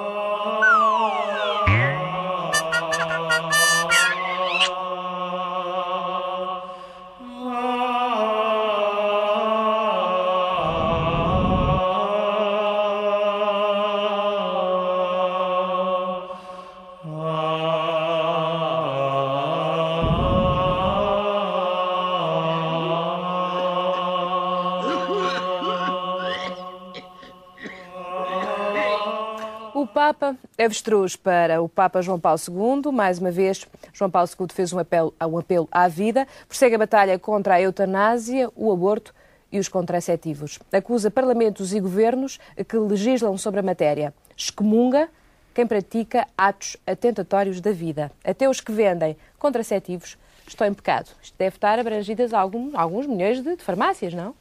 avestruz 30.63 31.15
para 31.15 31.61
o 31.61 31.69
Papa 31.69 32.01
João 32.01 32.19
Paulo 32.19 32.39
II. 32.47 32.91
Mais 32.91 33.19
uma 33.19 33.31
vez, 33.31 33.67
João 33.93 34.09
Paulo 34.09 34.29
II 34.39 34.47
fez 34.51 34.73
um 34.73 34.79
apelo, 34.79 35.13
um 35.21 35.37
apelo 35.37 35.67
à 35.71 35.87
vida. 35.87 36.27
Prossegue 36.47 36.75
a 36.75 36.79
batalha 36.79 37.19
contra 37.19 37.55
a 37.55 37.61
eutanásia, 37.61 38.49
o 38.55 38.71
aborto 38.71 39.13
e 39.51 39.59
os 39.59 39.67
contraceptivos. 39.67 40.59
Acusa 40.71 41.11
parlamentos 41.11 41.73
e 41.73 41.79
governos 41.79 42.39
que 42.67 42.77
legislam 42.77 43.37
sobre 43.37 43.59
a 43.59 43.63
matéria. 43.63 44.13
Excomunga 44.35 45.09
quem 45.53 45.67
pratica 45.67 46.27
atos 46.37 46.75
atentatórios 46.87 47.61
da 47.61 47.71
vida. 47.71 48.11
Até 48.23 48.49
os 48.49 48.59
que 48.59 48.71
vendem 48.71 49.15
contraceptivos 49.37 50.17
estão 50.47 50.65
em 50.67 50.73
pecado. 50.73 51.11
Isto 51.21 51.35
deve 51.37 51.55
estar 51.55 51.77
abrangidas 51.77 52.33
algum, 52.33 52.71
alguns 52.73 53.05
milhões 53.05 53.41
de, 53.41 53.55
de 53.55 53.63
farmácias, 53.63 54.13
não? 54.13 54.35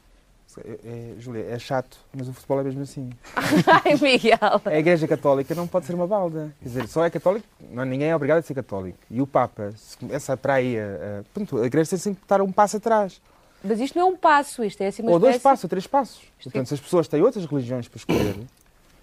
É, 0.59 0.79
é, 0.85 1.15
Júlia, 1.19 1.47
é 1.49 1.59
chato, 1.59 1.99
mas 2.15 2.29
o 2.29 2.33
futebol 2.33 2.61
é 2.61 2.65
mesmo 2.65 2.83
assim. 2.83 3.11
Ai, 3.85 3.95
Miguel. 4.01 4.61
A 4.65 4.79
Igreja 4.79 5.09
Católica 5.09 5.55
não 5.55 5.67
pode 5.67 5.87
ser 5.87 5.95
uma 5.95 6.07
balda. 6.07 6.55
Quer 6.61 6.69
dizer, 6.69 6.89
só 6.89 7.05
é 7.05 7.11
católico, 7.11 7.47
não, 7.71 7.85
ninguém 7.85 8.09
é 8.09 8.17
obrigado 8.17 8.39
a 8.39 8.43
ser 8.43 8.55
católico. 8.55 8.99
E 9.11 9.21
o 9.21 9.27
Papa, 9.27 9.73
se 9.77 9.97
começa 9.97 10.37
para 10.37 10.55
aí 10.55 10.79
a, 10.79 11.23
pronto, 11.33 11.59
a 11.59 11.67
Igreja 11.67 11.91
tem 11.91 11.99
sempre 11.99 12.21
que 12.21 12.25
estar 12.25 12.41
um 12.43 12.53
passo 12.53 12.77
atrás. 12.77 13.21
Mas 13.65 13.81
isto 13.81 13.99
não 13.99 14.09
é 14.09 14.11
um 14.11 14.17
passo, 14.17 14.65
isto 14.65 14.81
é 14.83 14.89
assim 14.89 15.03
uma 15.03 15.13
ou 15.13 15.21
dois 15.21 15.39
passos, 15.39 15.65
ou 15.65 15.71
três 15.71 15.87
passos. 15.87 16.23
Portanto, 16.43 16.67
se 16.67 16.75
as 16.75 16.81
pessoas 16.81 17.07
têm 17.07 17.23
outras 17.23 17.45
religiões 17.47 17.87
para 17.87 17.99
escolher, 17.99 18.37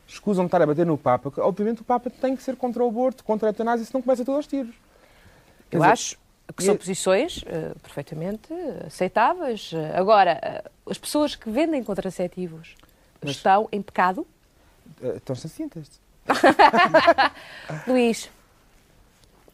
escusam 0.07 0.43
de 0.43 0.47
estar 0.47 0.61
a 0.61 0.65
bater 0.65 0.85
no 0.85 0.97
Papa, 0.97 1.31
que, 1.31 1.39
obviamente 1.39 1.81
o 1.81 1.85
Papa 1.85 2.09
tem 2.09 2.35
que 2.35 2.43
ser 2.43 2.55
contra 2.57 2.83
o 2.83 2.87
aborto, 2.87 3.23
contra 3.23 3.47
a 3.47 3.51
eutanásia, 3.51 3.85
senão 3.85 4.01
começa 4.01 4.25
tudo 4.25 4.35
aos 4.35 4.47
tiros. 4.47 4.75
Quer 5.69 5.77
Eu 5.77 5.81
dizer, 5.81 5.91
acho 5.93 6.17
que 6.55 6.63
são 6.63 6.75
posições 6.75 7.43
eh, 7.45 7.73
perfeitamente 7.81 8.51
aceitáveis. 8.85 9.71
Agora, 9.93 10.39
eh, 10.41 10.63
as 10.89 10.97
pessoas 10.97 11.35
que 11.35 11.49
vendem 11.49 11.83
contraceptivos 11.83 12.75
Mas- 13.21 13.31
estão 13.35 13.67
em 13.71 13.81
pecado? 13.81 14.25
eh, 15.01 15.15
Estão-se 15.17 15.47
cientes. 15.49 16.01
Luís, 17.87 18.29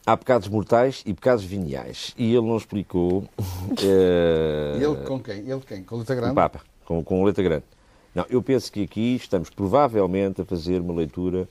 Há 0.08 0.16
pecados 0.16 0.48
mortais 0.48 1.02
e 1.04 1.14
pecados 1.16 1.44
veniais. 1.44 2.14
E 2.16 2.26
ele 2.36 2.46
não 2.46 2.58
explicou. 2.58 3.28
Ele 3.82 5.04
com 5.04 5.20
quem? 5.20 5.40
Ele 5.50 5.62
quem? 5.62 5.84
Com 5.84 5.98
letra 5.98 6.14
grande? 6.16 6.32
O 6.32 6.36
Papa, 6.36 6.62
com, 6.86 7.04
com 7.04 7.24
letra 7.24 7.44
grande. 7.44 7.64
Não, 8.14 8.24
eu 8.30 8.40
penso 8.44 8.72
que 8.72 8.84
aqui 8.84 9.16
estamos 9.16 9.50
provavelmente 9.50 10.42
a 10.42 10.46
fazer 10.46 10.80
uma 10.80 10.94
leitura 10.94 11.50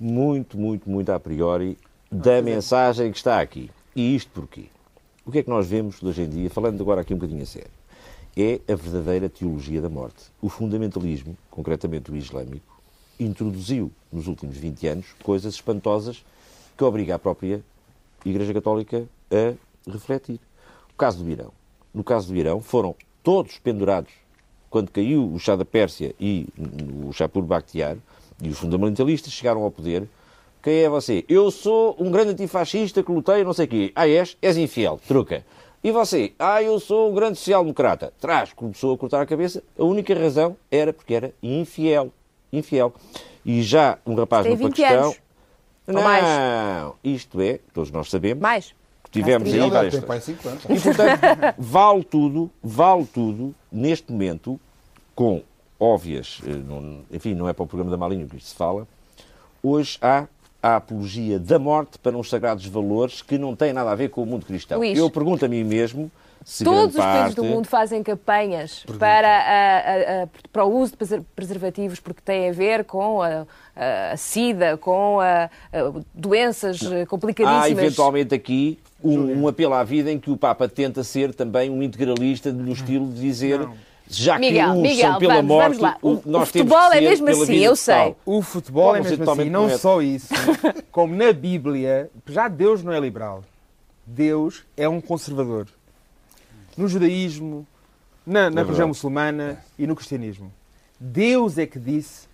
muito, 0.00 0.58
muito, 0.58 0.90
muito 0.90 1.10
a 1.10 1.20
priori 1.20 1.78
da 2.10 2.42
mensagem 2.42 3.12
que 3.12 3.18
está 3.18 3.40
aqui. 3.40 3.70
E 3.96 4.14
isto 4.14 4.30
porquê? 4.30 4.66
O 5.24 5.32
que 5.32 5.38
é 5.38 5.42
que 5.42 5.48
nós 5.48 5.66
vemos 5.66 6.02
hoje 6.02 6.20
em 6.20 6.28
dia, 6.28 6.50
falando 6.50 6.78
agora 6.82 7.00
aqui 7.00 7.14
um 7.14 7.16
bocadinho 7.16 7.42
a 7.42 7.46
sério, 7.46 7.70
é 8.36 8.60
a 8.70 8.76
verdadeira 8.76 9.26
teologia 9.26 9.80
da 9.80 9.88
morte. 9.88 10.24
O 10.42 10.50
fundamentalismo, 10.50 11.34
concretamente 11.50 12.12
o 12.12 12.16
islâmico, 12.16 12.78
introduziu 13.18 13.90
nos 14.12 14.26
últimos 14.26 14.58
20 14.58 14.86
anos 14.86 15.06
coisas 15.22 15.54
espantosas 15.54 16.22
que 16.76 16.84
obriga 16.84 17.14
a 17.14 17.18
própria 17.18 17.64
Igreja 18.22 18.52
Católica 18.52 19.08
a 19.30 19.54
refletir. 19.90 20.40
O 20.92 20.96
caso 20.98 21.24
do 21.24 21.30
Irão. 21.30 21.50
No 21.94 22.04
caso 22.04 22.28
do 22.28 22.36
Irão, 22.36 22.60
foram 22.60 22.94
todos 23.22 23.58
pendurados 23.58 24.12
quando 24.68 24.90
caiu 24.90 25.32
o 25.32 25.38
Shah 25.38 25.56
da 25.56 25.64
Pérsia 25.64 26.14
e 26.20 26.46
o 27.02 27.14
Shapur 27.14 27.44
Bakhtiar, 27.44 27.96
e 28.42 28.50
os 28.50 28.58
fundamentalistas 28.58 29.32
chegaram 29.32 29.62
ao 29.62 29.70
poder. 29.70 30.06
Quem 30.66 30.82
é 30.82 30.88
você? 30.88 31.24
Eu 31.28 31.48
sou 31.52 31.94
um 31.96 32.10
grande 32.10 32.32
antifascista 32.32 33.00
que 33.00 33.12
lutei 33.12 33.44
não 33.44 33.52
sei 33.52 33.66
o 33.66 33.68
quê. 33.68 33.92
Ah, 33.94 34.08
és? 34.08 34.36
És 34.42 34.56
infiel. 34.56 34.98
Truca. 35.06 35.46
E 35.80 35.92
você? 35.92 36.32
Ah, 36.40 36.60
eu 36.60 36.80
sou 36.80 37.08
um 37.08 37.14
grande 37.14 37.38
social-democrata. 37.38 38.12
Traz, 38.20 38.52
começou 38.52 38.92
a 38.92 38.98
cortar 38.98 39.20
a 39.20 39.26
cabeça. 39.26 39.62
A 39.78 39.84
única 39.84 40.12
razão 40.12 40.56
era 40.68 40.92
porque 40.92 41.14
era 41.14 41.32
infiel. 41.40 42.12
Infiel. 42.52 42.92
E 43.44 43.62
já 43.62 43.98
um 44.04 44.16
rapaz 44.16 44.42
Tem 44.42 44.54
no 44.54 44.58
20 44.58 44.68
Paquistão... 44.70 45.04
anos. 45.04 45.20
Não, 45.86 46.02
mais. 46.02 46.94
isto 47.04 47.40
é, 47.40 47.60
todos 47.72 47.92
nós 47.92 48.10
sabemos. 48.10 48.42
Mais. 48.42 48.74
que 49.04 49.10
Tivemos 49.22 49.54
aí 49.54 49.70
várias 49.70 49.94
tem 49.94 50.02
pai 50.02 50.18
histórias. 50.18 50.62
50. 50.62 50.72
E 50.72 50.80
portanto, 50.80 51.54
vale 51.62 52.02
tudo, 52.02 52.50
vale 52.60 53.06
tudo, 53.06 53.54
neste 53.70 54.10
momento, 54.10 54.58
com 55.14 55.44
óbvias, 55.78 56.40
eh, 56.44 57.14
enfim, 57.14 57.34
não 57.34 57.48
é 57.48 57.52
para 57.52 57.62
o 57.62 57.68
programa 57.68 57.92
da 57.92 57.96
Malinho 57.96 58.26
que 58.26 58.36
isto 58.36 58.48
se 58.48 58.54
fala, 58.56 58.88
hoje 59.62 59.96
há 60.02 60.26
a 60.66 60.76
apologia 60.76 61.38
da 61.38 61.58
morte 61.58 61.98
para 61.98 62.16
uns 62.16 62.28
sagrados 62.28 62.66
valores 62.66 63.22
que 63.22 63.38
não 63.38 63.54
têm 63.54 63.72
nada 63.72 63.90
a 63.90 63.94
ver 63.94 64.10
com 64.10 64.22
o 64.22 64.26
mundo 64.26 64.44
cristão. 64.46 64.78
Luís. 64.78 64.98
Eu 64.98 65.08
pergunto 65.10 65.44
a 65.44 65.48
mim 65.48 65.62
mesmo 65.64 66.10
se 66.44 66.62
todos 66.64 66.94
os 66.94 67.00
países 67.00 67.34
do 67.34 67.42
mundo 67.44 67.66
fazem 67.66 68.02
campanhas 68.02 68.84
para, 68.98 69.28
a- 69.28 70.20
a- 70.20 70.22
a- 70.24 70.28
para 70.52 70.64
o 70.64 70.76
uso 70.78 70.92
de 70.92 70.96
preser- 70.98 71.22
preservativos 71.34 71.98
porque 72.00 72.20
tem 72.24 72.48
a 72.48 72.52
ver 72.52 72.84
com 72.84 73.20
a, 73.22 73.46
a- 73.76 74.16
sida, 74.16 74.76
com 74.76 75.18
a, 75.20 75.44
a 75.44 75.50
doenças 76.14 76.80
eh, 76.82 77.02
Há 77.02 77.06
complicadíssimas. 77.06 77.70
eventualmente 77.84 78.34
aqui 78.34 78.78
um, 79.02 79.42
um 79.42 79.48
apelo 79.48 79.74
à 79.74 79.82
vida 79.84 80.10
em 80.10 80.18
que 80.18 80.30
o 80.30 80.36
Papa 80.36 80.68
tenta 80.68 81.02
ser 81.04 81.34
também 81.34 81.68
um 81.70 81.82
integralista 81.82 82.52
no 82.52 82.72
estilo 82.72 83.06
de 83.12 83.20
dizer. 83.20 83.60
Já 84.08 84.34
que 84.34 84.40
Miguel, 84.40 84.68
uns 84.70 84.82
Miguel, 84.82 85.10
são 85.10 85.18
pela 85.18 85.34
vamos, 85.36 85.48
morte, 85.48 85.66
vamos 85.78 85.80
lá. 85.82 85.98
o- 86.02 86.22
nós 86.26 86.42
o 86.42 86.46
futebol 86.46 86.90
que 86.90 86.96
é 86.96 87.00
mesmo 87.00 87.28
assim, 87.28 87.44
vida 87.46 87.64
eu 87.64 87.76
sei. 87.76 88.14
O 88.24 88.40
futebol 88.42 88.94
é 88.94 88.98
Pode 88.98 89.08
ser 89.10 89.18
mesmo 89.18 89.32
assim, 89.32 89.50
não 89.50 89.62
correto. 89.62 89.80
só 89.80 90.00
isso, 90.02 90.28
como 90.92 91.14
na 91.14 91.32
Bíblia, 91.32 92.10
já 92.28 92.46
Deus 92.48 92.82
não 92.84 92.92
é 92.92 93.00
liberal. 93.00 93.42
Deus 94.06 94.64
é 94.76 94.88
um 94.88 95.00
conservador. 95.00 95.66
No 96.76 96.86
judaísmo, 96.86 97.66
na, 98.24 98.48
na 98.50 98.60
É 98.60 98.64
religião 98.64 98.88
muçulmana 98.88 99.58
e 99.78 99.86
no 99.86 99.96
cristianismo. 99.96 100.52
Deus 101.00 101.58
é 101.58 101.66
que 101.66 101.78
disse 101.78 102.28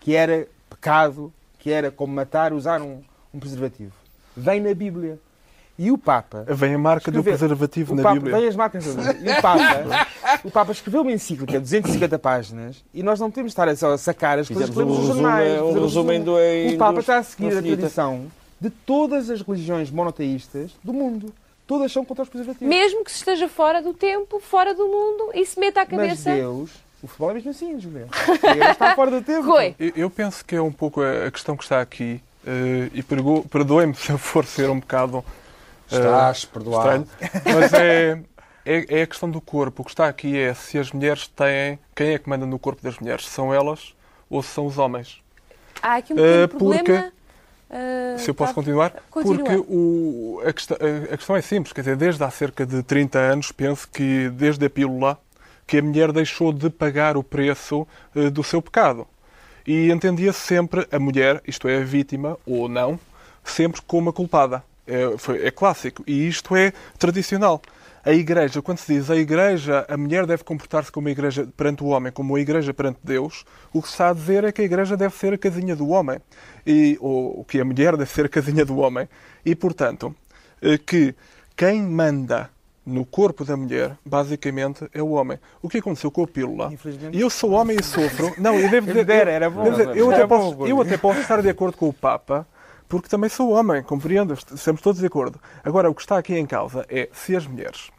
que 0.00 0.14
era 0.16 0.48
pecado, 0.68 1.32
que 1.58 1.70
era 1.70 1.90
como 1.90 2.12
matar, 2.12 2.52
usar 2.52 2.82
um, 2.82 3.00
um 3.32 3.38
preservativo. 3.38 3.92
Vem 4.36 4.60
na 4.60 4.74
Bíblia. 4.74 5.18
E 5.84 5.90
o 5.90 5.98
Papa. 5.98 6.44
Vem 6.48 6.74
a 6.74 6.78
marca 6.78 7.10
do 7.10 7.18
escreveu- 7.18 7.38
preservativo 7.38 7.92
o 7.92 7.96
na 7.96 8.02
Papa, 8.04 8.14
Bíblia. 8.14 8.36
Vem 8.38 8.48
as 8.48 8.54
marcas. 8.56 8.86
E 8.86 9.28
o 9.30 9.42
Papa, 9.42 10.06
o 10.44 10.50
Papa 10.50 10.70
escreveu 10.72 11.00
uma 11.02 11.10
encíclica 11.12 11.54
de 11.54 11.58
250 11.58 12.18
páginas 12.18 12.84
e 12.94 13.02
nós 13.02 13.18
não 13.18 13.30
podemos 13.30 13.50
estar 13.50 13.68
a 13.68 13.74
sacar 13.98 14.38
as 14.38 14.46
coisas 14.48 14.70
que 14.70 14.78
lemos 14.78 14.98
nos 14.98 15.06
jornais. 15.08 15.60
um 15.60 15.72
resumo 15.72 16.12
em 16.12 16.18
resumo. 16.18 16.24
dois- 16.24 16.74
O 16.74 16.78
Papa 16.78 17.00
está 17.00 17.18
a 17.18 17.22
seguir 17.22 17.56
a 17.56 17.60
tradição 17.62 18.26
de 18.60 18.70
todas 18.70 19.28
as 19.28 19.40
religiões 19.42 19.90
monoteístas 19.90 20.70
do 20.84 20.92
mundo. 20.92 21.32
Todas 21.66 21.90
são 21.90 22.04
contra 22.04 22.22
os 22.22 22.28
preservativos. 22.28 22.68
Mesmo 22.68 23.04
que 23.04 23.10
se 23.10 23.18
esteja 23.18 23.48
fora 23.48 23.80
do 23.82 23.92
tempo, 23.94 24.38
fora 24.40 24.74
do 24.74 24.86
mundo 24.86 25.30
e 25.34 25.44
se 25.46 25.58
meta 25.58 25.80
à 25.80 25.84
Mas 25.84 25.90
cabeça. 25.90 26.34
Deus, 26.34 26.70
o 27.02 27.06
futebol 27.08 27.30
é 27.30 27.34
mesmo 27.34 27.50
assim, 27.50 27.80
Julia. 27.80 28.06
Deus 28.26 28.70
está 28.70 28.94
fora 28.94 29.10
do 29.10 29.22
tempo. 29.22 29.48
Rui. 29.48 29.74
Eu- 29.80 29.92
Eu 29.96 30.10
penso 30.10 30.44
que 30.44 30.54
é 30.54 30.60
um 30.62 30.70
pouco 30.72 31.00
a 31.00 31.26
a 31.26 31.30
questão 31.30 31.56
que 31.56 31.62
está 31.64 31.80
aqui, 31.80 32.20
eh, 32.46 32.90
e 32.94 33.02
perdoem-me 33.48 33.94
se 33.94 34.10
eu 34.10 34.18
for 34.18 34.44
ser 34.44 34.68
um 34.70 34.78
bocado 34.80 35.24
Estás 35.96 36.44
perdoado. 36.44 37.06
estranho, 37.20 37.52
mas 37.58 37.72
é, 37.72 38.20
é, 38.64 39.00
é 39.00 39.02
a 39.02 39.06
questão 39.06 39.30
do 39.30 39.40
corpo. 39.40 39.82
O 39.82 39.84
que 39.84 39.90
está 39.90 40.08
aqui 40.08 40.38
é 40.38 40.54
se 40.54 40.78
as 40.78 40.90
mulheres 40.92 41.26
têm. 41.28 41.78
Quem 41.94 42.10
é 42.14 42.18
que 42.18 42.28
manda 42.28 42.46
no 42.46 42.58
corpo 42.58 42.82
das 42.82 42.98
mulheres? 42.98 43.26
São 43.28 43.52
elas 43.52 43.94
ou 44.30 44.42
são 44.42 44.66
os 44.66 44.78
homens? 44.78 45.20
Há 45.82 45.96
aqui 45.96 46.12
um 46.14 46.18
Eh, 46.18 46.46
pequeno 46.46 46.58
porque- 46.58 46.82
problema. 46.84 47.12
eh, 47.70 48.16
Se 48.18 48.30
eu 48.30 48.34
posso 48.34 48.50
tá- 48.50 48.54
continuar? 48.54 48.92
Continua. 49.10 49.38
Porque 49.44 49.56
o, 49.68 50.42
a, 50.46 50.52
questão, 50.52 50.76
a- 50.80 51.14
a 51.14 51.16
questão 51.16 51.36
é 51.36 51.40
simples. 51.42 51.72
Quer 51.72 51.80
dizer, 51.82 51.96
desde 51.96 52.22
há 52.22 52.30
cerca 52.30 52.64
de 52.66 52.82
30 52.82 53.18
anos, 53.18 53.50
penso 53.52 53.88
que 53.88 54.28
desde 54.30 54.64
a 54.66 54.70
pílula 54.70 55.18
que 55.66 55.78
a 55.78 55.82
mulher 55.82 56.12
deixou 56.12 56.52
de 56.52 56.68
pagar 56.70 57.16
o 57.16 57.22
preço 57.22 57.86
eh, 58.14 58.30
do 58.30 58.42
seu 58.44 58.60
pecado. 58.62 59.06
E 59.66 59.90
entendia 59.90 60.32
sempre 60.32 60.86
a 60.90 60.98
mulher, 60.98 61.40
isto 61.46 61.68
é, 61.68 61.78
a 61.78 61.84
vítima 61.84 62.36
ou 62.44 62.68
não, 62.68 62.98
sempre 63.44 63.80
como 63.82 64.10
a 64.10 64.12
culpada. 64.12 64.62
É, 64.86 65.16
foi- 65.18 65.44
é 65.46 65.50
clássico. 65.50 66.02
E 66.06 66.26
isto 66.26 66.54
é 66.56 66.72
tradicional. 66.98 67.60
A 68.04 68.12
igreja, 68.12 68.60
quando 68.60 68.78
se 68.78 68.92
diz 68.94 69.08
a 69.10 69.16
igreja, 69.16 69.86
a 69.88 69.96
mulher 69.96 70.26
deve 70.26 70.42
comportar-se 70.42 70.90
como 70.90 71.06
a 71.06 71.10
igreja 71.12 71.46
perante 71.56 71.84
o 71.84 71.86
homem, 71.86 72.10
como 72.10 72.34
a 72.34 72.40
igreja 72.40 72.74
perante 72.74 72.98
Deus, 73.04 73.44
o 73.72 73.80
que 73.80 73.86
se 73.86 73.94
está 73.94 74.10
a 74.10 74.12
dizer 74.12 74.42
é 74.42 74.50
que 74.50 74.60
a 74.60 74.64
igreja 74.64 74.96
deve 74.96 75.14
ser 75.14 75.32
a 75.32 75.38
casinha 75.38 75.76
do 75.76 75.88
homem. 75.90 76.18
E, 76.66 76.98
ou 77.00 77.44
que 77.44 77.60
a 77.60 77.64
mulher 77.64 77.96
deve 77.96 78.10
ser 78.10 78.24
a 78.26 78.28
casinha 78.28 78.64
do 78.64 78.78
homem. 78.78 79.08
E, 79.46 79.54
portanto, 79.54 80.12
eh, 80.60 80.78
que 80.78 81.14
quem 81.56 81.80
manda 81.80 82.50
no 82.84 83.04
corpo 83.06 83.44
da 83.44 83.56
mulher, 83.56 83.96
basicamente, 84.04 84.88
é 84.92 85.00
o 85.00 85.10
homem. 85.10 85.38
O 85.62 85.68
que 85.68 85.78
aconteceu 85.78 86.10
com 86.10 86.24
a 86.24 86.26
pílula? 86.26 86.68
E 87.12 87.20
eu 87.20 87.30
sou 87.30 87.52
homem 87.52 87.76
e 87.80 87.84
sofro. 87.84 88.34
Não, 88.36 88.58
eu 88.58 88.68
devo 88.68 88.88
dizer. 88.88 89.28
era 89.28 89.48
bom. 89.48 89.62
até 90.10 90.26
posso, 90.26 90.66
eu 90.66 90.80
até 90.80 90.96
posso 90.98 91.20
estar 91.20 91.40
de 91.40 91.48
acordo 91.48 91.76
com 91.76 91.88
o 91.88 91.92
Papa, 91.92 92.44
porque 92.92 93.08
também 93.08 93.30
sou 93.30 93.48
homem, 93.52 93.82
compreendo, 93.82 94.34
estamos 94.34 94.82
todos 94.82 95.00
de 95.00 95.06
acordo. 95.06 95.40
Agora, 95.64 95.88
o 95.88 95.94
que 95.94 96.02
está 96.02 96.18
aqui 96.18 96.36
em 96.36 96.44
causa 96.44 96.84
é 96.90 97.08
se 97.10 97.34
as 97.34 97.46
mulheres 97.46 97.90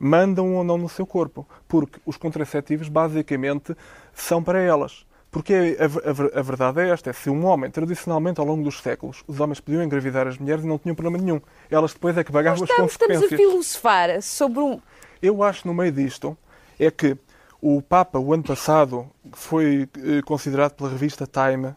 mandam 0.00 0.56
ou 0.56 0.64
não 0.64 0.76
no 0.76 0.88
seu 0.88 1.06
corpo, 1.06 1.46
porque 1.68 2.00
os 2.04 2.16
contraceptivos 2.16 2.88
basicamente 2.88 3.72
são 4.12 4.42
para 4.42 4.58
elas. 4.60 5.06
Porque 5.30 5.76
a, 5.78 5.84
a- 5.84 6.40
a 6.40 6.42
verdade 6.42 6.80
é 6.80 6.88
esta, 6.88 7.10
é 7.10 7.12
se 7.12 7.30
um 7.30 7.44
homem, 7.46 7.70
tradicionalmente 7.70 8.40
ao 8.40 8.44
longo 8.46 8.64
dos 8.64 8.80
séculos, 8.82 9.22
os 9.28 9.38
homens 9.38 9.60
podiam 9.60 9.80
engravidar 9.80 10.26
as 10.26 10.36
mulheres 10.36 10.64
e 10.64 10.66
não 10.66 10.76
tinham 10.76 10.96
problema 10.96 11.22
nenhum. 11.22 11.40
Elas 11.70 11.92
depois 11.92 12.18
é 12.18 12.24
que 12.24 12.32
pagavam 12.32 12.64
as 12.64 12.68
Estamos, 12.68 12.90
estamos 12.92 13.16
a 13.18 13.20
consequências. 13.20 13.40
filosofar 13.48 14.20
sobre 14.22 14.58
um. 14.58 14.80
Eu 15.22 15.40
acho 15.44 15.68
no 15.68 15.72
meio 15.72 15.92
disto 15.92 16.36
é 16.80 16.90
que 16.90 17.16
o 17.60 17.80
Papa, 17.80 18.18
o 18.18 18.34
ano 18.34 18.42
passado, 18.42 19.08
foi 19.34 19.88
eh, 19.98 20.20
considerado 20.26 20.72
pela 20.72 20.90
revista 20.90 21.28
Time 21.28 21.76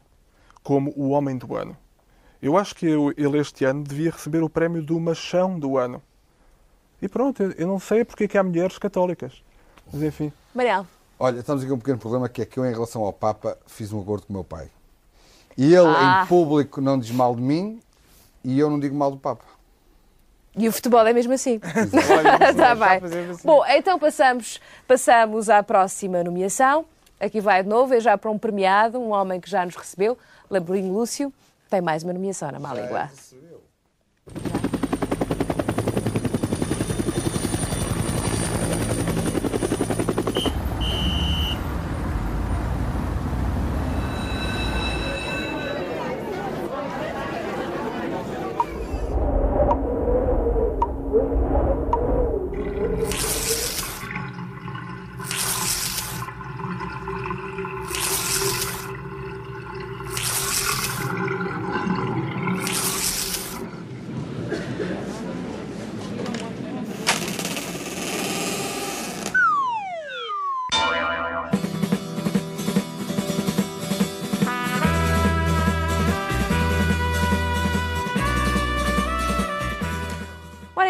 como 0.63 0.91
o 0.95 1.09
homem 1.11 1.38
do 1.38 1.55
ano. 1.55 1.78
Eu 2.45 2.57
acho 2.59 2.75
que 2.75 2.85
ele 2.85 3.39
este 3.39 3.65
ano 3.65 3.83
devia 3.83 4.11
receber 4.11 4.43
o 4.43 4.49
prémio 4.49 4.79
do 4.83 4.99
machão 4.99 5.57
do 5.57 5.79
ano. 5.79 5.99
E 7.01 7.07
pronto, 7.09 7.41
eu- 7.41 7.67
não 7.67 7.79
sei 7.79 8.05
porque 8.05 8.25
é 8.25 8.27
que 8.27 8.37
há 8.37 8.43
mulheres 8.43 8.77
católicas. 8.77 9.41
Mas 9.91 10.03
enfim. 10.03 10.31
Manel, 10.53 10.85
Olha, 11.17 11.39
estamos 11.39 11.63
aqui 11.63 11.69
com 11.71 11.75
um 11.75 11.79
pequeno 11.79 11.97
problema 11.97 12.29
que 12.29 12.41
é 12.41 12.45
que 12.45 12.59
eu, 12.59 12.65
em 12.65 12.71
relação 12.71 13.01
ao 13.03 13.11
Papa, 13.11 13.57
fiz 13.65 13.91
um 13.91 13.99
acordo 14.01 14.27
com 14.27 14.33
o 14.33 14.35
meu 14.35 14.43
pai. 14.43 14.67
E 15.57 15.73
ele, 15.73 15.87
Ah. 15.87 16.21
em 16.23 16.27
público, 16.27 16.79
não 16.81 16.99
diz 16.99 17.09
mal 17.09 17.33
de 17.35 17.41
mim 17.41 17.79
e 18.43 18.59
eu 18.59 18.69
não 18.69 18.79
digo 18.79 18.95
mal 18.95 19.09
do 19.09 19.17
Papa. 19.17 19.43
e 20.57 20.67
o 20.67 20.71
futebol 20.71 21.05
é 21.07 21.13
mesmo 21.13 21.33
assim. 21.33 21.59
Está 22.49 22.75
bem. 22.75 23.01
Bom, 23.43 23.63
então 23.67 23.97
passamos, 23.97 24.61
passamos 24.87 25.49
à 25.49 25.63
próxima 25.63 26.23
nomeação. 26.23 26.85
Aqui 27.19 27.41
vai 27.41 27.63
de 27.63 27.69
novo, 27.69 27.93
é 27.93 27.99
já 27.99 28.15
para 28.17 28.29
um 28.29 28.37
premiado, 28.37 28.99
um 28.99 29.09
homem 29.11 29.39
que 29.41 29.49
já 29.49 29.65
nos 29.65 29.75
recebeu, 29.75 30.15
Lamborghini 30.49 30.91
Lúcio. 30.91 31.33
Tem 31.70 31.82
mais 31.82 32.03
uma 32.03 32.13
nomeação 32.13 32.51
na 32.51 32.59
má 32.59 32.74
língua. 32.74 33.09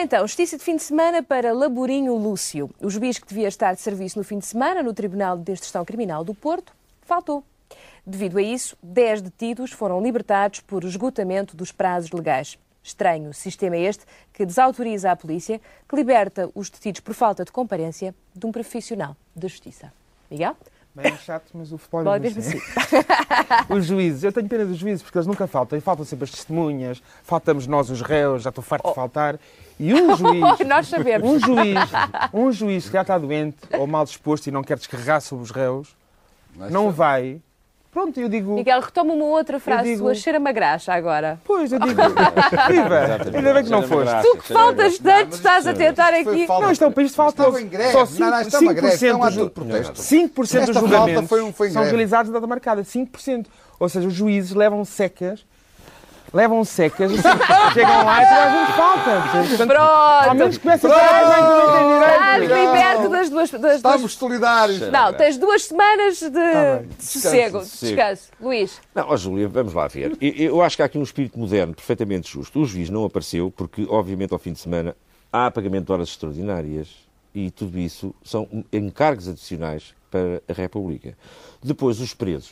Então, 0.05 0.21
justiça 0.27 0.55
de 0.55 0.63
fim 0.63 0.75
de 0.75 0.83
semana 0.83 1.23
para 1.23 1.51
Laborinho 1.51 2.15
Lúcio. 2.15 2.69
O 2.79 2.91
juiz 2.91 3.17
que 3.17 3.27
devia 3.27 3.47
estar 3.47 3.73
de 3.73 3.81
serviço 3.81 4.19
no 4.19 4.23
fim 4.23 4.37
de 4.37 4.45
semana 4.45 4.83
no 4.83 4.93
Tribunal 4.93 5.35
de 5.35 5.51
Instrução 5.51 5.83
Criminal 5.83 6.23
do 6.23 6.31
Porto 6.31 6.73
faltou. 7.01 7.43
Devido 8.05 8.37
a 8.37 8.41
isso, 8.43 8.77
10 8.83 9.23
detidos 9.23 9.71
foram 9.71 9.99
libertados 9.99 10.59
por 10.59 10.83
esgotamento 10.83 11.57
dos 11.57 11.71
prazos 11.71 12.11
legais. 12.11 12.55
Estranho 12.83 13.33
sistema 13.33 13.77
este 13.77 14.05
que 14.31 14.45
desautoriza 14.45 15.09
a 15.09 15.15
polícia, 15.15 15.59
que 15.89 15.95
liberta 15.95 16.51
os 16.53 16.69
detidos 16.69 17.01
por 17.01 17.15
falta 17.15 17.43
de 17.43 17.51
comparência 17.51 18.13
de 18.35 18.45
um 18.45 18.51
profissional 18.51 19.17
da 19.35 19.47
justiça. 19.47 19.91
Miguel? 20.29 20.55
Bem 20.95 21.11
é 21.11 21.17
chato, 21.17 21.51
mas 21.53 21.73
o 21.73 21.77
futebol 21.77 22.15
é 22.15 22.19
mesmo 22.19 22.39
assim. 22.39 22.61
Os 23.69 23.85
juízes, 23.85 24.23
eu 24.23 24.31
tenho 24.31 24.47
pena 24.47 24.65
dos 24.65 24.77
juízes 24.77 25.03
porque 25.03 25.17
eles 25.17 25.27
nunca 25.27 25.45
faltam. 25.45 25.77
E 25.77 25.81
faltam 25.81 26.05
sempre 26.05 26.23
as 26.23 26.31
testemunhas, 26.31 27.03
faltamos 27.21 27.67
nós 27.67 27.89
os 27.89 28.01
réus, 28.01 28.43
já 28.43 28.49
estou 28.49 28.63
farto 28.63 28.87
de 28.87 28.95
faltar. 28.95 29.37
E 29.77 29.93
um 29.93 30.15
juiz, 30.15 30.59
Nós 30.65 30.87
sabemos. 30.87 31.29
um 31.29 31.37
juiz, 31.37 31.79
um 32.33 32.51
juiz 32.51 32.85
que 32.85 32.93
já 32.93 33.01
está 33.01 33.17
doente 33.17 33.57
ou 33.77 33.85
mal 33.85 34.05
disposto 34.05 34.47
e 34.47 34.51
não 34.51 34.63
quer 34.63 34.77
descarregar 34.77 35.19
sobre 35.19 35.43
os 35.43 35.51
réus, 35.51 35.89
não 36.71 36.91
vai. 36.91 37.41
Pronto, 37.95 38.19
eu 38.19 38.27
digo. 38.27 38.55
Miguel, 38.55 38.81
retoma 38.81 39.13
uma 39.13 39.23
outra 39.23 39.57
frase 39.57 39.83
digo- 39.93 39.99
sua, 39.99 40.13
cheira-me 40.13 40.49
a 40.49 40.51
graxa 40.51 40.93
agora. 40.93 41.39
Pois, 41.45 41.71
eu 41.71 41.79
digo. 41.79 41.95
Viva! 42.69 42.99
Ainda 43.33 43.53
bem 43.53 43.63
que 43.63 43.69
não 43.69 43.83
foste. 43.83 44.13
Tu 44.21 44.37
que 44.39 44.53
faltas 44.53 44.97
tanto, 44.99 45.33
estás 45.33 45.65
a 45.65 45.73
tentar 45.73 46.13
aqui. 46.13 46.45
Não, 46.45 46.71
isto 46.71 46.83
é 46.83 46.87
um 46.87 46.91
país 46.91 47.11
de 47.11 47.15
falta. 47.15 47.41
Estava 47.43 47.61
em 47.61 47.67
greve. 47.69 47.91
Só 47.93 47.99
Não, 48.19 48.29
não, 48.31 48.41
isto 48.41 48.55
é 48.55 48.59
uma 48.59 48.73
greve, 48.73 48.93
isto 48.95 49.05
é 49.05 49.15
um 49.15 49.19
5% 49.19 49.23
ato 49.45 49.63
de 49.63 49.81
dos-. 49.81 49.89
5% 50.09 50.73
julgamentos 50.73 51.29
foi 51.29 51.41
um- 51.41 51.53
foi 51.53 51.69
são 51.71 51.83
realizados 51.83 52.29
na 52.29 52.37
data 52.39 52.47
marcada. 52.47 52.83
5%. 52.83 53.45
Ou 53.79 53.87
seja, 53.87 54.05
os 54.09 54.13
juízes 54.13 54.51
levam 54.53 54.83
secas. 54.83 55.45
Levam 56.35 56.65
secas, 56.65 57.13
chegam 57.73 58.03
lá 58.03 58.21
e 58.21 58.27
toda 58.27 58.43
a 58.43 58.65
gente 58.65 58.75
falta. 58.75 59.47
Portanto, 59.47 59.67
Pronto. 59.67 60.29
Ao 60.29 60.35
menos 60.35 60.57
começa 60.57 60.87
a 60.87 60.91
estar 60.91 61.23
bem 61.23 61.35
que 61.35 61.41
não 61.41 62.01
tem 62.01 62.11
Estás 62.11 62.41
direito. 62.41 62.67
liberto 62.67 63.09
das 63.09 63.29
duas. 63.29 63.51
Das 63.51 63.75
Estamos 63.77 64.01
duas... 64.01 64.13
solidários. 64.15 64.79
Não, 64.91 65.13
tens 65.13 65.37
duas 65.37 65.63
semanas 65.63 66.19
de, 66.19 66.29
bem. 66.29 66.87
de 66.97 67.05
sossego, 67.05 67.63
de 67.63 67.69
descanso. 67.69 68.29
Luís. 68.41 68.81
Não, 68.93 69.09
ó 69.09 69.15
Júlia, 69.15 69.47
vamos 69.47 69.73
lá 69.73 69.87
ver. 69.87 70.17
Eu, 70.19 70.33
eu 70.35 70.61
acho 70.61 70.75
que 70.75 70.81
há 70.81 70.87
aqui 70.87 70.97
um 70.97 71.03
espírito 71.03 71.39
moderno 71.39 71.73
perfeitamente 71.73 72.29
justo. 72.29 72.59
O 72.59 72.65
juiz 72.65 72.89
não 72.89 73.05
apareceu 73.05 73.49
porque, 73.55 73.87
obviamente, 73.89 74.33
ao 74.33 74.39
fim 74.39 74.51
de 74.51 74.59
semana 74.59 74.93
há 75.31 75.49
pagamento 75.49 75.85
de 75.85 75.91
horas 75.93 76.09
extraordinárias 76.09 76.89
e 77.33 77.49
tudo 77.49 77.79
isso 77.79 78.13
são 78.25 78.45
encargos 78.73 79.29
adicionais 79.29 79.95
para 80.11 80.41
a 80.49 80.53
República. 80.53 81.17
Depois, 81.63 82.01
os 82.01 82.13
presos, 82.13 82.51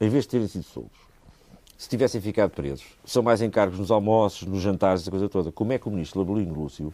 em 0.00 0.08
vez 0.08 0.24
de 0.24 0.30
terem 0.30 0.48
sido 0.48 0.64
soltos, 0.64 1.05
se 1.76 1.88
tivessem 1.88 2.20
ficado 2.20 2.50
presos, 2.50 2.84
são 3.04 3.22
mais 3.22 3.42
encargos 3.42 3.78
nos 3.78 3.90
almoços, 3.90 4.46
nos 4.46 4.62
jantares, 4.62 5.02
essa 5.02 5.10
coisa 5.10 5.28
toda. 5.28 5.52
Como 5.52 5.72
é 5.72 5.78
que 5.78 5.88
o 5.88 5.90
ministro 5.90 6.20
Labolino 6.20 6.54
Lúcio, 6.54 6.92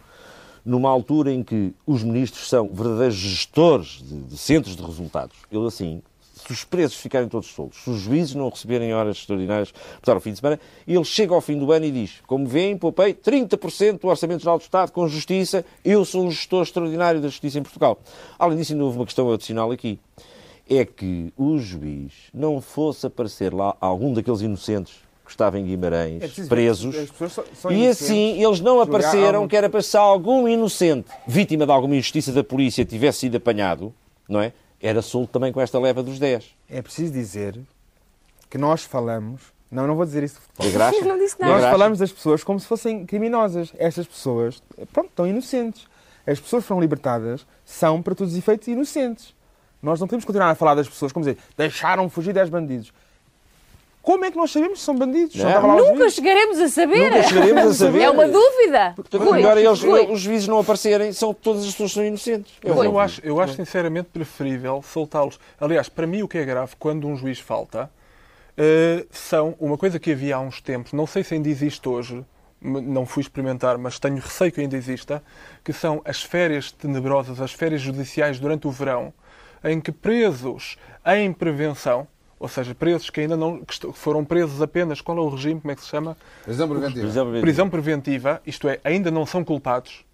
numa 0.64 0.90
altura 0.90 1.32
em 1.32 1.42
que 1.42 1.72
os 1.86 2.02
ministros 2.02 2.48
são 2.48 2.68
verdadeiros 2.68 3.14
gestores 3.14 4.02
de, 4.02 4.22
de 4.22 4.36
centros 4.36 4.76
de 4.76 4.82
resultados, 4.82 5.36
ele 5.50 5.66
assim, 5.66 6.02
se 6.34 6.52
os 6.52 6.64
presos 6.64 6.96
ficarem 6.96 7.28
todos 7.28 7.48
soltos, 7.48 7.78
se 7.84 7.90
os 7.90 8.00
juízes 8.00 8.34
não 8.34 8.48
receberem 8.48 8.92
horas 8.92 9.18
extraordinárias 9.18 9.70
por 9.70 9.98
estar 9.98 10.14
ao 10.14 10.20
fim 10.20 10.32
de 10.32 10.38
semana, 10.40 10.58
ele 10.86 11.04
chega 11.04 11.32
ao 11.32 11.40
fim 11.40 11.56
do 11.56 11.70
ano 11.70 11.84
e 11.84 11.90
diz, 11.92 12.20
como 12.26 12.46
veem, 12.46 12.76
poupei 12.76 13.14
30% 13.14 14.00
do 14.00 14.08
Orçamento 14.08 14.40
Geral 14.40 14.58
do 14.58 14.62
Estado 14.62 14.90
com 14.90 15.06
justiça, 15.06 15.64
eu 15.84 16.04
sou 16.04 16.24
um 16.24 16.30
gestor 16.30 16.64
extraordinário 16.64 17.20
da 17.20 17.28
justiça 17.28 17.58
em 17.58 17.62
Portugal. 17.62 18.00
Além 18.36 18.58
disso, 18.58 18.72
ainda 18.72 18.84
houve 18.84 18.98
uma 18.98 19.04
questão 19.04 19.32
adicional 19.32 19.70
aqui 19.70 20.00
é 20.78 20.84
que 20.84 21.32
o 21.36 21.58
juiz 21.58 22.12
não 22.32 22.60
fosse 22.60 23.06
aparecer 23.06 23.52
lá 23.52 23.76
algum 23.80 24.12
daqueles 24.12 24.40
inocentes 24.40 24.94
que 25.24 25.30
estava 25.30 25.58
em 25.58 25.64
Guimarães, 25.64 26.22
É 26.40 26.44
presos, 26.46 26.94
são- 27.30 27.44
são 27.54 27.72
e 27.72 27.86
assim 27.86 28.42
eles 28.42 28.60
não 28.60 28.80
apareceram, 28.80 29.46
que 29.48 29.56
era 29.56 29.68
para 29.70 29.80
se 29.82 29.96
algum 29.96 30.46
inocente, 30.48 31.08
vítima 31.26 31.64
de 31.64 31.72
alguma 31.72 31.94
injustiça 31.96 32.32
da 32.32 32.42
polícia, 32.44 32.84
tivesse 32.84 33.20
sido 33.20 33.36
apanhado, 33.36 33.94
não 34.28 34.40
é? 34.40 34.52
Era 34.80 35.00
solto 35.00 35.30
também 35.30 35.52
com 35.52 35.60
esta 35.60 35.78
leva 35.78 36.02
dos 36.02 36.18
10. 36.18 36.44
É 36.68 36.82
preciso 36.82 37.12
dizer 37.12 37.58
que 38.50 38.58
nós 38.58 38.82
falamos. 38.82 39.40
Não, 39.70 39.86
não 39.86 39.94
vou 39.96 40.04
dizer 40.04 40.22
isso 40.22 40.34
de 40.34 40.40
futebol. 40.42 40.90
De? 41.00 41.08
Não 41.08 41.18
disse 41.18 41.36
nada. 41.40 41.52
Nós 41.52 41.70
falamos 41.70 41.98
das 41.98 42.12
pessoas 42.12 42.44
como 42.44 42.60
se 42.60 42.66
fossem 42.66 43.06
criminosas. 43.06 43.72
Estas 43.78 44.06
pessoas, 44.06 44.62
pronto, 44.92 45.08
estão 45.08 45.26
inocentes. 45.26 45.86
As 46.26 46.38
pessoas 46.38 46.62
que 46.64 46.68
foram 46.68 46.80
libertadas 46.80 47.46
são, 47.64 48.02
para 48.02 48.14
todos 48.14 48.32
os 48.34 48.38
efeitos, 48.38 48.68
inocentes. 48.68 49.34
Nós 49.82 50.00
não 50.00 50.06
podemos 50.06 50.24
continuar 50.24 50.50
a 50.50 50.54
falar 50.54 50.74
das 50.74 50.88
pessoas 50.88 51.12
como 51.12 51.24
dizer, 51.24 51.38
deixaram 51.56 52.08
fugir 52.08 52.32
10 52.32 52.48
bandidos. 52.48 52.92
Como 54.00 54.24
é 54.24 54.30
que 54.30 54.36
nós 54.36 54.50
sabemos 54.50 54.80
se 54.80 54.84
são 54.84 54.96
bandidos? 54.96 55.36
Nunca 55.36 56.10
chegaremos 56.10 56.58
a 56.58 56.68
saber. 56.68 57.10
Nunca 57.10 57.22
chegaremos 57.22 57.64
a 57.64 57.74
saber. 57.86 58.00
É 58.00 58.10
uma 58.10 58.26
dúvida. 58.26 58.92
Portanto, 58.96 59.22
Rui, 59.22 59.34
melhor 59.34 59.56
é 59.56 59.62
eles, 59.62 59.82
os 60.10 60.20
juízes 60.20 60.48
não 60.48 60.58
aparecerem, 60.58 61.12
são, 61.12 61.32
todas 61.32 61.62
as 61.62 61.70
pessoas 61.70 61.92
são 61.92 62.04
inocentes. 62.04 62.52
É 62.64 62.70
óbvio. 62.70 62.84
eu 62.84 62.98
acho, 62.98 63.20
eu 63.24 63.40
acho 63.40 63.54
sinceramente 63.54 64.08
preferível 64.12 64.82
soltá-los. 64.82 65.38
Aliás, 65.60 65.88
para 65.88 66.06
mim 66.06 66.22
o 66.22 66.28
que 66.28 66.38
é 66.38 66.44
grave 66.44 66.74
quando 66.78 67.06
um 67.06 67.16
juiz 67.16 67.38
falta 67.38 67.88
eh, 68.56 69.06
são 69.10 69.54
uma 69.58 69.78
coisa 69.78 69.98
que 69.98 70.12
havia 70.12 70.36
há 70.36 70.40
uns 70.40 70.60
tempos, 70.60 70.92
não 70.92 71.06
sei 71.06 71.24
se 71.24 71.34
ainda 71.34 71.48
existe 71.48 71.88
hoje, 71.88 72.24
não 72.60 73.06
fui 73.06 73.22
experimentar, 73.22 73.78
mas 73.78 73.98
tenho 73.98 74.16
receio 74.16 74.52
que 74.52 74.60
ainda 74.60 74.76
exista, 74.76 75.22
que 75.64 75.72
são 75.72 76.02
as 76.04 76.22
férias 76.22 76.70
tenebrosas, 76.70 77.40
as 77.40 77.52
férias 77.52 77.80
judiciais 77.80 78.38
durante 78.38 78.66
o 78.66 78.70
verão, 78.70 79.12
em 79.64 79.80
que 79.80 79.92
presos 79.92 80.76
em 81.06 81.32
prevenção, 81.32 82.06
ou 82.38 82.48
seja, 82.48 82.74
presos 82.74 83.10
que 83.10 83.20
ainda 83.20 83.36
não 83.36 83.64
que 83.64 83.92
foram 83.92 84.24
presos 84.24 84.60
apenas, 84.60 85.00
qual 85.00 85.16
é 85.18 85.20
o 85.20 85.28
regime, 85.28 85.60
como 85.60 85.72
é 85.72 85.76
que 85.76 85.82
se 85.82 85.88
chama? 85.88 86.16
Prisão 86.44 86.68
preventiva. 86.68 87.00
Prisão 87.00 87.24
preventiva. 87.24 87.42
Prisão 87.42 87.70
preventiva, 87.70 88.42
isto 88.46 88.68
é, 88.68 88.80
ainda 88.82 89.10
não 89.10 89.24
são 89.24 89.44
culpados, 89.44 90.04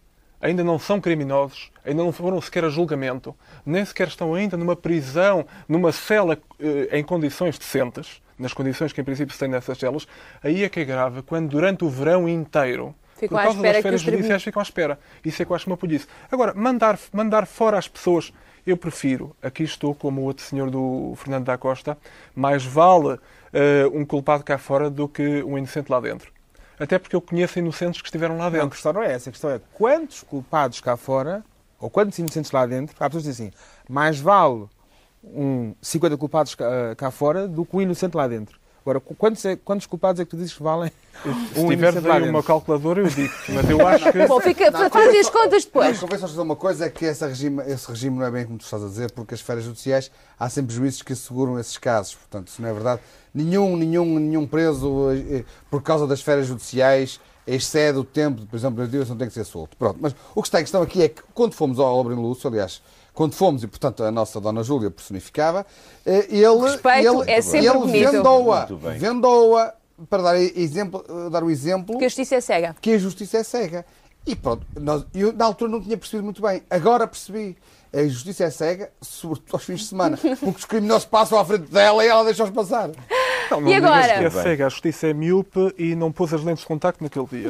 ainda 0.41 0.63
não 0.63 0.79
são 0.79 1.01
criminosos, 1.01 1.71
ainda 1.85 2.03
não 2.03 2.13
foram 2.13 2.41
sequer 2.41 2.65
a 2.65 2.69
julgamento, 2.69 3.35
nem 3.65 3.85
sequer 3.85 4.09
estão 4.09 4.35
ainda 4.35 4.57
numa 4.57 4.77
prisão, 4.77 5.47
numa 5.69 5.91
cela 5.93 6.39
eh, 6.61 6.99
em 6.99 7.03
condições 7.03 7.59
decentes, 7.59 8.23
nas 8.39 8.53
condições 8.53 8.93
que 8.93 9.01
em 9.01 9.05
princípio 9.05 9.33
se 9.33 9.41
tem 9.41 9.49
nessas 9.49 9.79
celas, 9.79 10.07
aí 10.43 10.63
é 10.63 10.69
que 10.69 10.81
é 10.81 10.85
grave, 10.85 11.23
quando 11.23 11.49
durante 11.49 11.85
o 11.85 11.89
verão 11.89 12.29
inteiro, 12.29 12.95
Ficam 13.17 13.37
por 13.37 13.41
à 13.41 13.45
causa 13.45 13.59
espera 13.59 13.73
das 13.73 13.83
férias 13.83 14.01
judiciais, 14.01 14.43
ficam 14.45 14.61
à 14.61 14.63
espera. 14.63 14.99
Isso 15.25 15.43
é 15.43 15.45
que 15.45 15.51
eu 15.51 15.57
acho 15.57 15.67
uma 15.67 15.77
polícia. 15.77 16.09
Agora, 16.31 16.55
mandar, 16.55 16.97
mandar 17.13 17.47
fora 17.49 17.77
as 17.77 17.89
pessoas, 17.89 18.33
eu 18.71 18.77
prefiro, 18.77 19.35
aqui 19.43 19.63
estou 19.63 19.95
como 19.95 20.21
o 20.21 20.25
outro 20.25 20.45
senhor 20.45 20.71
do 20.71 21.15
Fernando 21.17 21.45
da 21.47 21.57
Costa, 21.59 21.97
mais 22.35 22.65
vale 22.65 23.19
eh, 23.53 23.87
um 23.93 24.05
culpado 24.05 24.45
cá 24.45 24.59
fora 24.59 24.91
do 24.91 25.09
que 25.09 25.43
um 25.43 25.57
inocente 25.59 25.91
lá 25.91 26.01
dentro. 26.01 26.33
Até 26.79 26.99
porque 26.99 27.17
eu 27.17 27.21
conheço 27.21 27.59
inocentes 27.59 28.01
que 28.01 28.09
estiveram 28.09 28.37
lá 28.37 28.45
Não, 28.45 28.47
a 28.47 28.51
dentro. 28.51 28.71
questão 28.71 28.93
não 28.93 29.03
é 29.03 29.13
essa. 29.13 29.31
A 29.31 29.33
questão 29.33 29.51
é 29.51 29.61
quantos 29.75 30.23
culpados 30.23 30.81
cá 30.81 30.97
fora, 30.97 31.45
ou 31.81 31.91
quantos 31.91 32.19
inocentes 32.19 32.51
lá 32.53 32.67
dentro, 32.67 32.95
há 33.01 33.09
pessoas 33.09 33.25
que 33.25 33.31
dizem 33.31 33.49
assim, 33.49 33.57
mais 33.89 34.21
vale 34.21 34.67
um 35.25 35.75
50 35.83 36.17
culpados 36.17 36.55
cá, 36.55 36.95
cá 36.97 37.11
fora 37.11 37.49
do 37.49 37.65
que 37.65 37.77
um 37.77 37.83
inocente 37.83 38.17
lá 38.17 38.29
dentro. 38.29 38.59
Agora, 38.83 39.01
qu- 39.01 39.15
quantos, 39.15 39.45
é- 39.45 39.57
quantos 39.57 39.87
culpados 39.87 40.21
é 40.21 40.25
que 40.25 40.31
tu 40.31 40.37
dizes 40.37 40.53
que 40.55 40.63
valem 40.63 40.91
Se 41.53 41.61
um 41.61 41.69
tiveres 41.69 42.05
aí 42.07 42.29
uma 42.31 42.43
calculadora, 42.43 43.01
eu 43.01 43.09
digo 43.09 43.33
mas 43.51 43.69
eu 43.69 43.85
acho 43.87 44.13
que. 44.13 44.27
Bom, 44.27 44.41
fica, 44.41 44.71
Não, 44.71 44.89
faz 44.89 45.15
as 45.17 45.31
contas 45.31 45.65
depois. 45.65 45.99
Só 45.99 46.07
dizer 46.07 46.41
uma 46.41 46.57
coisa, 46.57 46.87
é 46.87 46.91
que 46.91 47.05
esse 47.05 47.27
regime, 47.27 47.63
esse 47.67 47.89
regime 47.89 48.17
não 48.19 48.25
é 48.25 48.31
bem 48.31 48.45
como 48.47 48.59
tu 48.59 48.65
estás 48.65 48.83
a 48.83 48.87
dizer, 48.87 49.11
porque 49.13 49.35
as 49.35 49.41
férias 49.41 49.65
judiciais 49.67 50.11
há 50.39 50.49
sempre 50.49 50.75
juízes 50.75 51.03
que 51.03 51.13
asseguram 51.13 51.59
esses 51.59 51.77
casos. 51.77 52.15
Portanto, 52.15 52.49
isso 52.49 52.63
não 52.63 52.69
é 52.69 52.73
verdade. 52.73 53.01
Nenhum, 53.35 53.77
nenhum, 53.77 54.19
nenhum 54.19 54.47
preso, 54.47 55.11
eh, 55.11 55.39
eh, 55.41 55.45
por 55.71 55.83
causa 55.83 56.07
das 56.07 56.21
férias 56.23 56.47
judiciais, 56.47 57.21
excede 57.47 57.99
o 57.99 58.05
tempo 58.05 58.41
de 58.41 58.47
prisão 58.47 58.73
preventiva, 58.73 59.05
não 59.09 59.17
tem 59.17 59.29
que 59.29 59.35
ser 59.35 59.45
solto. 59.45 59.77
Pronto. 59.77 59.99
Mas 60.01 60.15
o 60.35 60.43
que 60.43 60.49
está 60.49 60.61
em 60.61 60.63
questão 60.65 60.83
aqui 60.83 61.03
é 61.03 61.09
que, 61.09 61.23
quando 61.35 61.53
fomos 61.55 61.79
ao 61.79 61.87
Albrino 61.87 62.23
Lúcio, 62.23 62.49
aliás, 62.49 62.83
quando 63.19 63.35
fomos, 63.35 63.65
e 63.65 63.67
portanto 63.67 64.05
a 64.05 64.13
nossa 64.13 64.41
Dona 64.41 64.63
Júlia 64.63 64.91
personificava, 64.93 65.67
eh, 66.07 66.27
ele, 66.31 66.57
respeito 66.61 67.23
ele, 67.23 67.31
é 67.31 67.43
sempre 67.43 67.67
ele 67.67 68.07
vendou-a, 68.07 68.59
Muito 68.61 68.77
bem. 68.77 68.97
vendou-a, 68.97 69.75
para 70.09 70.23
dar, 70.23 70.37
exemplo, 70.41 71.05
dar 71.29 71.43
o 71.43 71.51
exemplo 71.51 71.87
Porque 71.87 72.05
a 72.05 72.09
justiça 72.09 72.37
é 72.37 72.41
cega. 72.41 72.77
que 72.81 72.93
a 72.93 72.99
justiça 72.99 73.39
é 73.39 73.43
cega. 73.43 73.85
E 74.25 74.37
pronto, 74.37 74.65
nós- 74.79 75.05
eu 75.13 75.33
na 75.33 75.47
altura 75.47 75.69
não 75.71 75.81
tinha 75.81 75.97
percebido 75.97 76.23
muito 76.25 76.41
bem. 76.41 76.63
Agora 76.71 77.07
percebi. 77.09 77.57
A 77.93 78.05
justiça 78.07 78.45
é 78.45 78.51
cega, 78.51 78.91
sobretudo 79.01 79.49
aos 79.55 79.65
fins 79.65 79.81
de 79.81 79.87
semana. 79.87 80.17
Porque 80.39 80.59
os 80.59 80.65
criminosos 80.67 81.07
passam 81.07 81.39
à 81.39 81.45
frente 81.45 81.71
dela 81.73 82.05
e 82.05 82.09
ela 82.09 82.23
deixa-os 82.25 82.51
passar. 82.51 82.91
Não, 83.51 83.61
não 83.63 83.69
E 83.71 83.75
agora? 83.75 84.19
que 84.19 84.25
é 84.27 84.31
cega, 84.31 84.67
a 84.67 84.69
justiça 84.69 85.07
é 85.09 85.15
míope 85.15 85.75
e 85.79 85.95
não 85.97 86.13
pôs 86.13 86.33
as 86.35 86.45
lentes 86.45 86.61
de 86.61 86.67
contacto 86.69 87.03
naquele 87.03 87.27
dia. 87.27 87.49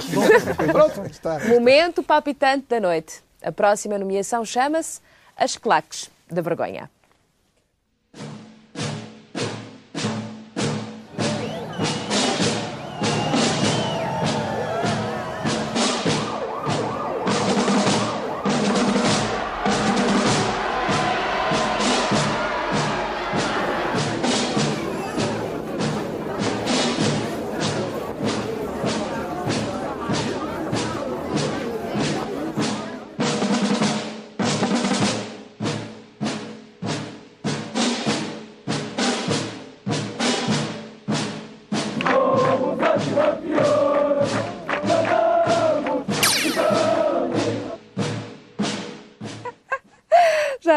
Pronto, 0.72 1.10
está. 1.10 1.40
Momento 1.40 2.02
palpitante 2.02 2.66
da 2.68 2.78
noite. 2.80 3.20
A 3.42 3.50
próxima 3.52 3.98
nomeação 3.98 4.44
chama-se 4.44 5.00
As 5.38 5.56
Claques 5.56 6.10
da 6.28 6.42
Vergonha. 6.42 6.90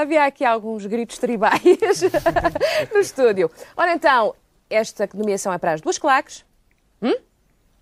Havia 0.01 0.25
aqui 0.25 0.43
alguns 0.43 0.85
gritos 0.85 1.17
tribais 1.17 1.61
no 2.91 2.99
estúdio. 2.99 3.49
Ora 3.75 3.93
então, 3.93 4.35
esta 4.69 5.07
nomeação 5.13 5.53
é 5.53 5.57
para 5.57 5.73
as 5.73 5.81
duas 5.81 5.97
claques. 5.97 6.45
Hum? 7.01 7.15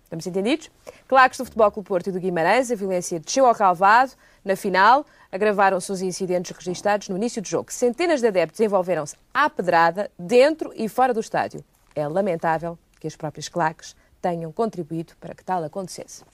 Estamos 0.04 0.26
entendidos? 0.26 0.70
Claques 1.06 1.38
do 1.38 1.44
Futebol 1.44 1.70
Clube 1.70 1.88
Porto 1.88 2.08
e 2.08 2.12
do 2.12 2.20
Guimarães, 2.20 2.70
a 2.70 2.74
violência 2.74 3.20
desceu 3.20 3.46
ao 3.46 3.54
calvado. 3.54 4.12
Na 4.44 4.56
final, 4.56 5.06
agravaram-se 5.30 5.90
os 5.92 6.02
incidentes 6.02 6.56
registados 6.56 7.08
no 7.08 7.16
início 7.16 7.40
do 7.40 7.48
jogo. 7.48 7.72
Centenas 7.72 8.20
de 8.20 8.26
adeptos 8.26 8.60
envolveram-se 8.60 9.14
à 9.32 9.48
pedrada, 9.48 10.10
dentro 10.18 10.72
e 10.74 10.88
fora 10.88 11.14
do 11.14 11.20
estádio. 11.20 11.64
É 11.94 12.06
lamentável 12.08 12.78
que 12.98 13.06
as 13.06 13.16
próprias 13.16 13.48
claques 13.48 13.94
tenham 14.20 14.52
contribuído 14.52 15.14
para 15.20 15.34
que 15.34 15.44
tal 15.44 15.62
acontecesse. 15.62 16.24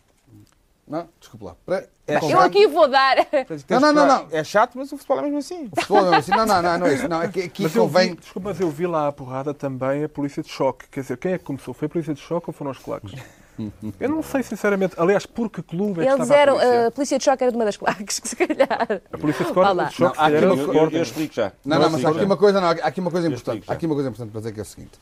Não, 0.86 1.08
desculpa 1.18 1.46
lá. 1.46 1.56
Para- 1.66 1.88
É 2.08 2.18
Eu 2.22 2.38
aqui 2.38 2.68
vou 2.68 2.86
dar. 2.86 3.16
Não, 3.68 3.80
não, 3.80 3.92
não, 3.92 4.06
não. 4.06 4.28
É 4.30 4.44
chato, 4.44 4.78
mas 4.78 4.92
o 4.92 4.96
futebol 4.96 5.18
é 5.18 5.22
mesmo 5.22 5.38
assim. 5.38 5.68
O 5.72 5.80
futebol 5.80 5.98
é 5.98 6.02
mesmo 6.02 6.16
assim. 6.18 6.30
Não, 6.30 6.46
não, 6.46 6.62
não, 6.62 6.78
não 6.78 6.86
é 6.86 6.94
isso. 6.94 7.08
Não, 7.08 7.20
é 7.22 7.26
que 7.28 7.42
aqui 7.42 7.62
Mas 7.64 7.74
eu, 7.74 7.88
vi, 7.88 7.92
convém. 7.94 8.14
desculpa, 8.14 8.48
mas 8.50 8.60
eu 8.60 8.70
vi 8.70 8.86
lá 8.86 9.08
a 9.08 9.12
porrada 9.12 9.52
também 9.52 10.04
a 10.04 10.08
polícia 10.08 10.40
de 10.40 10.48
choque. 10.48 10.86
Quer 10.88 11.00
dizer, 11.00 11.16
quem 11.16 11.32
é 11.32 11.38
que 11.38 11.44
começou? 11.44 11.74
Foi 11.74 11.86
a 11.86 11.88
polícia 11.88 12.14
de 12.14 12.20
choque 12.20 12.48
ou 12.48 12.52
foram 12.54 12.70
os 12.70 12.78
claques? 12.78 13.12
Eu 13.98 14.10
não 14.10 14.22
sei, 14.22 14.42
sinceramente. 14.44 14.94
Aliás, 14.98 15.24
por 15.26 15.50
que 15.50 15.62
clube 15.62 16.02
é 16.02 16.04
que 16.06 16.12
Eles 16.12 16.30
eram. 16.30 16.56
a 16.56 16.60
polícia? 16.60 16.86
A 16.86 16.90
polícia 16.92 17.18
de 17.18 17.24
choque 17.24 17.42
era 17.42 17.50
de 17.50 17.56
uma 17.58 17.64
das 17.64 17.76
claques, 17.76 18.20
que 18.20 18.28
se 18.28 18.36
calhar. 18.36 19.02
A 19.12 19.18
polícia 19.18 19.44
de, 19.46 19.52
cor, 19.52 19.64
de 19.86 19.92
choque, 19.94 20.00
Não, 20.18 20.22
há 20.24 20.26
aqui 20.26 20.36
era 20.36 20.52
uma 20.52 20.62
Sporting. 20.62 20.94
Eu 20.96 21.02
explico 21.02 21.34
já. 21.34 21.52
Não, 21.64 21.78
não, 21.80 21.90
mas 21.90 22.04
há 22.04 22.10
aqui 22.10 22.24
uma 22.24 22.36
coisa, 22.36 22.60
não, 22.60 22.68
há 22.68 22.72
aqui 22.72 23.00
uma 23.00 23.10
coisa 23.10 23.26
Eu 23.26 23.32
importante. 23.32 23.64
Há 23.66 23.72
aqui 23.72 23.86
uma 23.86 23.94
coisa 23.96 24.10
importante 24.10 24.30
para 24.30 24.40
dizer 24.42 24.52
que 24.52 24.60
é 24.60 24.62
o 24.62 24.66
seguinte. 24.66 24.92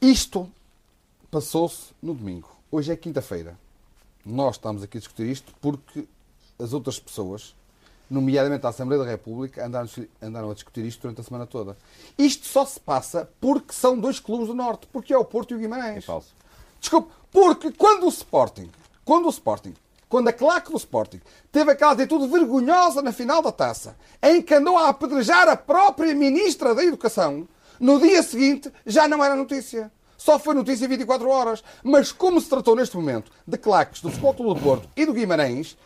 Isto 0.00 0.48
passou-se 1.30 1.86
no 2.00 2.14
domingo. 2.14 2.48
Hoje 2.70 2.92
é 2.92 2.96
quinta-feira. 2.96 3.58
Nós 4.24 4.56
estamos 4.56 4.82
aqui 4.82 4.98
a 4.98 5.00
discutir 5.00 5.26
isto 5.26 5.52
porque 5.60 6.06
as 6.58 6.72
outras 6.72 6.98
pessoas, 6.98 7.54
nomeadamente 8.10 8.66
a 8.66 8.70
Assembleia 8.70 9.02
da 9.02 9.08
República, 9.08 9.64
andaram, 9.64 9.88
andaram 10.20 10.50
a 10.50 10.54
discutir 10.54 10.84
isto 10.84 11.02
durante 11.02 11.20
a 11.20 11.24
semana 11.24 11.46
toda. 11.46 11.76
Isto 12.16 12.46
só 12.46 12.64
se 12.64 12.80
passa 12.80 13.30
porque 13.40 13.72
são 13.72 13.98
dois 13.98 14.20
clubes 14.20 14.48
do 14.48 14.54
Norte, 14.54 14.86
porque 14.92 15.12
é 15.12 15.18
o 15.18 15.24
Porto 15.24 15.52
e 15.52 15.54
o 15.54 15.58
Guimarães. 15.58 15.98
É 15.98 16.00
falso. 16.00 16.34
Desculpe, 16.80 17.12
porque 17.30 17.72
quando 17.72 18.04
o 18.04 18.08
Sporting, 18.08 18.70
quando 19.04 19.26
o 19.26 19.30
Sporting, 19.30 19.74
quando 20.08 20.28
a 20.28 20.32
claque 20.32 20.70
do 20.70 20.76
Sporting 20.76 21.20
teve 21.52 21.70
aquela 21.70 21.92
atitude 21.92 22.26
vergonhosa 22.28 23.02
na 23.02 23.12
final 23.12 23.42
da 23.42 23.52
taça, 23.52 23.96
em 24.22 24.40
que 24.40 24.54
andou 24.54 24.76
a 24.78 24.88
apedrejar 24.88 25.48
a 25.48 25.56
própria 25.56 26.14
Ministra 26.14 26.74
da 26.74 26.82
Educação, 26.82 27.46
no 27.78 28.00
dia 28.00 28.22
seguinte 28.22 28.72
já 28.86 29.06
não 29.06 29.22
era 29.22 29.36
notícia. 29.36 29.92
Só 30.18 30.38
foi 30.38 30.54
notícia 30.54 30.84
em 30.84 30.88
24 30.88 31.26
horas. 31.28 31.64
Mas 31.82 32.12
como 32.12 32.40
se 32.40 32.50
tratou 32.50 32.76
neste 32.76 32.96
momento 32.96 33.30
de 33.46 33.56
claques 33.56 34.02
do 34.02 34.10
Futebol 34.10 34.34
Clube 34.34 34.60
do 34.60 34.64
Porto 34.64 34.88
e 34.94 35.06
do 35.06 35.14
Guimarães, 35.14 35.78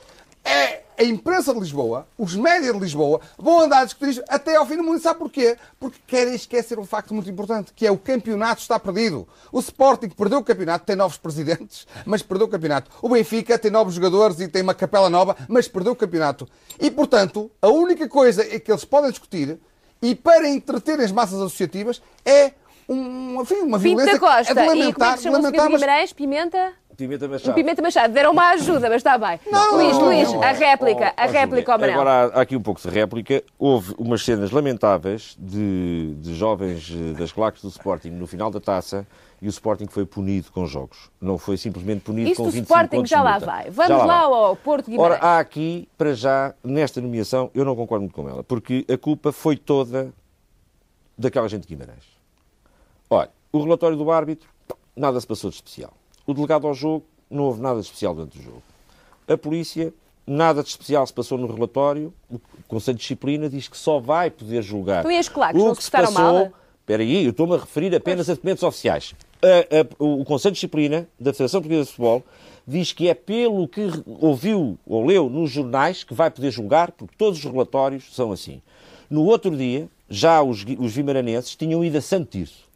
é 0.45 0.83
a 0.99 1.05
imprensa 1.05 1.53
de 1.53 1.61
Lisboa, 1.61 2.07
os 2.19 2.35
médias 2.37 2.73
de 2.73 2.79
Lisboa, 2.79 3.21
vão 3.39 3.61
andar 3.61 3.81
a 3.81 3.85
discutir 3.85 4.23
até 4.29 4.57
ao 4.57 4.67
fim 4.67 4.77
do 4.77 4.83
mundo. 4.83 5.01
Sabe 5.01 5.19
porquê? 5.19 5.57
Porque 5.79 5.99
querem 6.07 6.35
esquecer 6.35 6.79
um 6.79 6.85
facto 6.85 7.15
muito 7.15 7.29
importante, 7.29 7.73
que 7.75 7.87
é 7.87 7.91
o 7.91 7.99
campeonato 7.99 8.61
está 8.61 8.79
perdido. 8.79 9.27
O 9.51 9.59
Sporting 9.61 10.09
perdeu 10.09 10.39
o 10.39 10.45
campeonato, 10.45 10.85
tem 10.85 10.97
novos 10.97 11.17
presidentes, 11.17 11.87
mas 12.05 12.23
perdeu 12.23 12.47
o 12.47 12.51
campeonato. 12.51 12.91
O 13.01 13.09
Benfica 13.09 13.59
tem 13.59 13.71
novos 13.71 13.95
jogadores 13.95 14.41
e 14.41 14.49
tem 14.49 14.63
uma 14.63 14.75
capela 14.75 15.11
nova, 15.11 15.37
mas 15.49 15.69
perdeu 15.69 15.93
o 15.93 15.97
campeonato. 15.97 16.49
E, 16.79 16.91
portanto, 16.91 17.51
a 17.61 17.69
única 17.69 18.09
coisa 18.09 18.43
é 18.43 18.59
que 18.59 18.71
eles 18.71 18.85
podem 18.85 19.11
discutir, 19.11 19.59
e 20.01 20.15
para 20.15 20.49
entreter 20.49 21.01
as 21.01 21.13
massas 21.13 21.39
associativas, 21.39 22.03
é 22.25 22.53
um, 22.89 23.41
enfim, 23.43 23.55
uma 23.63 23.79
Pinto 23.79 23.97
violência 23.99 24.13
da 24.15 24.21
Costa. 24.21 24.61
é 24.61 24.77
e 24.77 24.93
como 24.93 25.05
é 25.05 25.13
que 25.13 25.17
se 25.19 25.23
chama 25.25 25.39
o 25.39 25.43
senhor 25.43 25.69
Guimarães? 25.69 26.13
Pimenta? 26.13 26.73
Pimenta 26.97 27.25
Um 27.27 27.31
Machado. 27.31 27.55
Pimenta 27.55 27.83
Machado. 27.83 28.13
Deram 28.13 28.33
uma 28.33 28.51
ajuda, 28.51 28.89
mas 28.89 28.97
está 28.99 29.17
bem. 29.17 29.41
Não, 29.51 29.77
Luís, 29.77 29.97
não, 29.97 30.05
Luís, 30.05 30.31
não. 30.33 30.43
a 30.43 30.53
réplica, 30.53 31.07
a 31.17 31.25
Oh, 31.25 31.29
oh, 31.29 31.33
réplica 31.33 31.73
ao 31.73 31.79
Manel. 31.79 31.95
Agora 31.95 32.33
há 32.35 32.41
aqui 32.43 32.55
um 32.55 32.61
pouco 32.63 32.81
de 32.83 32.89
réplica. 32.89 33.43
Houve 33.59 33.95
umas 33.99 34.23
cenas 34.23 34.51
lamentáveis 34.51 35.35
de, 35.39 36.15
de 36.21 36.35
jovens 36.35 36.93
eh, 36.93 37.19
das 37.19 37.33
claques 37.33 37.63
do 37.63 37.69
Sporting 37.69 38.11
no 38.11 38.27
final 38.27 38.51
da 38.51 38.61
taça 38.61 39.07
E 39.41 39.47
o 39.47 39.49
Sporting 39.49 39.87
foi 39.89 40.05
punido 40.05 40.53
com 40.53 40.67
jogos. 40.67 41.11
Não 41.21 41.39
foi 41.39 41.57
simplesmente 41.57 42.03
punido 42.03 42.29
Isso 42.29 42.37
com 42.37 42.45
do 42.45 42.51
25 42.53 42.73
Sporting 42.73 42.97
pontos 42.97 43.11
já 43.11 43.19
de 43.19 43.25
lá 43.25 43.31
multa. 43.33 43.47
vai. 43.47 43.71
Vamos 43.71 43.89
Já 43.89 43.97
lá, 44.05 44.29
vai. 44.29 44.39
ao 44.39 44.57
Porto 44.57 44.85
de 44.85 44.91
Guimarães. 44.93 45.19
Ora, 45.23 45.27
há 45.27 45.39
aqui, 45.41 45.89
para 45.97 46.13
já, 46.15 46.55
nesta 46.63 47.01
nomeação, 47.01 47.51
eu 47.55 47.65
não 47.65 47.75
concordo 47.75 48.03
muito 48.03 48.15
com 48.15 48.29
ela, 48.29 48.45
porque 48.45 48.85
a 48.89 48.99
culpa 48.99 49.33
foi 49.33 49.57
toda 49.57 50.13
daquela 51.19 51.49
gente 51.49 51.63
de 51.63 51.69
Guimarães. 51.69 52.05
O 53.53 53.63
relatório 53.63 53.97
do 53.97 54.11
árbitro, 54.11 54.49
nada 54.97 55.21
se 55.21 55.27
passou 55.27 55.51
de 55.51 55.57
especial. 55.57 55.93
O 56.27 56.33
delegado 56.35 56.67
ao 56.67 56.75
jogo, 56.75 57.05
não 57.31 57.45
houve 57.45 57.61
nada 57.61 57.81
de 57.81 57.87
especial 57.87 58.15
durante 58.15 58.39
o 58.39 58.43
jogo. 58.43 58.63
A 59.29 59.37
polícia, 59.37 59.93
nada 60.27 60.63
de 60.63 60.69
especial 60.69 61.07
se 61.07 61.13
passou 61.13 61.37
no 61.39 61.47
relatório. 61.53 62.13
O 62.31 62.41
Conselho 62.69 62.97
de 62.97 63.03
Disciplina 63.03 63.49
diz 63.49 63.69
que 63.69 63.77
só 63.77 63.99
vai 63.99 64.31
poder 64.31 64.63
julgar. 64.63 65.01
Então 65.01 65.11
e 65.11 65.19
as 65.19 65.29
claques, 65.29 65.61
o 65.63 65.75
que 65.77 65.85
se 65.85 65.91
passou... 65.91 66.13
mal? 66.23 66.53
Espera 66.81 67.03
aí, 67.03 67.25
eu 67.25 67.31
estou-me 67.31 67.55
a 67.55 67.59
referir 67.59 67.95
apenas 67.95 68.29
a 68.29 68.35
documentos 68.35 68.63
oficiais. 68.63 69.15
A- 69.43 69.81
a- 69.81 70.05
o 70.05 70.25
Conselho 70.25 70.53
de 70.53 70.57
Disciplina 70.57 71.09
da 71.19 71.33
Federação 71.33 71.61
Portuguesa 71.61 71.85
de 71.85 71.91
Futebol 71.91 72.25
diz 72.67 72.93
que 72.93 73.09
é 73.09 73.15
pelo 73.15 73.69
que 73.69 73.89
ouviu 74.21 74.79
ou 74.87 75.05
leu 75.07 75.29
nos 75.31 75.51
jornais 75.51 76.03
que 76.05 76.13
vai 76.15 76.31
poder 76.31 76.51
julgar, 76.51 76.91
porque 76.93 77.15
todos 77.17 77.39
os 77.39 77.45
relatórios 77.51 78.15
são 78.15 78.33
assim. 78.33 78.61
No 79.09 79.25
outro 79.25 79.57
dia, 79.57 79.89
já 80.09 80.43
os, 80.43 80.65
os 80.79 80.93
vimaranenses 80.93 81.55
tinham 81.55 81.85
ido 81.85 81.99
a. 81.99 82.01
Hum? 82.01 82.72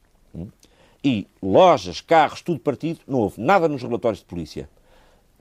E 1.06 1.24
lojas, 1.40 2.00
carros, 2.00 2.40
tudo 2.42 2.58
partido, 2.58 2.98
não 3.06 3.20
houve 3.20 3.40
nada 3.40 3.68
nos 3.68 3.80
relatórios 3.80 4.18
de 4.18 4.24
polícia. 4.26 4.68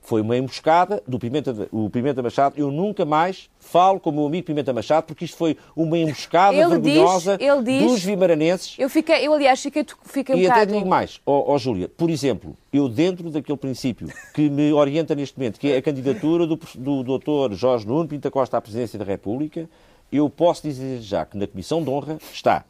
Foi 0.00 0.20
uma 0.20 0.36
emboscada 0.36 1.02
do 1.08 1.18
Pimenta, 1.18 1.68
o 1.72 1.90
Pimenta 1.90 2.22
Machado. 2.22 2.54
Eu 2.56 2.70
nunca 2.70 3.04
mais 3.04 3.50
falo 3.58 3.98
com 3.98 4.10
o 4.10 4.12
meu 4.12 4.26
amigo 4.26 4.46
Pimenta 4.46 4.72
Machado, 4.72 5.02
porque 5.06 5.24
isto 5.24 5.36
foi 5.36 5.56
uma 5.74 5.98
emboscada 5.98 6.56
Ele 6.56 6.78
diz- 6.78 6.92
vergonhosa 6.94 7.36
ele 7.40 7.62
diz- 7.64 7.82
dos 7.82 8.04
vimaranenses. 8.04 8.76
Eu, 8.78 8.88
fiquei, 8.88 9.26
eu, 9.26 9.32
aliás, 9.34 9.60
fiquei, 9.60 9.84
fiquei 10.04 10.36
um 10.36 10.38
E 10.38 10.46
até 10.48 10.64
digo 10.66 10.86
mais, 10.86 11.20
ó 11.26 11.52
ó, 11.52 11.58
Júlia, 11.58 11.88
por 11.88 12.08
exemplo, 12.08 12.56
eu 12.72 12.88
dentro 12.88 13.28
daquele 13.28 13.58
princípio 13.58 14.06
que 14.32 14.48
me 14.48 14.72
orienta 14.72 15.16
neste 15.16 15.36
momento, 15.36 15.58
que 15.58 15.72
é 15.72 15.78
a 15.78 15.82
candidatura 15.82 16.46
do, 16.46 16.56
do 16.76 17.02
doutor 17.02 17.52
Jorge 17.54 17.84
Nuno 17.84 18.06
Pinta 18.08 18.30
Costa 18.30 18.56
à 18.56 18.60
presidência 18.60 18.96
da 18.96 19.04
República, 19.04 19.68
eu 20.12 20.30
posso 20.30 20.62
dizer 20.62 21.00
já 21.00 21.26
que 21.26 21.36
na 21.36 21.48
Comissão 21.48 21.82
de 21.82 21.90
Honra 21.90 22.18
está 22.32 22.64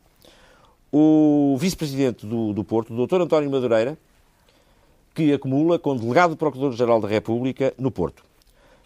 o 0.93 1.57
vice-presidente 1.59 2.27
do, 2.27 2.53
do 2.53 2.65
Porto, 2.65 2.93
o 2.93 2.97
doutor 2.97 3.21
António 3.21 3.51
Madureira, 3.51 3.99
que 5.15 5.33
acumula 5.33 5.79
com 5.79 5.97
delegado 5.97 6.31
do 6.31 6.37
Procurador-Geral 6.37 7.01
da 7.01 7.09
República 7.09 7.73
no 7.79 7.91
Porto. 7.91 8.23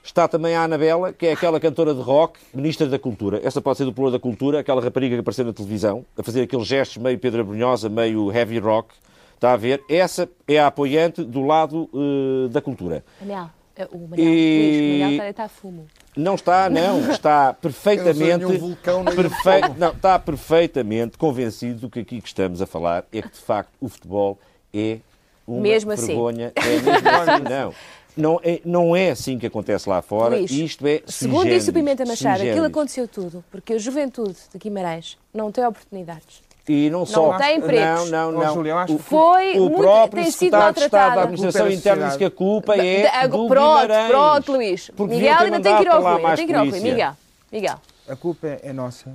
Está 0.02 0.26
também 0.26 0.54
a 0.54 0.62
Anabela, 0.62 1.12
que 1.12 1.26
é 1.26 1.32
aquela 1.32 1.60
cantora 1.60 1.94
de 1.94 2.00
rock, 2.00 2.38
ministra 2.54 2.86
da 2.86 2.98
Cultura. 2.98 3.40
Essa 3.44 3.60
pode 3.60 3.78
ser 3.78 3.84
do 3.84 3.92
Pluro 3.92 4.10
da 4.10 4.18
Cultura, 4.18 4.60
aquela 4.60 4.80
rapariga 4.80 5.14
que 5.14 5.20
apareceu 5.20 5.44
na 5.44 5.52
televisão, 5.52 6.04
a 6.16 6.22
fazer 6.22 6.42
aqueles 6.42 6.66
gestos 6.66 6.96
meio 6.96 7.18
Pedro 7.18 7.42
Abrunhosa, 7.42 7.88
meio 7.88 8.32
heavy 8.32 8.58
rock. 8.58 8.94
Está 9.34 9.52
a 9.52 9.56
ver? 9.56 9.82
Essa 9.88 10.28
é 10.46 10.58
a 10.58 10.68
apoiante 10.68 11.22
do 11.22 11.42
lado 11.42 11.88
eh, 11.94 12.48
da 12.48 12.60
cultura. 12.60 13.04
Manel, 13.20 13.44
eh, 13.44 13.59
o 13.92 14.08
Manel, 14.08 14.24
E- 14.24 14.98
Luís, 14.98 15.10
o 15.12 15.16
Manel 15.16 15.30
está 15.30 15.44
a 15.44 15.48
fumo. 15.48 15.86
Não 16.16 16.34
está, 16.34 16.68
não. 16.70 17.10
Está 17.10 17.52
perfeitamente. 17.60 18.44
nenhum 18.44 18.58
vulcão 18.58 19.04
perfe- 19.04 19.68
não, 19.78 19.90
está 19.90 20.18
perfeitamente 20.18 21.16
convencido 21.18 21.80
do 21.80 21.90
que 21.90 22.00
aqui 22.00 22.20
que 22.20 22.28
estamos 22.28 22.60
a 22.60 22.66
falar 22.66 23.04
é 23.12 23.22
que, 23.22 23.28
de 23.30 23.38
facto, 23.38 23.70
o 23.80 23.88
futebol 23.88 24.38
é 24.74 24.98
uma 25.46 25.60
Mesmo 25.60 25.92
assim. 25.92 26.06
vergonha. 26.08 26.52
É 26.54 26.68
mesmo 26.80 27.08
assim, 27.08 27.42
não. 27.48 27.74
Não 28.16 28.40
é, 28.42 28.60
não 28.64 28.94
é 28.96 29.10
assim 29.12 29.38
que 29.38 29.46
acontece 29.46 29.88
lá 29.88 30.02
fora. 30.02 30.36
Luís, 30.36 30.50
Isto 30.50 30.86
é. 30.86 31.00
Segundo 31.06 31.48
disse 31.48 31.70
o 31.70 31.72
Pimenta 31.72 32.04
Machado, 32.04 32.42
aquilo 32.42 32.64
aconteceu 32.66 33.06
tudo 33.06 33.42
porque 33.50 33.74
a 33.74 33.78
juventude 33.78 34.36
de 34.52 34.58
Guimarães 34.58 35.16
não 35.32 35.50
tem 35.52 35.64
oportunidades. 35.64 36.42
E 36.68 36.88
não 36.90 37.04
só. 37.04 37.36
tem 37.36 37.58
empregos. 37.58 38.10
Não, 38.10 38.30
não, 38.30 38.40
não. 38.44 38.54
Júlio, 38.54 38.70
eu 38.70 38.78
acho 38.78 38.94
o, 38.94 38.96
que 38.98 39.02
Foi 39.02 39.52
o 39.58 39.62
muito- 39.68 39.78
próprio 39.78 40.22
tem 40.22 40.30
sido 40.30 40.44
de 40.46 40.50
da 40.52 40.58
maltratada. 40.58 41.20
Administração 41.22 41.66
é 41.66 41.72
Interna 41.74 42.08
diz 42.08 42.16
que 42.16 42.24
a 42.24 42.30
culpa 42.30 42.76
é 42.76 43.02
Da- 43.02 43.26
do 43.26 43.48
pronto, 43.48 43.80
Guimarães. 43.80 44.08
pronto, 44.10 44.52
Luís. 44.52 44.90
Porque 44.96 45.14
Miguel 45.16 45.38
ainda 45.38 45.60
tem 45.60 45.76
que 45.76 45.82
ir 45.82 45.88
ao 45.88 46.00
Rui. 46.02 46.10
ainda 46.10 46.22
mais 46.22 46.36
Tem 46.38 46.46
que 46.46 46.52
ir 46.52 46.56
ao 46.56 46.62
Rui. 46.62 46.70
polícia. 46.70 46.90
Miguel. 46.90 47.12
Miguel. 47.50 47.80
A 48.08 48.16
culpa 48.16 48.46
é 48.46 48.72
nossa, 48.72 49.12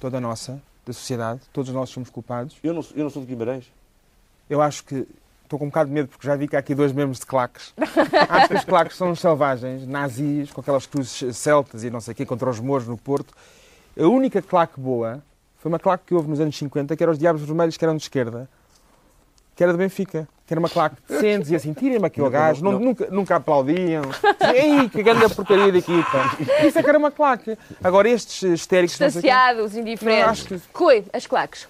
toda 0.00 0.20
nossa, 0.20 0.60
da 0.86 0.92
sociedade. 0.92 1.40
Todos 1.52 1.72
nós 1.72 1.88
somos 1.90 2.10
culpados. 2.10 2.56
Eu 2.62 2.74
não, 2.74 2.84
eu 2.94 3.04
não 3.04 3.10
sou 3.10 3.22
de 3.22 3.28
Guimarães. 3.28 3.64
Eu 4.48 4.60
acho 4.62 4.84
que 4.84 5.06
estou 5.44 5.58
com 5.58 5.64
um 5.66 5.68
bocado 5.68 5.88
de 5.88 5.94
medo 5.94 6.08
porque 6.08 6.26
já 6.26 6.36
vi 6.36 6.46
que 6.48 6.56
há 6.56 6.58
aqui 6.58 6.74
dois 6.74 6.92
membros 6.92 7.18
de 7.20 7.26
claques. 7.26 7.72
acho 8.28 8.48
que 8.48 8.54
os 8.54 8.64
claques 8.64 8.96
são 8.96 9.10
uns 9.10 9.20
selvagens, 9.20 9.86
nazis, 9.86 10.50
com 10.52 10.60
aquelas 10.60 10.86
cruzes 10.86 11.36
celtas 11.36 11.82
e 11.84 11.90
não 11.90 12.00
sei 12.00 12.12
o 12.12 12.14
quê, 12.14 12.26
contra 12.26 12.48
os 12.50 12.60
mouros 12.60 12.86
no 12.86 12.96
Porto. 12.96 13.32
A 13.98 14.04
única 14.06 14.42
claque 14.42 14.78
boa 14.78 15.22
foi 15.66 15.72
uma 15.72 15.80
claque 15.80 16.04
que 16.06 16.14
houve 16.14 16.28
nos 16.30 16.38
anos 16.38 16.56
50, 16.56 16.94
que 16.94 17.02
era 17.02 17.10
os 17.10 17.18
Diabos 17.18 17.42
Vermelhos, 17.42 17.76
que 17.76 17.84
eram 17.84 17.96
de 17.96 18.02
esquerda, 18.04 18.48
que 19.56 19.64
era 19.64 19.72
de 19.72 19.78
Benfica. 19.78 20.28
Que 20.46 20.54
era 20.54 20.60
uma 20.60 20.68
claque 20.68 20.94
decente, 21.08 21.52
e 21.52 21.56
assim, 21.56 21.72
tirem-me 21.72 22.06
aquele 22.06 22.30
gajo, 22.30 22.62
não- 22.62 22.78
nunca, 22.78 23.08
nunca 23.10 23.34
aplaudiam. 23.34 24.02
Ei, 24.54 24.88
que 24.88 25.02
grande 25.02 25.28
porcaria 25.34 25.72
de 25.72 25.78
equipa. 25.78 26.36
Isso 26.64 26.78
é 26.78 26.82
que 26.84 26.88
era 26.88 26.96
uma 26.96 27.10
claque. 27.10 27.58
Agora 27.82 28.08
estes 28.08 28.44
histéricos... 28.44 28.96
Distanciados, 28.96 29.74
indiferentes. 29.74 30.28
acho 30.28 30.44
que- 30.46 30.60
Rui, 30.72 31.04
as 31.12 31.26
claques. 31.26 31.66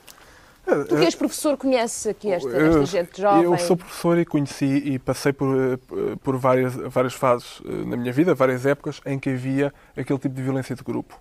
Tu 0.67 0.95
que 0.95 1.05
és 1.07 1.15
professor, 1.15 1.57
conheces 1.57 2.07
aqui 2.07 2.31
esta, 2.31 2.51
esta 2.51 2.61
Eu- 2.61 2.85
gente 2.85 3.19
jovem? 3.19 3.45
Eu 3.45 3.57
sou 3.57 3.79
professor 3.79 4.19
e 4.19 4.27
conheci 4.27 4.67
e 4.67 4.99
passei 4.99 5.33
por, 5.33 5.57
eh, 5.57 5.79
por 6.23 6.37
várias, 6.37 6.75
várias 6.75 7.15
fases 7.15 7.63
eh, 7.65 7.71
na 7.87 7.97
minha 7.97 8.13
vida, 8.13 8.35
várias 8.35 8.67
épocas, 8.67 9.01
em 9.07 9.19
que 9.19 9.31
havia 9.31 9.73
aquele 9.97 10.19
tipo 10.19 10.35
de 10.35 10.43
violência 10.43 10.77
de 10.77 10.83
grupo. 10.83 11.19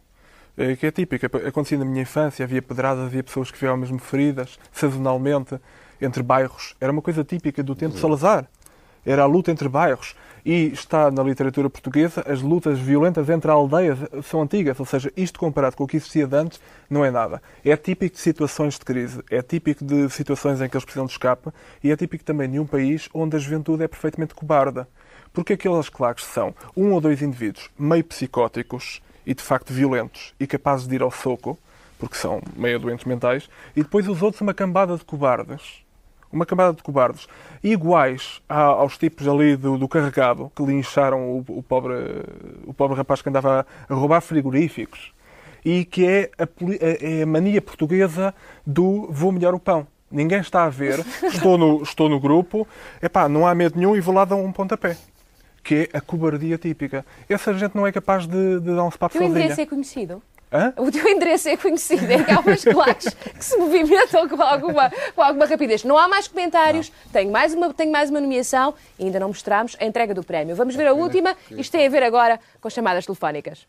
Eh, 0.58 0.76
Que 0.76 0.88
é 0.88 0.92
típica. 0.92 1.28
Acontecia 1.48 1.78
na 1.78 1.86
minha 1.86 2.02
infância, 2.02 2.44
havia 2.44 2.62
pedradas, 2.62 3.06
havia 3.06 3.24
pessoas 3.24 3.52
que 3.52 3.58
ficavam 3.58 3.78
mesmo 3.78 4.00
feridas, 4.00 4.58
sazonalmente, 4.72 5.60
entre 6.02 6.24
bairros. 6.24 6.76
Era 6.80 6.92
uma 6.92 7.02
coisa 7.02 7.24
típica 7.24 7.62
do 7.64 7.76
tempo 7.76 7.96
de 7.96 8.00
Salazar. 8.02 8.48
Era 9.06 9.24
a 9.24 9.26
luta 9.26 9.52
entre 9.52 9.70
bairros. 9.70 10.16
E 10.46 10.68
está 10.68 11.10
na 11.10 11.24
literatura 11.24 11.70
portuguesa, 11.72 12.24
as 12.28 12.40
lutas 12.40 12.78
violentas 12.78 13.28
entre 13.30 13.50
aldeias 13.50 13.98
são 14.24 14.44
antigas, 14.44 14.80
ou 14.80 14.86
seja, 14.86 15.12
isto 15.18 15.40
comparado 15.40 15.76
com 15.76 15.86
o 15.86 15.88
que 15.88 15.98
existia 15.98 16.28
de 16.28 16.36
antes, 16.36 16.62
não 16.88 17.04
é 17.04 17.10
nada. 17.10 17.42
É 17.64 17.76
típico 17.76 18.16
de 18.16 18.22
situações 18.22 18.78
de 18.78 18.86
crise, 18.86 19.24
é 19.32 19.42
típico 19.42 19.84
de 19.84 20.08
situações 20.12 20.62
em 20.62 20.70
que 20.70 20.78
eles 20.78 20.86
precisam 20.86 21.08
de 21.08 21.14
escape 21.14 21.50
e 21.84 21.92
é 21.92 21.96
típico 21.96 22.24
também 22.24 22.48
de 22.48 22.60
um 22.60 22.66
país 22.68 23.10
onde 23.12 23.36
a 23.36 23.40
juventude 23.40 23.84
é 23.84 23.88
perfeitamente 23.88 24.36
cobarda. 24.36 24.88
Porque 25.34 25.54
aquelas 25.54 25.90
claques 25.90 26.26
são 26.26 26.54
um 26.78 26.92
ou 26.92 27.02
dois 27.02 27.24
indivíduos 27.24 27.72
meio 27.78 28.04
psicóticos 28.04 29.02
e 29.26 29.34
de 29.34 29.44
facto 29.44 29.74
violentos 29.74 30.34
e 30.40 30.48
capazes 30.48 30.88
de 30.88 30.96
ir 30.96 31.02
ao 31.02 31.12
soco, 31.12 31.58
porque 32.00 32.16
são 32.16 32.42
meio 32.56 32.80
doentes 32.80 33.06
mentais, 33.06 33.50
e 33.76 33.82
depois 33.82 34.08
os 34.08 34.22
outros 34.22 34.42
uma 34.42 34.54
cambada 34.54 34.98
de 34.98 35.04
cobardes 35.04 35.86
uma 36.36 36.46
camada 36.46 36.74
de 36.74 36.84
cobardes 36.84 37.28
iguais 37.64 38.42
aos 38.48 38.98
tipos 38.98 39.28
ali 39.28 39.56
do, 39.56 39.78
do 39.78 39.88
carregado 39.88 40.52
que 40.54 40.64
lincharam 40.64 41.30
o, 41.30 41.46
o 41.48 41.64
pobre, 41.64 41.96
o 42.66 42.74
pobre 42.74 42.98
rapaz 42.98 43.22
que 43.22 43.30
andava 43.30 43.66
a 43.88 43.94
roubar 43.94 44.22
frigoríficos 44.22 45.14
e 45.64 45.86
que 45.86 46.06
é 46.06 46.30
a, 46.38 46.48
é 47.02 47.24
a 47.24 47.26
mania 47.26 47.62
portuguesa 47.62 48.36
do 48.66 49.08
vou 49.10 49.32
melhor 49.32 49.56
o 49.56 49.60
pão. 49.60 49.88
Ninguém 50.12 50.40
está 50.40 50.66
a 50.66 50.70
ver, 50.70 51.04
estou 51.24 51.58
no, 51.58 51.82
estou 51.82 52.08
no 52.08 52.20
grupo, 52.20 52.68
epá, 53.02 53.28
não 53.28 53.48
há 53.48 53.56
medo 53.56 53.78
nenhum 53.78 53.96
e 53.96 54.02
vou 54.02 54.14
lá 54.14 54.26
dar 54.26 54.36
um 54.36 54.52
pontapé. 54.52 54.98
Que 55.66 55.90
é 55.92 55.98
a 55.98 56.00
cobardia 56.00 56.58
típica. 56.58 57.04
Essa 57.28 57.54
gente 57.56 57.76
não 57.76 57.86
é 57.88 57.92
capaz 57.92 58.28
de, 58.28 58.60
de 58.60 58.76
dar 58.76 58.84
um 58.84 58.88
O 58.88 58.92
teu 58.92 59.10
sozinha. 59.10 59.28
endereço 59.28 59.60
é 59.62 59.66
conhecido? 59.66 60.22
Hã? 60.54 60.72
O 60.78 60.92
teu 60.92 61.06
endereço 61.10 61.50
é 61.50 61.58
conhecido, 61.58 62.06
é 62.10 62.24
que 62.24 62.32
há 62.32 62.40
umas 62.40 62.64
claques 62.64 63.14
que 63.14 63.44
se 63.44 63.58
movimentam 63.58 64.30
com 64.30 64.42
alguma, 64.42 64.92
com 65.16 65.22
alguma 65.24 65.46
rapidez. 65.48 65.84
Não 65.84 65.98
há 65.98 66.08
mais 66.08 66.28
comentários, 66.28 66.92
tenho 67.12 67.32
mais, 67.32 67.54
uma, 67.56 67.74
tenho 67.74 67.92
mais 67.92 68.12
uma 68.12 68.22
nomeação 68.22 68.76
e 69.00 69.06
ainda 69.06 69.20
não 69.20 69.30
mostramos 69.30 69.76
a 69.82 69.86
entrega 69.86 70.14
do 70.14 70.24
prémio. 70.24 70.56
Vamos 70.56 70.76
ver 70.76 70.88
a 70.88 70.94
última, 70.94 71.36
isto 71.50 71.72
tem 71.72 71.88
a 71.88 71.90
ver 71.90 72.04
agora 72.04 72.40
com 72.62 72.70
chamadas 72.70 73.06
telefónicas. 73.06 73.68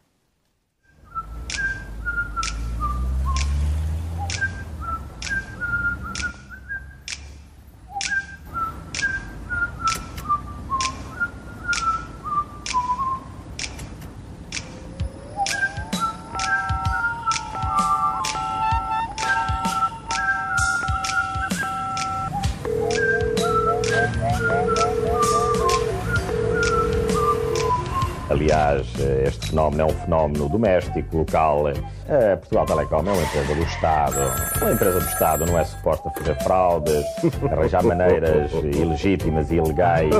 Aliás, 28.76 29.00
Eh, 29.00 29.24
Este 29.26 29.46
fenómeno 29.48 29.82
é 29.82 29.84
um 29.86 29.90
fenómeno 29.90 30.48
doméstico, 30.48 31.18
local. 31.18 31.64
Eh, 32.08 32.36
Portugal 32.36 32.66
Telecom 32.66 32.98
é 32.98 33.12
uma 33.12 33.22
empresa 33.22 33.54
do 33.54 33.62
Estado. 33.62 34.16
Uma 34.60 34.70
empresa 34.70 35.00
do 35.00 35.06
Estado 35.06 35.46
não 35.46 35.58
é 35.58 35.64
suposta 35.64 36.08
fazer 36.10 36.36
fraudes, 36.36 37.04
arranjar 37.50 37.82
maneiras 37.82 38.52
ilegítimas 38.52 39.50
e 39.50 39.56
ilegais 39.56 40.14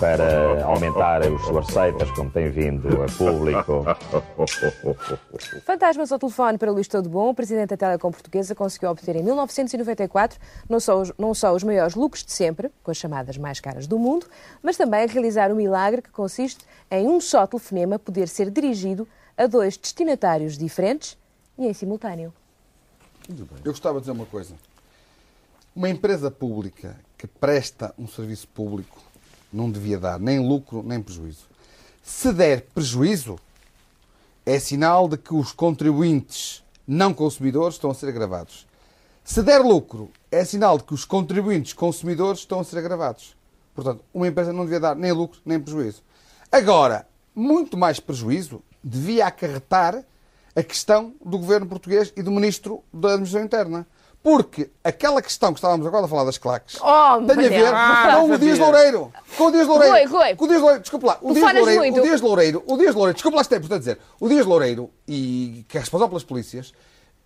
para 0.00 0.64
aumentar 0.64 1.22
as 1.22 1.40
suas 1.42 1.68
receitas, 1.68 2.10
como 2.12 2.30
tem 2.30 2.50
vindo 2.50 2.88
a 3.00 3.06
público. 3.16 3.84
Fantasmas 5.64 6.10
ao 6.10 6.18
telefone 6.18 6.58
para 6.58 6.72
Luís 6.72 6.88
Todo 6.88 7.08
Bom, 7.08 7.30
o 7.30 7.34
presidente 7.34 7.68
da 7.68 7.76
Telecom 7.76 8.10
Portuguesa 8.10 8.52
conseguiu 8.52 8.90
obter 8.90 9.14
em 9.14 9.22
1994 9.22 10.36
não 10.68 10.80
só, 10.80 11.00
os, 11.00 11.12
não 11.16 11.32
só 11.32 11.54
os 11.54 11.62
maiores 11.62 11.94
lucros 11.94 12.24
de 12.24 12.32
sempre, 12.32 12.72
com 12.82 12.90
as 12.90 12.96
chamadas 12.96 13.38
mais 13.38 13.60
caras 13.60 13.86
do 13.86 14.00
mundo, 14.00 14.26
mas 14.60 14.76
também 14.76 15.06
realizar 15.06 15.52
um 15.52 15.56
milagre 15.56 16.02
que 16.02 16.10
consiste 16.10 16.64
em 16.90 17.06
um 17.06 17.20
só 17.20 17.46
telefonema 17.46 18.00
poder 18.00 18.26
ser 18.26 18.50
dirigido 18.50 19.06
a 19.38 19.46
dois 19.46 19.76
destinatários 19.76 20.58
diferentes 20.58 21.19
e 21.60 21.66
em 21.66 21.74
simultâneo. 21.74 22.32
Eu 23.28 23.70
gostava 23.70 23.98
de 23.98 24.04
dizer 24.04 24.12
uma 24.12 24.24
coisa. 24.24 24.54
Uma 25.76 25.90
empresa 25.90 26.30
pública 26.30 26.98
que 27.16 27.26
presta 27.26 27.94
um 27.98 28.08
serviço 28.08 28.48
público 28.48 28.98
não 29.52 29.70
devia 29.70 29.98
dar 29.98 30.18
nem 30.18 30.40
lucro 30.40 30.82
nem 30.82 31.00
prejuízo. 31.00 31.44
Se 32.02 32.32
der 32.32 32.62
prejuízo, 32.62 33.38
é 34.44 34.58
sinal 34.58 35.06
de 35.06 35.18
que 35.18 35.34
os 35.34 35.52
contribuintes 35.52 36.64
não 36.86 37.12
consumidores 37.12 37.74
estão 37.74 37.90
a 37.90 37.94
ser 37.94 38.08
agravados. 38.08 38.66
Se 39.22 39.42
der 39.42 39.60
lucro, 39.60 40.10
é 40.32 40.44
sinal 40.44 40.78
de 40.78 40.84
que 40.84 40.94
os 40.94 41.04
contribuintes 41.04 41.74
consumidores 41.74 42.40
estão 42.40 42.60
a 42.60 42.64
ser 42.64 42.78
agravados. 42.78 43.36
Portanto, 43.74 44.02
uma 44.14 44.26
empresa 44.26 44.52
não 44.52 44.64
devia 44.64 44.80
dar 44.80 44.96
nem 44.96 45.12
lucro 45.12 45.40
nem 45.44 45.60
prejuízo. 45.60 46.02
Agora, 46.50 47.06
muito 47.34 47.76
mais 47.76 48.00
prejuízo 48.00 48.62
devia 48.82 49.26
acarretar 49.26 50.02
a 50.54 50.62
questão 50.62 51.14
do 51.24 51.38
governo 51.38 51.66
português 51.66 52.12
e 52.16 52.22
do 52.22 52.30
ministro 52.30 52.82
da 52.92 53.10
Administração 53.10 53.44
Interna. 53.46 53.86
Porque 54.22 54.68
aquela 54.84 55.22
questão 55.22 55.50
que 55.50 55.58
estávamos 55.58 55.86
agora 55.86 56.04
a 56.04 56.08
falar 56.08 56.24
das 56.24 56.36
claques 56.36 56.76
Oh, 56.82 57.24
tem 57.26 57.46
a 57.46 57.48
ver 57.48 57.72
Manel. 57.72 58.20
com 58.28 58.34
o 58.34 58.38
Dias 58.38 58.58
Loureiro. 58.58 59.12
Com 59.38 59.44
o 59.46 59.50
Dias 59.50 59.66
Loureiro. 59.66 59.94
Rui, 59.94 60.04
Rui. 60.04 60.36
Com 60.36 60.44
o 60.44 60.48
Dias 60.48 60.60
Loureiro, 60.60 60.82
desculpa 60.82 61.06
lá. 61.06 61.18
O 61.22 61.32
Dias 61.32 61.54
Loureiro, 61.54 61.98
o 61.98 62.02
Dias 62.02 62.20
Loureiro, 62.20 62.62
o 62.66 62.76
Dias 62.76 62.94
Loureiro, 62.94 63.14
desculpa 63.14 63.38
lá 63.38 63.44
se 63.44 63.54
é 63.54 63.56
importante 63.56 63.78
dizer, 63.80 63.98
o 64.20 64.28
Dias 64.28 64.44
Loureiro, 64.44 64.90
e, 65.08 65.64
que 65.66 65.78
é 65.78 65.80
responsável 65.80 66.10
pelas 66.10 66.24
polícias, 66.24 66.74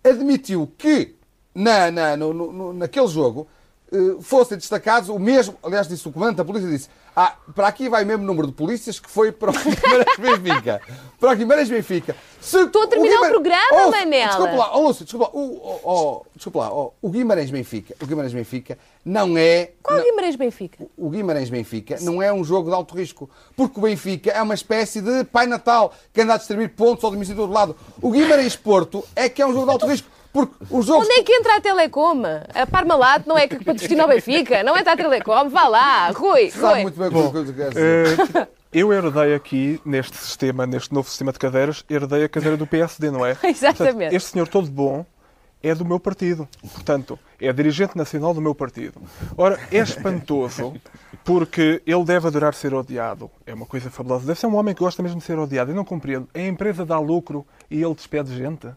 admitiu 0.03 0.71
que 0.77 1.15
na, 1.53 1.91
na, 1.91 2.15
no, 2.15 2.33
no- 2.33 2.71
naquele 2.73 3.07
jogo 3.07 3.45
fossem 4.21 4.57
destacados 4.57 5.09
o 5.09 5.19
mesmo, 5.19 5.55
aliás, 5.63 5.87
disse 5.87 6.07
o 6.07 6.11
comandante 6.11 6.37
da 6.37 6.45
polícia, 6.45 6.69
disse, 6.69 6.89
ah, 7.15 7.35
para 7.55 7.67
aqui 7.67 7.87
vai 7.87 8.03
o 8.03 8.07
mesmo 8.07 8.25
número 8.25 8.47
de 8.47 8.53
polícias 8.53 8.99
que 8.99 9.09
foi 9.09 9.31
para 9.31 9.51
o 9.51 9.53
Guimarães 9.55 10.39
Benfica. 10.39 10.81
Para 11.19 11.31
o 11.31 11.35
Guimarães 11.35 11.69
Benfica. 11.69 12.15
Estou 12.41 12.83
a 12.83 12.87
terminar 12.87 13.21
o 13.21 13.29
programa, 13.29 13.91
Manela. 13.91 14.27
Desculpa 14.27 14.55
lá, 14.55 14.77
oh, 14.77 14.81
Lúcio, 14.81 15.05
desculpa 15.05 15.25
lá, 15.27 15.31
o, 15.33 15.61
oh, 15.63 15.79
oh, 15.83 16.25
desculpa 16.35 16.59
lá, 16.59 16.73
oh, 16.73 16.93
o 17.01 17.09
Guimarães 17.09 17.49
Benfica, 17.49 17.95
o 18.01 18.05
Guimarães 18.05 18.33
Benfica 18.33 18.77
não 19.03 19.37
é 19.37 19.71
Qual 19.81 20.01
Guimarães 20.01 20.35
Benfica? 20.35 20.85
o 20.97 21.09
Guimarães 21.09 21.49
Benfica 21.49 21.97
não 22.01 22.21
é 22.21 22.33
um 22.33 22.43
jogo 22.43 22.69
de 22.69 22.75
alto 22.75 22.95
risco, 22.95 23.29
porque 23.55 23.79
o 23.79 23.83
Benfica 23.83 24.31
é 24.31 24.41
uma 24.41 24.53
espécie 24.53 24.99
de 24.99 25.23
Pai 25.23 25.47
Natal 25.47 25.93
que 26.11 26.21
anda 26.21 26.33
a 26.33 26.37
distribuir 26.37 26.71
pontos 26.71 27.03
ao 27.03 27.11
domicílio 27.11 27.47
do 27.47 27.51
lado. 27.53 27.75
O 28.01 28.11
Guimarães 28.11 28.55
Porto 28.55 29.03
é 29.15 29.29
que 29.29 29.41
é 29.41 29.47
um 29.47 29.53
jogo 29.53 29.65
de 29.65 29.71
alto 29.71 29.87
risco, 29.87 30.09
porque 30.35 30.53
os 30.69 30.85
jogos. 30.85 31.05
Onde 31.05 31.13
é 31.17 31.23
que 31.23 31.31
entra 31.31 31.55
a 31.55 31.61
Telecom? 31.61 32.23
A 32.53 32.67
Parmalat 32.67 33.25
não 33.25 33.37
é 33.37 33.47
que 33.47 33.63
patrocina 33.63 34.03
o 34.03 34.07
Benfica? 34.09 34.63
Não 34.63 34.77
entra 34.77 34.91
a 34.91 34.97
Telecom? 34.97 35.47
Vá 35.47 35.65
lá, 35.69 36.09
Rui, 36.09 36.51
Sabe 36.51 36.73
Rui. 36.73 36.81
muito 36.83 36.99
bem 36.99 37.07
o 37.07 37.31
que 37.31 37.37
eu 37.37 37.53
quero 37.53 37.69
dizer. 37.69 38.35
Eh, 38.35 38.47
eu 38.73 38.91
herdei 38.91 39.33
aqui, 39.33 39.79
neste 39.85 40.17
sistema, 40.17 40.67
neste 40.67 40.93
novo 40.93 41.07
sistema 41.09 41.31
de 41.31 41.39
cadeiras, 41.39 41.85
herdei 41.89 42.25
a 42.25 42.27
cadeira 42.27 42.57
do 42.57 42.67
PSD, 42.67 43.11
não 43.11 43.25
é? 43.25 43.37
Exatamente. 43.47 43.93
Portanto, 43.93 44.13
este 44.13 44.29
senhor 44.31 44.47
todo 44.49 44.69
bom 44.69 45.05
é 45.63 45.73
do 45.73 45.85
meu 45.85 46.01
partido. 46.01 46.45
Portanto, 46.73 47.17
é 47.39 47.53
dirigente 47.53 47.95
nacional 47.97 48.33
do 48.33 48.41
meu 48.41 48.53
partido. 48.53 49.01
Ora, 49.37 49.57
é 49.71 49.77
espantoso 49.77 50.73
porque 51.23 51.81
ele 51.87 52.03
deve 52.03 52.27
adorar 52.27 52.53
ser 52.53 52.73
odiado. 52.73 53.31
É 53.45 53.53
uma 53.53 53.65
coisa 53.65 53.89
fabulosa. 53.89 54.27
Deve 54.27 54.37
ser 54.37 54.47
um 54.47 54.55
homem 54.57 54.75
que 54.75 54.83
gosta 54.83 55.01
mesmo 55.01 55.19
de 55.19 55.25
ser 55.25 55.39
odiado. 55.39 55.71
Eu 55.71 55.75
não 55.75 55.85
compreendo. 55.85 56.27
A 56.33 56.41
empresa 56.41 56.85
dá 56.85 56.99
lucro 56.99 57.47
e 57.71 57.81
ele 57.81 57.95
despede 57.95 58.35
gente? 58.35 58.67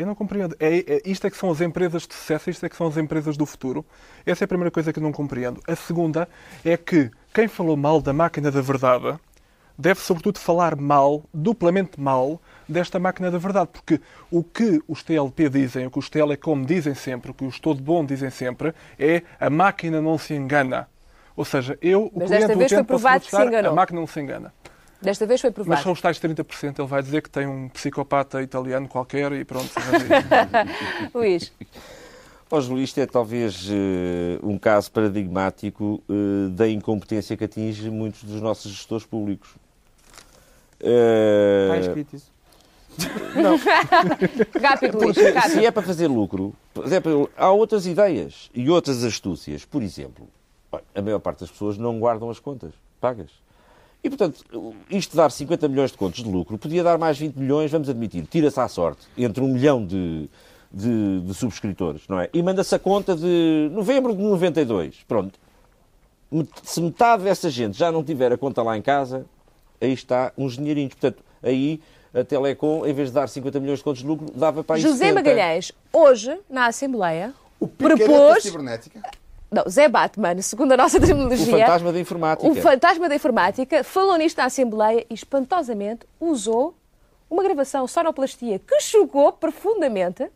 Eu 0.00 0.06
não 0.06 0.14
compreendo. 0.14 0.56
É, 0.58 0.78
é- 0.78 1.02
isto 1.04 1.26
é 1.26 1.30
que 1.30 1.36
são 1.36 1.50
as 1.50 1.60
empresas 1.60 2.06
de 2.06 2.14
sucesso, 2.14 2.48
isto 2.48 2.64
é 2.64 2.70
que 2.70 2.76
são 2.76 2.86
as 2.86 2.96
empresas 2.96 3.36
do 3.36 3.44
futuro. 3.44 3.84
Essa 4.24 4.44
é 4.44 4.46
a 4.46 4.48
primeira 4.48 4.70
coisa 4.70 4.94
que 4.94 4.98
eu 4.98 5.02
não 5.02 5.12
compreendo. 5.12 5.60
A 5.68 5.76
segunda 5.76 6.26
é 6.64 6.74
que 6.74 7.10
quem 7.34 7.46
falou 7.46 7.76
mal 7.76 8.00
da 8.00 8.10
máquina 8.10 8.50
da 8.50 8.62
verdade 8.62 9.18
deve, 9.76 10.00
sobretudo, 10.00 10.38
falar 10.38 10.74
mal, 10.74 11.22
duplamente 11.34 12.00
mal, 12.00 12.40
desta 12.66 12.98
máquina 12.98 13.30
da 13.30 13.36
verdade. 13.36 13.68
Porque 13.70 14.00
o 14.30 14.42
que 14.42 14.82
os 14.88 15.02
TLP 15.02 15.50
dizem, 15.50 15.86
o 15.86 15.90
que 15.90 15.98
os 15.98 16.08
Telecom 16.08 16.62
dizem 16.62 16.94
sempre, 16.94 17.30
o 17.32 17.34
que 17.34 17.44
os 17.44 17.60
Todo 17.60 17.82
Bom 17.82 18.02
dizem 18.02 18.30
sempre, 18.30 18.72
é 18.98 19.22
a 19.38 19.50
máquina 19.50 20.00
não 20.00 20.16
se 20.16 20.32
engana. 20.32 20.88
Ou 21.36 21.44
seja, 21.44 21.78
eu, 21.82 22.06
o 22.06 22.12
Mas 22.20 22.28
cliente 22.28 22.46
desta 22.46 22.58
vez 22.58 22.70
foi 22.70 22.78
utente, 22.78 22.88
posso 22.88 23.02
provado 23.02 23.24
que 23.24 23.30
se 23.30 23.42
enganou. 23.42 23.72
A 23.72 23.74
máquina 23.74 24.00
não 24.00 24.06
se 24.06 24.18
engana. 24.18 24.54
Desta 25.02 25.24
vez 25.26 25.40
foi 25.40 25.50
Mas 25.50 25.54
provado. 25.54 25.82
são 25.82 25.92
os 25.92 26.00
tais 26.00 26.18
30%. 26.20 26.78
Ele 26.78 26.88
vai 26.88 27.02
dizer 27.02 27.22
que 27.22 27.30
tem 27.30 27.46
um 27.46 27.68
psicopata 27.70 28.42
italiano 28.42 28.86
qualquer 28.86 29.32
e 29.32 29.44
pronto. 29.44 29.70
Luís. 31.14 31.52
Ó, 32.50 32.60
Júlio, 32.60 32.82
isto 32.82 32.98
é 32.98 33.06
talvez 33.06 33.68
eh, 33.70 34.38
um 34.42 34.58
caso 34.58 34.90
paradigmático 34.90 36.02
eh, 36.08 36.48
da 36.50 36.68
incompetência 36.68 37.36
que 37.36 37.44
atinge 37.44 37.88
muitos 37.90 38.24
dos 38.24 38.40
nossos 38.40 38.72
gestores 38.72 39.06
públicos. 39.06 39.50
Eh, 40.80 41.68
Está 41.70 41.78
escrito 41.78 42.16
isso. 42.16 42.32
Não. 43.36 43.56
Rápido, 44.60 44.98
Luís, 44.98 45.16
rápido. 45.16 45.52
se 45.52 45.64
é 45.64 45.70
para 45.70 45.82
fazer 45.82 46.08
lucro, 46.08 46.52
por 46.74 46.84
exemplo, 46.84 47.30
há 47.36 47.50
outras 47.50 47.86
ideias 47.86 48.50
e 48.52 48.68
outras 48.68 49.04
astúcias. 49.04 49.64
Por 49.64 49.82
exemplo, 49.82 50.28
a 50.94 51.00
maior 51.00 51.20
parte 51.20 51.40
das 51.40 51.50
pessoas 51.50 51.78
não 51.78 51.98
guardam 52.00 52.28
as 52.28 52.40
contas 52.40 52.72
pagas. 53.00 53.30
E, 54.02 54.08
portanto, 54.08 54.44
isto 54.90 55.10
de 55.10 55.16
dar 55.16 55.30
50 55.30 55.68
milhões 55.68 55.90
de 55.90 55.98
contos 55.98 56.22
de 56.22 56.30
lucro 56.30 56.56
podia 56.56 56.82
dar 56.82 56.96
mais 56.96 57.18
20 57.18 57.36
milhões, 57.36 57.70
vamos 57.70 57.88
admitir, 57.88 58.26
tira-se 58.26 58.58
à 58.58 58.66
sorte, 58.66 59.06
entre 59.16 59.42
um 59.42 59.48
milhão 59.48 59.84
de, 59.84 60.28
de, 60.72 61.20
de 61.20 61.34
subscritores, 61.34 62.02
não 62.08 62.18
é? 62.18 62.30
E 62.32 62.42
manda-se 62.42 62.74
a 62.74 62.78
conta 62.78 63.14
de 63.14 63.68
novembro 63.72 64.14
de 64.14 64.22
92. 64.22 65.04
Pronto. 65.06 65.38
Se 66.62 66.80
metade 66.80 67.24
dessa 67.24 67.50
gente 67.50 67.76
já 67.76 67.92
não 67.92 68.02
tiver 68.02 68.32
a 68.32 68.38
conta 68.38 68.62
lá 68.62 68.76
em 68.76 68.82
casa, 68.82 69.26
aí 69.80 69.92
está 69.92 70.32
uns 70.38 70.56
dinheirinhos. 70.56 70.94
Portanto, 70.94 71.22
aí 71.42 71.80
a 72.14 72.24
Telecom, 72.24 72.86
em 72.86 72.92
vez 72.92 73.08
de 73.08 73.14
dar 73.14 73.28
50 73.28 73.60
milhões 73.60 73.78
de 73.80 73.84
contos 73.84 74.00
de 74.00 74.06
lucro, 74.06 74.26
dava 74.34 74.64
para 74.64 74.76
aí 74.76 74.82
José 74.82 75.08
70. 75.08 75.14
Magalhães, 75.14 75.72
hoje, 75.92 76.38
na 76.48 76.66
Assembleia, 76.66 77.34
Picareta 77.58 78.04
propôs... 78.04 78.44
Não, 79.50 79.64
Zé 79.68 79.88
Batman, 79.88 80.40
segundo 80.42 80.72
a 80.72 80.76
nossa 80.76 81.00
terminologia... 81.00 81.56
O 81.56 81.58
fantasma 81.58 81.92
da 81.92 81.98
informática. 82.00 82.48
O 82.48 82.54
fantasma 82.54 83.08
da 83.08 83.14
informática 83.16 83.82
falou 83.82 84.16
nisto 84.16 84.38
na 84.38 84.44
Assembleia 84.44 85.04
e, 85.10 85.14
espantosamente, 85.14 86.06
usou 86.20 86.74
uma 87.28 87.42
gravação 87.42 87.86
sonoplastia 87.88 88.60
que 88.60 88.80
chocou 88.80 89.32
profundamente 89.32 90.30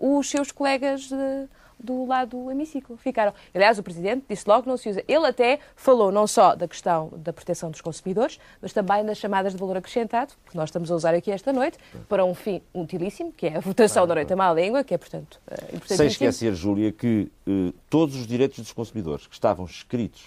os 0.00 0.28
seus 0.28 0.50
colegas 0.50 1.02
de- 1.02 1.48
do 1.78 2.04
lado 2.06 2.30
do 2.42 2.50
hemiciclo. 2.50 2.96
Ficaram. 2.96 3.32
Aliás, 3.54 3.78
o 3.78 3.82
Presidente 3.82 4.24
disse 4.28 4.44
logo 4.48 4.62
que 4.64 4.68
não 4.68 4.76
se 4.76 4.88
usa. 4.90 5.02
Ele 5.06 5.26
até 5.26 5.60
falou 5.76 6.10
não 6.10 6.26
só 6.26 6.54
da 6.54 6.66
questão 6.66 7.10
da 7.16 7.32
proteção 7.32 7.70
dos 7.70 7.80
consumidores, 7.80 8.38
mas 8.60 8.72
também 8.72 9.04
das 9.04 9.18
chamadas 9.18 9.52
de 9.52 9.58
valor 9.58 9.76
acrescentado, 9.76 10.32
que 10.50 10.56
nós 10.56 10.68
estamos 10.68 10.90
a 10.90 10.94
usar 10.94 11.14
aqui 11.14 11.30
esta 11.30 11.52
noite, 11.52 11.78
para 12.08 12.24
um 12.24 12.34
fim 12.34 12.60
utilíssimo, 12.74 13.32
que 13.32 13.46
é 13.46 13.56
a 13.56 13.60
votação 13.60 14.06
da 14.06 14.14
noite 14.14 14.32
à 14.32 14.36
má 14.36 14.52
língua, 14.52 14.82
que 14.82 14.92
é, 14.94 14.98
portanto, 14.98 15.40
eh, 15.46 15.56
Sem 15.56 15.66
importantíssimo. 15.76 16.06
esquecer, 16.08 16.54
Júlia, 16.54 16.90
que 16.92 17.30
eh, 17.46 17.72
todos 17.88 18.16
os 18.16 18.26
direitos 18.26 18.58
dos 18.58 18.72
consumidores 18.72 19.26
que 19.26 19.34
estavam 19.34 19.64
escritos 19.64 20.24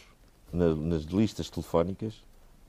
na- 0.53 0.75
nas 0.75 1.03
listas 1.03 1.49
telefónicas, 1.49 2.13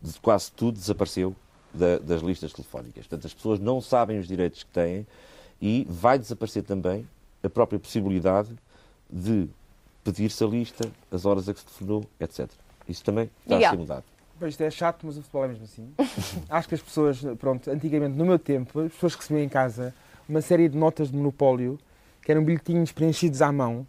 de- 0.01 0.19
quase 0.21 0.51
tudo 0.51 0.79
desapareceu 0.79 1.35
da- 1.73 1.99
das 1.99 2.21
listas 2.21 2.53
telefónicas. 2.53 3.07
Portanto, 3.07 3.27
as 3.27 3.33
pessoas 3.35 3.59
não 3.61 3.81
sabem 3.81 4.19
os 4.19 4.27
direitos 4.27 4.63
que 4.65 4.71
têm 4.71 5.07
e 5.61 5.87
vai 5.89 6.19
desaparecer 6.19 6.63
também 6.65 7.09
a 7.43 7.49
própria 7.49 7.79
possibilidade 7.79 8.51
de 9.13 9.49
pedir-se 10.03 10.43
a 10.43 10.47
lista, 10.47 10.89
as 11.11 11.25
horas 11.27 11.49
a 11.49 11.55
que 11.55 11.61
se 11.61 11.67
telefonou, 11.67 12.05
etc. 12.19 12.49
Isso 12.89 13.05
também 13.05 13.31
está 13.45 13.55
a 13.55 13.59
Miguel. 13.59 13.71
ser 13.71 13.77
mudado. 13.77 14.05
Isto 14.43 14.63
é 14.63 14.71
chato, 14.71 15.07
mas 15.07 15.17
o 15.17 15.23
futebol 15.23 15.45
é 15.45 15.49
mesmo 15.49 15.65
assim. 15.65 15.89
Acho 16.51 16.69
que 16.69 16.75
as 16.75 16.81
pessoas, 16.83 17.23
pronto, 17.39 17.71
antigamente, 17.71 18.17
no 18.17 18.25
meu 18.25 18.39
tempo, 18.41 18.81
as 18.81 18.93
pessoas 18.93 19.15
recebiam 19.15 19.45
em 19.45 19.49
casa 19.49 19.95
uma 20.29 20.41
série 20.41 20.69
de 20.69 20.77
notas 20.77 21.11
de 21.11 21.17
monopólio 21.17 21.79
que 22.23 22.33
eram 22.33 22.43
bilhetinhos 22.43 22.91
preenchidos 22.91 23.41
à 23.43 23.53
mão, 23.53 23.87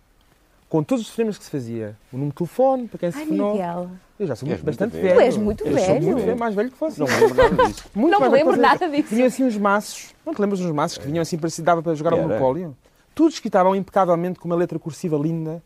com 0.69 0.83
todos 0.83 1.01
os 1.03 1.07
telefonemas 1.07 1.37
que 1.39 1.45
se 1.45 1.51
fazia. 1.51 1.95
O 2.11 2.17
número 2.17 2.31
de 2.33 2.37
telefone, 2.37 2.87
para 2.87 2.99
quem 2.99 3.11
se 3.11 3.17
Ai, 3.17 3.25
telefonou. 3.25 3.53
Miguel. 3.53 3.89
Eu 4.19 4.27
já 4.27 4.35
sou 4.35 4.47
muito, 4.47 4.63
muito 4.63 4.65
bastante 4.77 4.91
velho. 4.91 5.03
velho. 5.03 5.15
Tu 5.15 5.21
és 5.23 5.37
muito 5.37 5.63
Eu 5.65 5.77
sou 5.77 5.85
velho. 5.87 6.01
muito 6.03 6.25
velho, 6.25 6.37
mais 6.39 6.55
velho 6.55 6.71
que 6.71 6.77
fosse. 6.77 6.99
Não 6.99 7.07
me 7.07 7.13
lembro 7.13 7.35
nada 7.35 7.67
disso. 7.67 7.85
Muito 7.95 8.11
Não 8.11 8.19
me 8.21 8.29
lembro 8.29 8.57
nada 8.57 8.89
disso. 8.89 9.09
Vinham 9.15 9.27
assim 9.27 9.43
uns 9.43 9.57
maços. 9.57 10.13
Não 10.25 10.33
te 10.35 10.41
lembras 10.41 10.59
dos 10.59 10.71
maços 10.71 10.97
que 10.99 11.05
vinham 11.07 11.21
assim, 11.21 11.37
parecia 11.37 11.63
dava 11.63 11.81
para 11.81 11.93
jogar 11.95 12.13
ao 12.13 12.19
monopólio? 12.21 12.75
Tudo 13.15 13.31
escritavam 13.31 13.75
impecavelmente 13.75 14.39
com 14.39 14.47
uma 14.47 14.55
letra 14.55 14.79
cursiva 14.79 15.17
linda. 15.17 15.61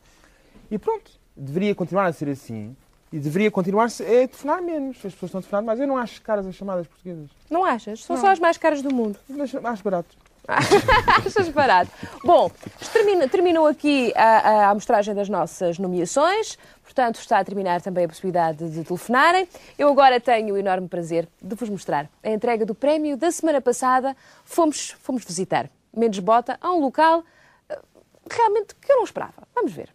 E 0.69 0.77
pronto, 0.77 1.11
deveria 1.35 1.73
continuar 1.73 2.05
a 2.05 2.13
ser 2.13 2.29
assim. 2.29 2.75
E 3.11 3.19
deveria 3.19 3.49
continuar-se 3.49 4.03
a 4.03 4.27
telefonar 4.27 4.61
menos. 4.61 4.97
As 4.97 5.13
pessoas 5.13 5.29
estão 5.29 5.39
a 5.39 5.41
telefonar 5.41 5.63
mais. 5.63 5.79
Eu 5.79 5.87
não 5.87 5.97
acho 5.97 6.21
caras 6.21 6.45
as 6.45 6.55
chamadas 6.55 6.87
portuguesas. 6.87 7.29
Não 7.49 7.63
achas? 7.63 8.03
São 8.03 8.15
Não. 8.15 8.23
só 8.23 8.31
as 8.31 8.39
mais 8.39 8.57
caras 8.57 8.81
do 8.81 8.93
mundo. 8.93 9.17
Mas 9.29 9.53
mais 9.53 9.81
barato. 9.81 10.17
Achas 10.47 11.49
barato. 11.49 11.91
Bom, 12.23 12.49
termina- 12.93 13.27
terminou 13.27 13.67
aqui 13.67 14.13
a, 14.15 14.23
a, 14.23 14.69
amostragem 14.69 15.13
das 15.13 15.27
nossas 15.27 15.77
nomeações. 15.77 16.57
Portanto, 16.83 17.19
está 17.19 17.39
a 17.39 17.43
terminar 17.43 17.81
também 17.81 18.05
a 18.05 18.07
possibilidade 18.07 18.69
de 18.69 18.83
telefonarem. 18.85 19.45
Eu 19.77 19.89
agora 19.89 20.21
tenho 20.21 20.55
o 20.55 20.57
enorme 20.57 20.87
prazer 20.87 21.27
de 21.41 21.53
vos 21.53 21.67
mostrar 21.67 22.09
a 22.23 22.29
entrega 22.29 22.65
do 22.65 22.73
prémio 22.73 23.17
da 23.17 23.29
semana 23.29 23.59
passada. 23.59 24.15
Fomos, 24.45 24.91
fomos 25.01 25.25
visitar 25.25 25.69
Mendes 25.93 26.19
Bota 26.19 26.57
a 26.61 26.71
um 26.71 26.79
local 26.79 27.25
realmente 28.35 28.75
que 28.75 28.91
eu 28.91 28.97
não 28.97 29.03
esperava. 29.03 29.47
Vamos 29.55 29.71
ver. 29.73 29.89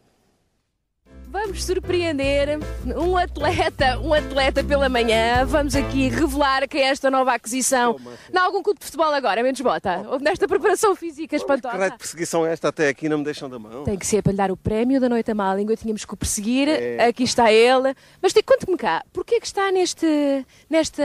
Vamos 1.32 1.64
surpreender 1.64 2.58
um 2.94 3.16
atleta, 3.16 3.98
um 4.00 4.12
atleta 4.12 4.62
pela 4.62 4.86
manhã. 4.90 5.46
Vamos 5.46 5.74
aqui 5.74 6.10
revelar 6.10 6.68
quem 6.68 6.82
é 6.82 6.88
esta 6.88 7.10
nova 7.10 7.32
aquisição. 7.32 7.98
Em 8.30 8.36
algum 8.36 8.62
clube 8.62 8.78
de 8.78 8.84
futebol 8.84 9.06
agora, 9.06 9.42
menos 9.42 9.58
bota. 9.62 10.04
Ou 10.10 10.20
nesta 10.20 10.46
preparação 10.46 10.94
física 10.94 11.38
Que 11.38 11.42
raio 11.42 11.56
espantosa. 11.58 11.90
de 11.90 11.96
perseguição 11.96 12.44
é 12.44 12.52
esta 12.52 12.68
até 12.68 12.88
aqui? 12.88 13.08
Não 13.08 13.16
me 13.16 13.24
deixam 13.24 13.48
da 13.48 13.58
mão. 13.58 13.82
Tem 13.84 13.96
que 13.96 14.06
ser 14.06 14.20
para 14.20 14.32
lhe 14.32 14.36
dar 14.36 14.50
o 14.50 14.58
prémio 14.58 15.00
da 15.00 15.08
noite 15.08 15.30
à 15.30 15.34
má 15.34 15.54
língua. 15.54 15.74
Tínhamos 15.74 16.04
que 16.04 16.12
o 16.12 16.16
perseguir. 16.18 16.68
É. 16.68 17.06
Aqui 17.06 17.22
está 17.22 17.50
ele. 17.50 17.96
Mas 18.20 18.34
conte-me 18.44 18.76
cá, 18.76 19.02
porquê 19.10 19.40
que 19.40 19.46
está 19.46 19.72
neste, 19.72 20.44
nesta 20.68 21.02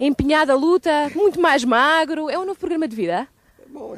empenhada 0.00 0.56
luta, 0.56 0.90
muito 1.14 1.40
mais 1.40 1.62
magro? 1.62 2.28
É 2.28 2.36
um 2.36 2.44
novo 2.44 2.58
programa 2.58 2.88
de 2.88 2.96
vida? 2.96 3.28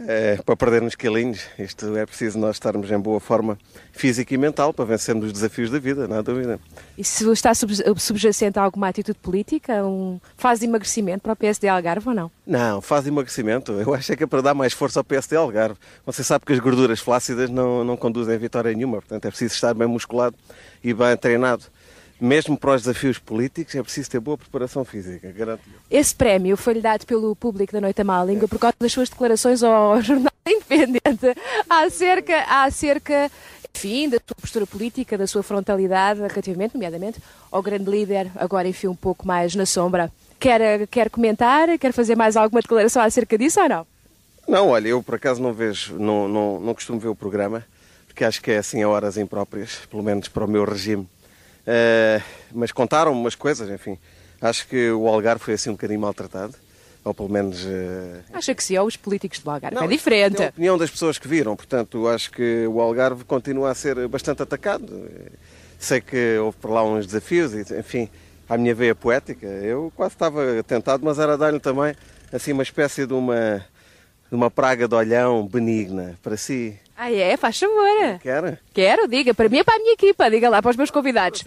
É 0.07 0.37
para 0.45 0.57
perder 0.57 0.83
uns 0.83 0.95
quilinhos. 0.95 1.41
Isto 1.59 1.97
é 1.97 2.05
preciso 2.05 2.39
nós 2.39 2.57
estarmos 2.57 2.91
em 2.91 2.99
boa 2.99 3.20
forma 3.20 3.59
física 3.93 4.35
e 4.35 4.37
mental 4.39 4.73
para 4.75 4.85
vencermos 4.85 5.27
os 5.27 5.33
desafios 5.33 5.70
da 5.70 5.79
vida, 5.79 6.09
não 6.09 6.18
há 6.18 6.23
dúvida. 6.23 6.59
Isso 6.99 7.33
está 7.33 7.55
sub- 7.55 7.73
subjacente 7.99 8.59
a 8.59 8.62
alguma 8.62 8.89
atitude 8.89 9.18
política? 9.18 9.85
Um 9.85 10.20
fase 10.37 10.61
de 10.61 10.66
emagrecimento 10.66 11.20
para 11.23 11.33
o 11.33 11.37
PSD 11.37 11.68
Algarve 11.68 12.09
ou 12.09 12.14
não? 12.14 12.31
Não, 12.47 12.81
faz 12.81 13.07
emagrecimento. 13.07 13.73
Eu 13.73 13.95
acho 13.95 14.16
que 14.16 14.25
é 14.25 14.27
para 14.27 14.43
dar 14.43 14.55
mais 14.55 14.73
força 14.73 15.01
ao 15.01 15.05
PSD 15.05 15.37
Algarve. 15.37 15.77
Você 16.05 16.25
sabe 16.25 16.45
que 16.45 16.53
as 16.53 16.59
gorduras 16.59 17.01
flácidas 17.01 17.49
não, 17.49 17.85
não 17.85 17.97
conduzem 17.97 18.35
a 18.35 18.39
vitória 18.39 18.73
nenhuma, 18.73 18.97
portanto 18.99 19.25
é 19.25 19.29
preciso 19.29 19.55
estar 19.55 19.73
bem 19.75 19.87
musculado 19.89 20.35
e 20.83 20.93
bem 20.93 21.16
treinado. 21.16 21.64
Mesmo 22.23 22.57
para 22.57 22.77
os 22.77 22.83
desafios 22.83 23.18
políticos 23.18 23.75
é 23.75 23.83
preciso 23.83 24.09
ter 24.09 24.20
boa 24.20 24.39
preparação 24.39 24.85
física, 24.85 25.33
garanto. 25.33 25.62
Esse 25.91 26.14
prémio 26.14 26.57
foi-lhe 26.57 26.81
dado 26.81 27.05
pelo 27.05 27.35
público 27.35 27.73
da 27.73 27.81
Noite 27.81 28.01
à 28.01 28.05
Má 28.05 28.25
Língua 28.25 28.47
por 28.47 28.61
causa 28.61 28.77
das 28.79 28.93
suas 28.93 29.09
declarações 29.09 29.61
ao 29.61 29.99
Jornal 30.01 30.33
Independente 30.47 31.35
acerca, 31.68 32.45
acerca 32.45 33.29
enfim, 33.75 34.09
da 34.09 34.18
sua 34.25 34.37
postura 34.41 34.64
política, 34.68 35.18
da 35.18 35.27
sua 35.27 35.43
frontalidade 35.43 36.20
relativamente, 36.20 36.75
nomeadamente, 36.75 37.20
ao 37.51 37.61
grande 37.61 37.91
líder, 37.91 38.31
agora 38.37 38.68
enfim 38.68 38.87
um 38.87 38.95
pouco 38.95 39.27
mais 39.27 39.57
na 39.57 39.66
sombra. 39.66 40.09
Quer, 40.39 40.87
quer 40.87 41.11
comentar? 41.11 41.77
Quer 41.77 41.93
fazer 41.93 42.14
mais 42.14 42.37
alguma 42.37 42.61
declaração 42.61 43.03
acerca 43.03 43.37
disso 43.37 43.61
ou 43.61 43.68
não? 43.68 43.87
Não, 44.47 44.68
olha, 44.68 44.87
eu 44.87 45.03
por 45.03 45.16
acaso 45.16 45.43
não 45.43 45.53
vejo, 45.53 45.99
não, 45.99 46.29
não, 46.29 46.61
não 46.61 46.73
costumo 46.73 47.01
ver 47.01 47.09
o 47.09 47.16
programa, 47.16 47.64
porque 48.07 48.25
acho 48.25 48.41
que 48.41 48.53
é 48.53 48.59
assim 48.59 48.81
a 48.81 48.89
horas 48.89 49.16
impróprias, 49.16 49.81
pelo 49.91 50.05
menos 50.05 50.29
para 50.29 50.45
o 50.45 50.49
meu 50.49 50.64
regime. 50.64 51.09
Eh, 51.67 52.21
mas 52.53 52.73
contaram-me 52.73 53.19
umas 53.21 53.35
coisas, 53.35 53.69
enfim. 53.71 53.99
Acho 54.41 54.67
que 54.67 54.91
o 54.91 55.07
Algarve 55.09 55.43
foi 55.45 55.55
assim 55.55 55.71
um 55.71 55.75
bocadinho 55.75 56.01
maltratado, 56.01 56.55
ou 57.05 57.15
pelo 57.15 57.29
menos. 57.29 57.65
eh, 57.65 58.21
Acha 58.33 58.55
que 58.55 58.63
sim, 58.65 58.77
ou 58.79 58.87
os 58.87 58.97
políticos 58.97 59.39
de 59.39 59.49
Algarve? 59.49 59.77
Não, 59.77 59.85
é 59.85 59.89
diferente. 59.89 60.43
É 60.43 60.47
a 60.47 60.49
opinião 60.49 60.77
das 60.77 60.91
pessoas 60.91 61.19
que 61.19 61.29
viram, 61.29 61.55
portanto, 61.55 62.09
acho 62.09 62.31
que 62.33 62.67
o 62.67 62.81
Algarve 62.81 63.25
continua 63.25 63.71
a 63.71 63.75
ser 63.75 64.07
bastante 64.09 64.43
atacado. 64.43 65.09
Sei 65.79 66.01
que 66.01 66.39
houve 66.39 66.57
por 66.59 66.71
lá 66.71 66.85
uns 66.85 67.07
desafios, 67.07 67.53
e, 67.55 67.79
enfim, 67.79 68.09
à 68.49 68.57
minha 68.57 68.75
veia 68.75 68.95
poética. 68.95 69.47
Eu 69.47 69.93
quase 69.97 70.15
estava 70.15 70.41
tentado, 70.65 71.05
mas 71.05 71.19
era 71.19 71.37
dar-lhe 71.39 71.61
também 71.61 71.95
assim 72.33 72.53
uma 72.53 72.63
espécie 72.63 73.07
de 73.07 73.13
uma, 73.13 73.65
de 74.29 74.35
uma 74.35 74.51
praga 74.51 74.87
de 74.89 74.95
olhão 74.95 75.47
benigna 75.47 76.19
para 76.23 76.37
si. 76.37 76.77
Ah, 77.03 77.11
é? 77.11 77.37
Faz 77.37 77.59
favor. 77.59 78.21
Quer? 78.21 78.61
Quero, 78.73 79.09
diga. 79.09 79.35
Para 79.35 79.49
mim 79.49 79.59
é 79.59 79.65
para 79.65 79.75
a 79.75 79.79
minha 79.81 79.95
equipa. 79.95 80.31
Diga 80.31 80.49
lá 80.49 80.63
para 80.63 80.71
os 80.71 80.77
meus 80.77 80.89
convidados. 80.89 81.43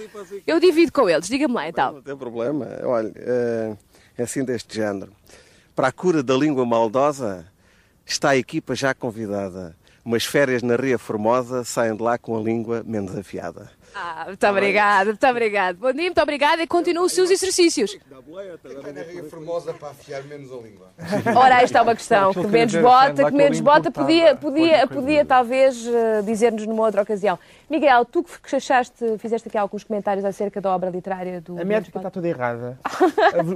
Eu 0.45 0.59
divido 0.59 0.91
com 0.91 1.09
eles. 1.09 1.29
Diga-me 1.29 1.53
lá 1.53 1.69
então. 1.69 1.93
Não 1.93 2.01
tem 2.01 2.17
problema. 2.17 2.67
Olha, 2.83 3.13
eh, 3.15 3.73
é 4.17 4.23
assim 4.23 4.43
deste 4.43 4.75
género. 4.75 5.13
Para 5.73 5.87
a 5.87 5.91
cura 5.93 6.21
da 6.21 6.33
língua 6.35 6.65
maldosa, 6.65 7.45
está 8.05 8.31
a 8.31 8.37
equipa 8.37 8.75
já 8.75 8.93
convidada. 8.93 9.77
Umas 10.03 10.25
férias 10.25 10.61
na 10.61 10.75
Ria 10.75 10.99
Formosa 10.99 11.63
saem 11.63 11.95
de 11.95 12.03
lá 12.03 12.17
com 12.17 12.37
a 12.37 12.41
língua 12.41 12.83
menos 12.85 13.15
afiada. 13.15 13.71
Ah, 13.97 14.25
muito 14.27 14.45
obrigada, 14.45 15.05
muito 15.05 15.25
obrigada. 15.25 15.77
Bom 15.79 15.93
dia, 15.93 16.03
muito 16.03 16.21
obrigada 16.21 16.61
e 16.61 16.67
continuem 16.67 17.05
os 17.05 17.13
seus 17.13 17.31
exercícios. 17.31 17.97
Formosa 19.29 19.73
para 19.73 19.87
afiar 19.87 20.21
menos 20.25 20.51
a 20.51 20.55
língua. 20.57 20.87
Ora, 21.33 21.55
aí 21.55 21.63
está 21.63 21.81
uma 21.81 21.95
questão. 21.95 22.33
Que 22.33 22.45
menos 22.45 22.75
bota, 22.75 23.23
que 23.23 23.31
menos 23.31 23.61
bota 23.61 23.89
podia, 23.89 24.35
podia, 24.35 24.85
podia 24.85 25.23
talvez 25.23 25.87
eh, 25.87 26.21
dizer-nos 26.23 26.67
numa 26.67 26.83
outra 26.83 27.03
ocasião. 27.03 27.39
Miguel, 27.69 28.03
tu 28.03 28.21
que 28.21 28.53
achaste, 28.53 29.17
fizeste 29.17 29.47
aqui 29.47 29.57
alguns 29.57 29.85
comentários 29.85 30.25
acerca 30.25 30.59
da 30.59 30.75
obra 30.75 30.89
literária 30.89 31.39
do. 31.39 31.57
A 31.57 31.63
métrica 31.63 31.97
está 31.99 32.11
toda 32.11 32.27
errada. 32.27 32.77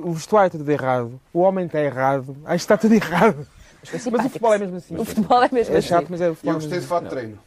o 0.06 0.14
vestuário 0.14 0.48
está 0.48 0.58
tudo 0.58 0.72
errado. 0.72 1.20
O 1.34 1.40
homem 1.40 1.66
está 1.66 1.82
errado. 1.82 2.38
Acho 2.46 2.56
que 2.56 2.56
está 2.56 2.78
tudo 2.78 2.94
errado. 2.94 3.46
Mas 3.92 4.06
o 4.06 4.30
futebol 4.30 4.54
é 4.54 4.58
mesmo 4.58 4.78
assim. 4.78 4.96
O 4.96 5.04
futebol 5.04 5.44
é 5.44 5.50
mesmo 5.52 5.76
é 5.76 5.80
assim. 5.80 5.88
chato, 5.90 6.08
mas 6.10 6.22
é 6.22 6.30
o 6.30 6.36
futebol 6.36 6.54
Eu 6.54 6.60
gostei 6.62 6.80
de 6.80 6.86
fato 6.86 7.04
de 7.04 7.10
treino. 7.10 7.40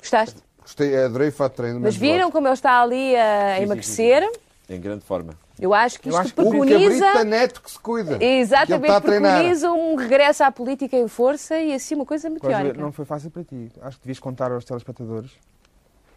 Gostaste? 0.00 0.42
Gostei, 0.62 0.96
adorei 1.04 1.28
o 1.28 1.32
fato 1.32 1.52
de 1.52 1.56
treino. 1.56 1.80
Mas 1.80 1.96
viram 1.96 2.30
como 2.30 2.46
ele 2.46 2.54
está 2.54 2.80
ali 2.82 3.14
a 3.16 3.60
emagrecer? 3.60 4.28
Em 4.68 4.80
grande 4.80 5.04
forma. 5.04 5.34
Eu 5.60 5.74
acho 5.74 6.00
que 6.00 6.08
isto 6.08 6.18
acho 6.18 6.34
que 6.34 6.40
o 6.40 6.48
preconiza. 6.48 7.04
cabrito 7.06 7.24
neto 7.24 7.60
que 7.62 7.70
se 7.70 7.78
cuida. 7.78 8.18
que 8.18 8.24
Exatamente, 8.24 9.00
preconiza 9.02 9.70
um 9.70 9.94
regresso 9.96 10.42
à 10.44 10.50
política 10.50 10.96
em 10.96 11.06
força 11.08 11.58
e 11.58 11.74
assim 11.74 11.94
uma 11.94 12.06
coisa 12.06 12.30
meteórica. 12.30 12.80
não 12.80 12.90
foi 12.90 13.04
fácil 13.04 13.30
para 13.30 13.44
ti. 13.44 13.70
Acho 13.82 13.96
que 13.98 14.04
devias 14.04 14.18
contar 14.18 14.50
aos 14.50 14.64
telespectadores 14.64 15.30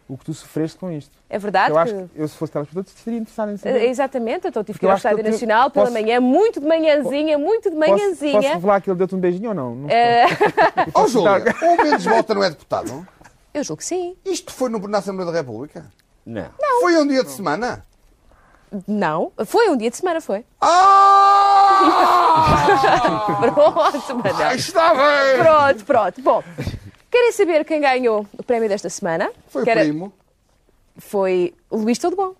o 0.08 0.16
que 0.16 0.24
tu 0.24 0.32
sofreste 0.32 0.78
com 0.78 0.90
isto. 0.90 1.10
É 1.28 1.38
verdade 1.38 1.70
Eu 1.70 1.78
acho 1.78 1.92
que- 1.94 2.04
que 2.14 2.20
eu, 2.22 2.28
se 2.28 2.36
fosse 2.36 2.52
telespectador, 2.52 2.90
estaria 2.96 3.18
interessado 3.20 3.50
em 3.50 3.54
Eh, 3.54 3.56
saber. 3.58 3.82
Exatamente, 3.88 4.48
então 4.48 4.64
tive 4.64 4.78
que 4.78 4.86
ir 4.86 4.88
ao 4.88 4.94
que 4.94 4.98
Estádio 4.98 5.24
Nacional 5.30 5.70
pela 5.70 5.86
posso- 5.86 5.92
manhã, 6.00 6.20
muito 6.20 6.60
de 6.60 6.66
manhãzinha, 6.66 7.36
muito 7.38 7.68
de 7.70 7.76
Posso, 7.76 7.90
manhãzinha. 7.90 8.32
posso 8.40 8.48
revelar 8.54 8.80
que 8.80 8.88
ele 8.90 8.98
deu-te 8.98 9.14
um 9.16 9.18
beijinho 9.20 9.48
ou 9.50 9.54
não? 9.54 9.74
não 9.74 9.90
Eh, 9.90 10.24
Ó, 10.94 11.02
oh, 11.04 11.08
Júlia, 11.08 11.42
o 11.62 11.82
Mendes 11.82 12.04
Volta 12.06 12.34
não 12.34 12.42
é 12.44 12.50
deputado? 12.50 13.06
Eu 13.56 13.64
julgo 13.64 13.78
que 13.78 13.86
sim. 13.86 14.14
Isto 14.22 14.52
foi 14.52 14.68
no, 14.68 14.78
na 14.86 14.98
Assembleia 14.98 15.32
da 15.32 15.38
República? 15.38 15.86
Não. 16.26 16.50
Foi 16.82 16.94
um 16.98 17.06
dia 17.06 17.24
de 17.24 17.30
semana? 17.30 17.82
Não, 18.86 19.32
foi 19.46 19.70
um 19.70 19.78
dia 19.78 19.90
de 19.90 19.96
semana, 19.96 20.20
foi. 20.20 20.44
Ah! 20.60 22.66
pronto, 23.40 24.14
Manel. 24.16 24.56
Está 24.56 24.92
bem. 24.92 25.42
Pronto, 25.42 25.84
pronto. 25.86 26.20
Bom, 26.20 26.44
querem 27.10 27.32
saber 27.32 27.64
quem 27.64 27.80
ganhou 27.80 28.26
o 28.36 28.42
prémio 28.42 28.68
desta 28.68 28.90
semana? 28.90 29.32
Foi 29.48 29.64
Quer- 29.64 29.78
o 29.78 29.80
primo. 29.80 30.12
Foi 30.98 31.54
o 31.70 31.78
Luís 31.78 31.98
Todo 31.98 32.14
Bom. 32.14 32.34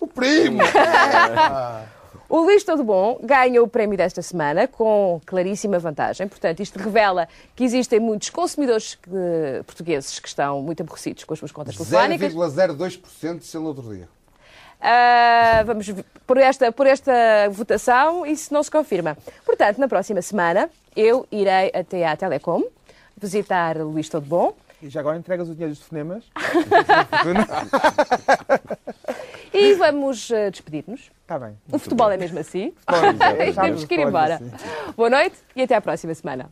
O 0.00 0.06
primo! 0.06 0.60
O 2.30 2.38
Luís 2.42 2.62
Todo 2.62 2.84
Bom 2.84 3.18
ganhou 3.24 3.64
o 3.64 3.68
prémio 3.68 3.96
desta 3.98 4.22
semana 4.22 4.68
com 4.68 5.20
claríssima 5.26 5.80
vantagem. 5.80 6.28
Portanto, 6.28 6.60
isto 6.60 6.78
revela 6.78 7.26
que 7.56 7.64
existem 7.64 7.98
muitos 7.98 8.30
consumidores 8.30 8.94
que- 8.94 9.10
portugueses 9.66 10.20
que 10.20 10.28
estão 10.28 10.62
muito 10.62 10.80
aborrecidos 10.80 11.24
com 11.24 11.32
as 11.34 11.40
suas 11.40 11.50
contas 11.50 11.74
telefónicas. 11.76 12.32
0,02% 12.32 13.42
se 13.42 13.56
ele 13.56 13.66
outro 13.66 13.92
dia. 13.92 14.08
Ah, 14.80 15.64
vamos 15.66 15.92
por 16.24 16.38
esta, 16.38 16.70
por 16.70 16.86
esta 16.86 17.12
votação, 17.50 18.24
isso 18.24 18.54
não 18.54 18.62
se 18.62 18.70
confirma. 18.70 19.18
Portanto, 19.44 19.78
na 19.78 19.88
próxima 19.88 20.22
semana, 20.22 20.70
eu 20.96 21.26
irei 21.32 21.72
até 21.74 22.06
à 22.06 22.16
Telecom 22.16 22.62
visitar 23.20 23.76
o 23.76 23.88
Luís 23.90 24.08
Todo 24.08 24.24
Bom 24.24 24.54
E 24.80 24.88
já 24.88 25.00
agora 25.00 25.18
entregas 25.18 25.48
o 25.48 25.52
dinheiro 25.52 25.74
dos 25.74 25.84
telefonemas. 25.86 26.24
e 29.52 29.74
vamos 29.74 30.30
ah, 30.30 30.50
despedir-nos. 30.50 31.10
Está 31.22 31.38
bem. 31.38 31.56
O 31.70 31.78
futebol 31.78 32.10
é 32.10 32.16
mesmo 32.16 32.38
assim. 32.38 32.72
Futebol 32.72 33.18
é 33.38 33.48
assim. 33.48 33.60
Temos 33.60 33.84
que 33.84 33.94
ir 33.94 34.00
é 34.00 34.02
embora. 34.02 34.40
mesmo 34.40 34.58
Boa 34.96 35.10
noite 35.10 35.36
e 35.54 35.62
até 35.62 35.74
à 35.74 35.80
próxima 35.80 36.14
semana. 36.14 36.50